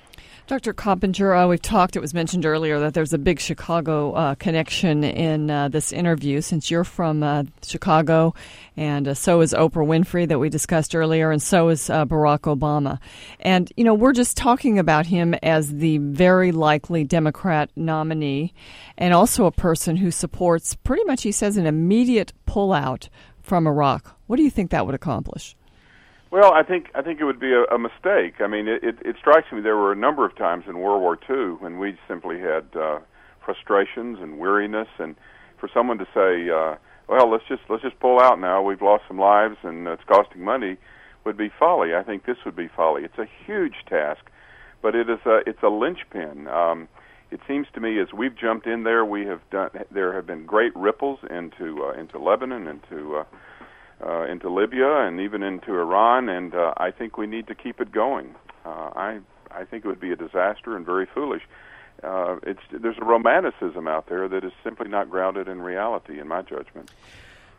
Dr. 0.47 0.73
Coppenger, 0.73 1.45
uh, 1.45 1.47
we've 1.47 1.61
talked, 1.61 1.95
it 1.95 1.99
was 1.99 2.13
mentioned 2.13 2.45
earlier 2.45 2.79
that 2.79 2.93
there's 2.93 3.13
a 3.13 3.17
big 3.17 3.39
Chicago 3.39 4.13
uh, 4.13 4.35
connection 4.35 5.03
in 5.03 5.49
uh, 5.49 5.69
this 5.69 5.93
interview 5.93 6.41
since 6.41 6.69
you're 6.69 6.83
from 6.83 7.23
uh, 7.23 7.43
Chicago, 7.63 8.33
and 8.75 9.07
uh, 9.07 9.13
so 9.13 9.41
is 9.41 9.53
Oprah 9.53 9.85
Winfrey 9.85 10.27
that 10.27 10.39
we 10.39 10.49
discussed 10.49 10.95
earlier, 10.95 11.31
and 11.31 11.41
so 11.41 11.69
is 11.69 11.89
uh, 11.89 12.05
Barack 12.05 12.53
Obama. 12.53 12.99
And, 13.39 13.71
you 13.77 13.83
know, 13.83 13.93
we're 13.93 14.11
just 14.11 14.35
talking 14.35 14.79
about 14.79 15.05
him 15.05 15.35
as 15.35 15.75
the 15.75 15.99
very 15.99 16.51
likely 16.51 17.03
Democrat 17.03 17.69
nominee 17.75 18.53
and 18.97 19.13
also 19.13 19.45
a 19.45 19.51
person 19.51 19.97
who 19.97 20.11
supports 20.11 20.75
pretty 20.75 21.03
much, 21.05 21.23
he 21.23 21.31
says, 21.31 21.57
an 21.57 21.65
immediate 21.65 22.33
pullout 22.47 23.07
from 23.41 23.67
Iraq. 23.67 24.18
What 24.29 24.37
do 24.37 24.43
you 24.43 24.51
think 24.51 24.69
that 24.69 24.85
would 24.85 24.93
accomplish? 24.93 25.55
Well, 26.29 26.53
I 26.53 26.61
think 26.61 26.91
I 26.93 27.01
think 27.01 27.19
it 27.19 27.23
would 27.23 27.39
be 27.39 27.51
a, 27.51 27.63
a 27.63 27.79
mistake. 27.79 28.35
I 28.41 28.45
mean, 28.45 28.67
it, 28.67 28.83
it, 28.83 28.97
it 29.03 29.15
strikes 29.19 29.51
me 29.51 29.59
there 29.59 29.75
were 29.75 29.91
a 29.91 29.95
number 29.95 30.23
of 30.23 30.37
times 30.37 30.65
in 30.67 30.77
World 30.77 31.01
War 31.01 31.17
II 31.27 31.57
when 31.57 31.79
we 31.79 31.97
simply 32.07 32.39
had 32.39 32.65
uh, 32.79 32.99
frustrations 33.43 34.19
and 34.21 34.37
weariness, 34.37 34.87
and 34.99 35.15
for 35.57 35.67
someone 35.73 35.97
to 35.97 36.05
say, 36.13 36.47
uh, 36.47 36.75
"Well, 37.07 37.31
let's 37.31 37.45
just 37.49 37.63
let's 37.69 37.81
just 37.81 37.99
pull 37.99 38.19
out 38.19 38.39
now. 38.39 38.61
We've 38.61 38.83
lost 38.83 39.05
some 39.07 39.17
lives 39.17 39.57
and 39.63 39.87
it's 39.87 40.03
costing 40.03 40.43
money," 40.43 40.77
would 41.23 41.35
be 41.35 41.49
folly. 41.57 41.95
I 41.95 42.03
think 42.03 42.27
this 42.27 42.37
would 42.45 42.55
be 42.55 42.67
folly. 42.67 43.05
It's 43.05 43.17
a 43.17 43.25
huge 43.47 43.77
task, 43.89 44.29
but 44.83 44.93
it 44.93 45.09
is 45.09 45.25
a 45.25 45.41
it's 45.47 45.63
a 45.63 45.69
linchpin. 45.69 46.47
Um, 46.47 46.87
it 47.31 47.39
seems 47.47 47.65
to 47.73 47.79
me 47.79 47.99
as 47.99 48.13
we've 48.13 48.37
jumped 48.37 48.67
in 48.67 48.83
there, 48.83 49.03
we 49.03 49.25
have 49.25 49.41
done. 49.49 49.71
There 49.89 50.13
have 50.13 50.27
been 50.27 50.45
great 50.45 50.75
ripples 50.75 51.17
into 51.31 51.83
uh, 51.83 51.99
into 51.99 52.19
Lebanon, 52.19 52.67
into 52.67 53.15
uh, 53.15 53.23
uh, 54.05 54.25
into 54.25 54.49
Libya 54.49 55.07
and 55.07 55.19
even 55.19 55.43
into 55.43 55.73
Iran, 55.73 56.29
and 56.29 56.53
uh, 56.53 56.73
I 56.77 56.91
think 56.91 57.17
we 57.17 57.27
need 57.27 57.47
to 57.47 57.55
keep 57.55 57.81
it 57.81 57.91
going. 57.91 58.35
Uh, 58.65 58.91
I 58.95 59.19
I 59.51 59.65
think 59.65 59.85
it 59.85 59.87
would 59.87 59.99
be 59.99 60.11
a 60.11 60.15
disaster 60.15 60.75
and 60.75 60.85
very 60.85 61.07
foolish. 61.13 61.41
Uh, 62.03 62.37
it's 62.43 62.61
there's 62.71 62.97
a 62.99 63.05
romanticism 63.05 63.87
out 63.87 64.07
there 64.07 64.27
that 64.27 64.43
is 64.43 64.53
simply 64.63 64.87
not 64.87 65.09
grounded 65.09 65.47
in 65.47 65.61
reality, 65.61 66.19
in 66.19 66.27
my 66.27 66.41
judgment. 66.41 66.91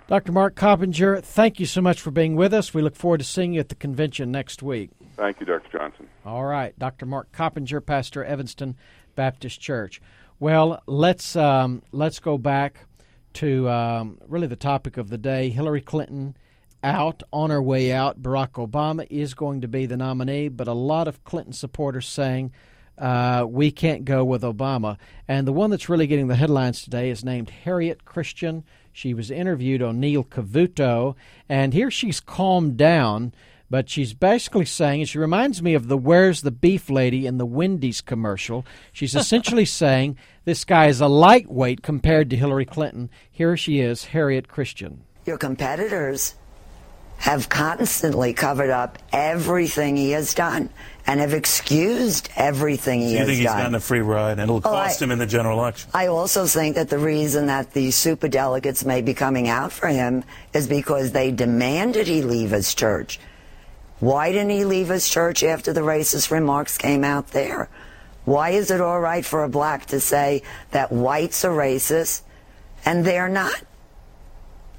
Dr. 0.07 0.32
Mark 0.32 0.57
Coppenger, 0.57 1.22
thank 1.22 1.61
you 1.61 1.66
so 1.66 1.80
much 1.80 2.01
for 2.01 2.11
being 2.11 2.34
with 2.34 2.53
us. 2.53 2.74
We 2.74 2.82
look 2.82 2.97
forward 2.97 3.18
to 3.18 3.24
seeing 3.24 3.53
you 3.53 3.61
at 3.61 3.68
the 3.68 3.76
convention 3.76 4.32
next 4.32 4.61
week. 4.61 4.91
Thank 5.16 5.38
you, 5.38 5.47
Dr. 5.47 5.78
Johnson. 5.78 6.09
All 6.26 6.45
right, 6.45 6.76
Dr. 6.78 7.07
Mark 7.07 7.30
Coppenger, 7.30 7.84
pastor 7.84 8.24
Evanston 8.24 8.76
Baptist 9.14 9.61
Church. 9.61 10.01
Well, 10.41 10.82
let's 10.86 11.36
um, 11.36 11.82
let's 11.93 12.18
go 12.18 12.38
back 12.38 12.86
to 13.35 13.68
um, 13.68 14.18
really 14.26 14.47
the 14.47 14.57
topic 14.57 14.97
of 14.97 15.11
the 15.11 15.18
day 15.18 15.51
Hillary 15.51 15.81
Clinton 15.81 16.37
out 16.83 17.22
on 17.33 17.51
her 17.51 17.62
way 17.62 17.93
out. 17.93 18.22
Barack 18.22 18.53
Obama 18.53 19.07
is 19.11 19.35
going 19.35 19.61
to 19.61 19.68
be 19.68 19.87
the 19.87 19.97
nominee, 19.97 20.49
but 20.49 20.68
a 20.68 20.72
lot 20.72 21.09
of 21.09 21.24
Clinton 21.24 21.53
supporters 21.53 22.07
saying 22.07 22.53
uh, 22.99 23.47
we 23.49 23.70
can't 23.70 24.05
go 24.05 24.24
with 24.24 24.43
Obama. 24.43 24.97
And 25.26 25.47
the 25.47 25.53
one 25.53 25.70
that's 25.70 25.89
really 25.89 26.07
getting 26.07 26.28
the 26.28 26.37
headlines 26.37 26.83
today 26.83 27.11
is 27.11 27.24
named 27.24 27.51
Harriet 27.51 28.05
Christian. 28.05 28.64
She 28.93 29.14
was 29.14 29.31
interviewed 29.31 29.83
on 29.83 30.01
Neil 30.01 30.24
Cavuto, 30.24 31.14
and 31.49 31.72
here 31.72 31.91
she's 31.91 32.20
calmed 32.20 32.76
down. 32.76 33.33
But 33.71 33.89
she's 33.89 34.14
basically 34.14 34.64
saying, 34.64 35.03
and 35.03 35.09
she 35.09 35.18
reminds 35.18 35.62
me 35.62 35.75
of 35.75 35.87
the 35.87 35.97
Where's 35.97 36.43
the 36.43 36.51
Beef 36.51 36.91
lady 36.91 37.25
in 37.25 37.39
the 37.39 37.47
Wendy's 37.47 38.01
commercial. 38.01 38.66
She's 38.93 39.14
essentially 39.14 39.64
saying 39.83 40.16
this 40.45 40.64
guy 40.64 40.87
is 40.87 41.01
a 41.01 41.07
lightweight 41.07 41.81
compared 41.83 42.31
to 42.31 42.37
Hillary 42.37 42.64
Clinton. 42.66 43.11
Here 43.31 43.57
she 43.57 43.79
is, 43.81 44.07
Harriet 44.07 44.49
Christian. 44.49 45.05
Your 45.25 45.39
competitors 45.39 46.35
have 47.18 47.49
constantly 47.51 48.33
covered 48.33 48.71
up 48.71 48.99
everything 49.12 49.95
he 49.97 50.11
has 50.12 50.33
done 50.33 50.71
and 51.07 51.21
have 51.21 51.35
excused 51.35 52.31
everything 52.35 53.01
he 53.01 53.09
so 53.09 53.12
you 53.12 53.18
has 53.18 53.27
think 53.29 53.37
he's 53.39 53.47
done. 53.47 53.59
gotten 53.59 53.75
a 53.75 53.81
free 53.81 54.01
ride 54.01 54.33
and 54.33 54.41
it'll 54.41 54.57
Oh, 54.57 54.61
cost 54.62 55.01
I- 55.01 55.05
him 55.05 55.11
in 55.12 55.18
the 55.18 55.27
general 55.27 55.59
election? 55.59 55.91
I 55.95 56.07
also 56.07 56.47
think 56.47 56.77
that 56.77 56.89
the 56.89 56.99
reason 56.99 57.47
that 57.47 57.73
the 57.75 57.89
superdelegates 57.89 58.85
may 58.87 59.03
be 59.03 59.12
coming 59.14 59.49
out 59.49 59.71
for 59.71 59.87
him 59.89 60.25
is 60.55 60.66
because 60.66 61.12
they 61.12 61.31
demanded 61.31 62.07
he 62.09 62.23
leave 62.23 62.51
his 62.51 62.75
church. 62.75 63.21
Why 64.01 64.33
didn't 64.33 64.51
he 64.51 64.65
leave 64.65 64.89
his 64.89 65.09
church 65.09 65.43
after 65.45 65.73
the 65.73 65.83
racist 65.83 66.31
remarks 66.31 66.79
came 66.79 67.05
out 67.05 67.29
there? 67.29 67.69
Why 68.25 68.51
is 68.51 68.71
it 68.71 68.81
all 68.81 69.01
right 69.01 69.25
for 69.25 69.45
a 69.45 69.49
black 69.49 69.87
to 69.87 70.01
say 70.01 70.43
that 70.71 70.91
whites 70.91 71.45
are 71.45 71.53
racist 71.55 72.23
and 72.85 73.05
they're 73.05 73.29
not? 73.29 73.55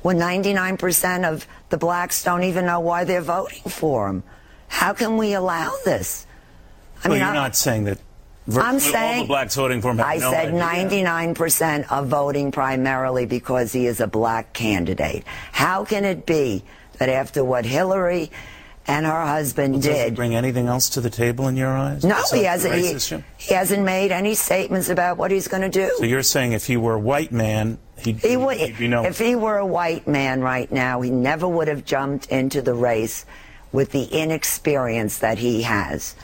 When 0.02 0.18
99% 0.18 1.32
of 1.32 1.48
the 1.70 1.78
blacks 1.78 2.24
don't 2.24 2.44
even 2.44 2.66
know 2.66 2.80
why 2.80 3.04
they're 3.04 3.22
voting 3.22 3.62
for 3.70 4.08
him. 4.10 4.24
How 4.68 4.94
can 4.94 5.18
we 5.18 5.34
allow 5.34 5.72
this? 5.86 6.26
I 7.04 7.10
well, 7.10 7.18
mean, 7.18 7.26
you're 7.26 7.32
I- 7.32 7.36
not 7.36 7.56
saying 7.56 7.84
that 7.86 8.00
I'm 8.58 8.80
saying 8.80 9.18
all 9.20 9.24
the 9.26 9.28
blacks 9.28 9.56
voting 9.56 9.82
for 9.84 9.92
him 9.92 10.02
I 10.02 10.18
no 10.18 10.32
said 10.32 10.48
idea. 10.56 11.06
99% 11.06 11.92
are 11.92 12.04
voting 12.04 12.52
primarily 12.52 13.28
because 13.28 13.72
he 13.72 13.86
is 13.86 14.00
a 14.00 14.08
black 14.08 14.52
candidate. 14.54 15.24
How 15.52 15.86
can 15.86 16.06
it 16.06 16.26
be 16.26 16.64
that 16.98 17.08
after 17.08 17.44
what 17.44 17.66
Hillary 17.66 18.32
and 18.88 19.06
her 19.06 19.26
husband 19.26 19.82
did. 19.82 19.90
Does 19.94 20.04
he 20.06 20.12
bring 20.12 20.36
anything 20.36 20.68
else 20.68 20.90
to 20.92 21.02
the 21.02 21.10
table 21.10 21.48
in 21.48 21.56
your 21.56 21.70
eyes? 21.70 22.04
no, 22.04 22.22
he 22.34 22.44
hasn't. 22.44 22.76
He, 22.76 23.24
he 23.38 23.54
hasn't 23.54 23.84
made 23.84 24.12
any 24.12 24.34
statements 24.36 24.90
about 24.90 25.18
what 25.18 25.32
he's 25.32 25.48
going 25.48 25.62
to 25.62 25.70
do. 25.70 25.92
So 25.98 26.06
you're 26.06 26.24
saying 26.24 26.54
if 26.54 26.66
he 26.66 26.78
were 26.78 26.94
a 26.94 27.00
white 27.00 27.32
man, 27.32 27.78
he'd, 28.00 28.20
He 28.20 28.36
would, 28.38 28.58
he'd 28.58 28.78
be 28.78 28.88
no. 28.88 29.04
if 29.06 29.20
he 29.20 29.36
were 29.36 29.58
a 29.58 29.66
white 29.66 30.08
man 30.08 30.42
right 30.42 30.72
now, 30.72 31.02
he 31.02 31.10
never 31.10 31.48
would 31.48 31.68
have 31.68 31.86
jumped 31.86 32.28
into 32.28 32.62
the 32.62 32.74
race 32.74 33.26
with 33.72 33.92
the 33.92 34.04
inexperience 34.06 35.20
that 35.20 35.38
he 35.38 35.62
has. 35.62 36.16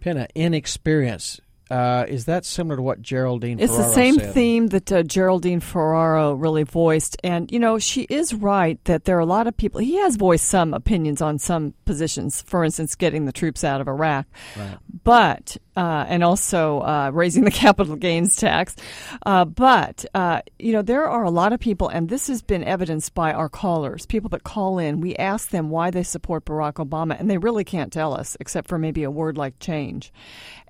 Penna, 0.00 0.26
inexperience. 0.34 1.40
Uh, 1.68 2.04
is 2.06 2.26
that 2.26 2.44
similar 2.44 2.76
to 2.76 2.82
what 2.82 3.02
Geraldine 3.02 3.58
It's 3.58 3.76
the 3.76 3.92
same 3.92 4.14
said? 4.14 4.34
theme 4.34 4.68
that 4.68 4.92
uh, 4.92 5.02
Geraldine 5.02 5.58
Ferraro 5.58 6.32
really 6.34 6.62
voiced. 6.62 7.16
And, 7.24 7.50
you 7.50 7.58
know, 7.58 7.78
she 7.78 8.02
is 8.02 8.32
right 8.32 8.82
that 8.84 9.04
there 9.04 9.16
are 9.16 9.20
a 9.20 9.26
lot 9.26 9.48
of 9.48 9.56
people. 9.56 9.80
He 9.80 9.96
has 9.96 10.14
voiced 10.14 10.44
some 10.44 10.72
opinions 10.74 11.20
on 11.20 11.40
some 11.40 11.74
positions, 11.84 12.40
for 12.42 12.62
instance, 12.62 12.94
getting 12.94 13.24
the 13.24 13.32
troops 13.32 13.64
out 13.64 13.80
of 13.80 13.88
Iraq. 13.88 14.26
Right. 14.56 14.78
But, 15.02 15.56
uh, 15.76 16.06
and 16.08 16.24
also 16.24 16.80
uh, 16.80 17.10
raising 17.12 17.44
the 17.44 17.50
capital 17.66 17.96
gains 17.96 18.36
tax. 18.36 18.74
Uh, 19.24 19.44
but, 19.44 20.04
uh, 20.14 20.40
you 20.58 20.72
know, 20.72 20.82
there 20.82 21.08
are 21.08 21.24
a 21.24 21.30
lot 21.30 21.52
of 21.52 21.60
people, 21.60 21.88
and 21.88 22.08
this 22.08 22.28
has 22.28 22.42
been 22.42 22.64
evidenced 22.64 23.14
by 23.14 23.32
our 23.32 23.48
callers, 23.48 24.06
people 24.06 24.30
that 24.30 24.44
call 24.44 24.78
in. 24.78 25.00
We 25.00 25.14
ask 25.16 25.50
them 25.50 25.70
why 25.70 25.90
they 25.90 26.02
support 26.02 26.44
Barack 26.44 26.74
Obama, 26.74 27.18
and 27.18 27.30
they 27.30 27.38
really 27.38 27.64
can't 27.64 27.92
tell 27.92 28.14
us, 28.14 28.36
except 28.40 28.68
for 28.68 28.78
maybe 28.78 29.02
a 29.02 29.10
word 29.10 29.36
like 29.36 29.58
change. 29.58 30.12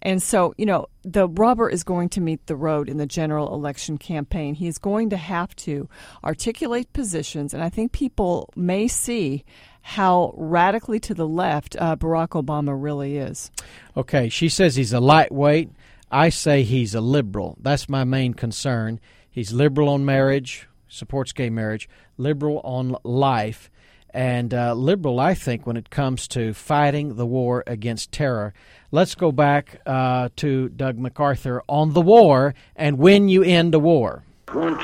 And 0.03 0.23
so, 0.23 0.55
you 0.59 0.67
know, 0.67 0.87
the 1.03 1.29
rubber 1.29 1.71
is 1.71 1.83
going 1.85 2.11
to 2.11 2.21
meet 2.21 2.47
the 2.47 2.57
road 2.57 2.89
in 2.89 2.97
the 2.97 3.07
general 3.07 3.55
election 3.55 3.99
campaign. 3.99 4.55
He 4.55 4.67
is 4.67 4.79
going 4.79 5.11
to 5.11 5.17
have 5.17 5.55
to 5.57 5.89
articulate 6.25 6.93
positions, 6.93 7.55
and 7.55 7.63
I 7.63 7.69
think 7.69 7.93
people 7.93 8.51
may 8.57 8.89
see 8.89 9.45
how 9.87 10.35
radically 10.37 10.99
to 10.99 11.15
the 11.15 11.29
left 11.29 11.77
uh, 11.79 11.95
Barack 11.95 12.31
Obama 12.31 12.77
really 12.77 13.19
is. 13.19 13.53
Okay, 13.97 14.29
she 14.29 14.49
says 14.49 14.75
he's 14.75 14.93
a 14.93 14.99
lightweight. 14.99 15.71
I 16.11 16.29
say 16.29 16.65
he's 16.65 16.93
a 16.93 17.01
liberal. 17.01 17.57
That's 17.61 17.89
my 17.89 18.03
main 18.03 18.35
concern. 18.35 18.99
He's 19.31 19.53
liberal 19.53 19.89
on 19.91 20.05
marriage, 20.05 20.67
supports 20.89 21.33
gay 21.33 21.51
marriage, 21.51 21.89
liberal 22.19 22.61
on 22.65 22.97
life, 23.05 23.71
and 24.11 24.53
uh, 24.53 24.75
liberal, 24.75 25.21
I 25.21 25.35
think, 25.35 25.69
when 25.69 25.77
it 25.77 25.89
comes 25.89 26.27
to 26.29 26.53
fighting 26.53 27.15
the 27.15 27.27
war 27.27 27.63
against 27.69 28.11
terror. 28.11 28.55
Let's 28.91 29.15
go 29.15 29.31
back 29.31 29.83
uh, 29.87 30.31
to 30.37 30.69
Doug 30.69 30.99
MacArthur 30.99 31.63
on 31.69 31.93
the 31.93 32.03
war 32.03 32.57
and 32.75 32.99
when 32.99 33.29
you 33.29 33.45
end 33.45 33.73
a 33.73 33.79
war. 33.79 34.25
Once 34.53 34.83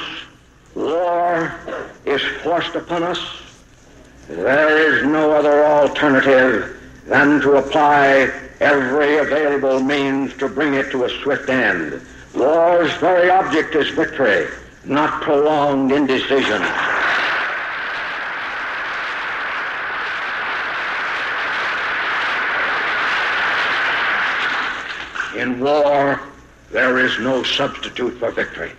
war 0.77 1.53
is 2.05 2.23
forced 2.45 2.77
upon 2.77 3.03
us, 3.03 3.19
there 4.37 4.95
is 4.95 5.05
no 5.05 5.33
other 5.33 5.65
alternative 5.65 6.81
than 7.07 7.41
to 7.43 7.57
apply 7.57 8.31
every 8.61 9.19
available 9.19 9.81
means 9.81 10.35
to 10.39 10.49
bring 10.49 10.75
it 10.75 10.91
to 10.91 11.05
a 11.05 11.11
swift 11.23 11.51
end. 11.51 12.01
War's 12.35 12.93
very 12.95 13.29
object 13.29 13.75
is 13.75 13.91
victory, 13.91 14.47
not 14.85 15.21
prolonged 15.21 15.93
indecision. 15.93 16.63
In 25.37 25.61
war, 25.61 26.21
there 26.71 26.99
is 26.99 27.19
no 27.19 27.43
substitute 27.43 28.19
for 28.19 28.31
victory. 28.31 28.73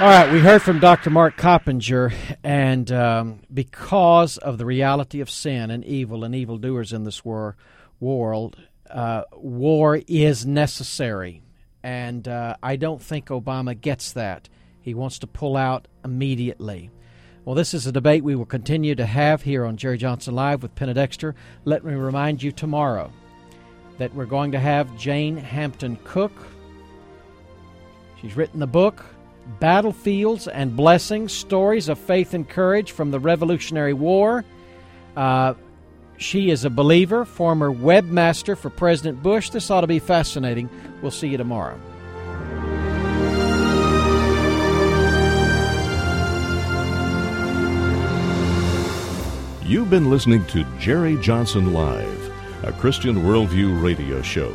All 0.00 0.08
right, 0.08 0.32
we 0.32 0.40
heard 0.40 0.60
from 0.60 0.80
Dr. 0.80 1.08
Mark 1.10 1.36
Coppenger, 1.36 2.12
and 2.42 2.90
um, 2.90 3.38
because 3.54 4.38
of 4.38 4.58
the 4.58 4.66
reality 4.66 5.20
of 5.20 5.30
sin 5.30 5.70
and 5.70 5.84
evil 5.84 6.24
and 6.24 6.34
evildoers 6.34 6.92
in 6.92 7.04
this 7.04 7.24
war, 7.24 7.56
world, 8.00 8.56
uh, 8.90 9.22
war 9.32 10.00
is 10.08 10.44
necessary. 10.44 11.42
And 11.84 12.26
uh, 12.26 12.56
I 12.60 12.74
don't 12.74 13.00
think 13.00 13.26
Obama 13.26 13.80
gets 13.80 14.10
that. 14.14 14.48
He 14.80 14.94
wants 14.94 15.20
to 15.20 15.28
pull 15.28 15.56
out 15.56 15.86
immediately. 16.04 16.90
Well, 17.44 17.54
this 17.54 17.72
is 17.72 17.86
a 17.86 17.92
debate 17.92 18.24
we 18.24 18.34
will 18.34 18.46
continue 18.46 18.96
to 18.96 19.06
have 19.06 19.42
here 19.42 19.64
on 19.64 19.76
Jerry 19.76 19.96
Johnson 19.96 20.34
Live 20.34 20.64
with 20.64 20.74
Penna 20.74 20.94
Dexter. 20.94 21.36
Let 21.64 21.84
me 21.84 21.94
remind 21.94 22.42
you 22.42 22.50
tomorrow 22.50 23.12
that 23.98 24.12
we're 24.12 24.26
going 24.26 24.50
to 24.50 24.58
have 24.58 24.98
Jane 24.98 25.36
Hampton 25.36 26.00
Cook. 26.02 26.32
She's 28.20 28.36
written 28.36 28.58
the 28.58 28.66
book 28.66 29.04
Battlefields 29.60 30.48
and 30.48 30.76
Blessings 30.76 31.32
Stories 31.32 31.88
of 31.88 31.98
Faith 31.98 32.34
and 32.34 32.48
Courage 32.48 32.92
from 32.92 33.10
the 33.10 33.20
Revolutionary 33.20 33.92
War. 33.92 34.44
Uh, 35.16 35.54
she 36.16 36.50
is 36.50 36.64
a 36.64 36.70
believer, 36.70 37.24
former 37.24 37.70
webmaster 37.70 38.56
for 38.56 38.70
President 38.70 39.22
Bush. 39.22 39.50
This 39.50 39.70
ought 39.70 39.82
to 39.82 39.86
be 39.86 39.98
fascinating. 39.98 40.68
We'll 41.02 41.10
see 41.10 41.28
you 41.28 41.36
tomorrow. 41.36 41.78
You've 49.66 49.88
been 49.88 50.10
listening 50.10 50.44
to 50.48 50.64
Jerry 50.78 51.16
Johnson 51.16 51.72
Live, 51.72 52.32
a 52.64 52.72
Christian 52.72 53.22
Worldview 53.22 53.82
radio 53.82 54.20
show. 54.20 54.54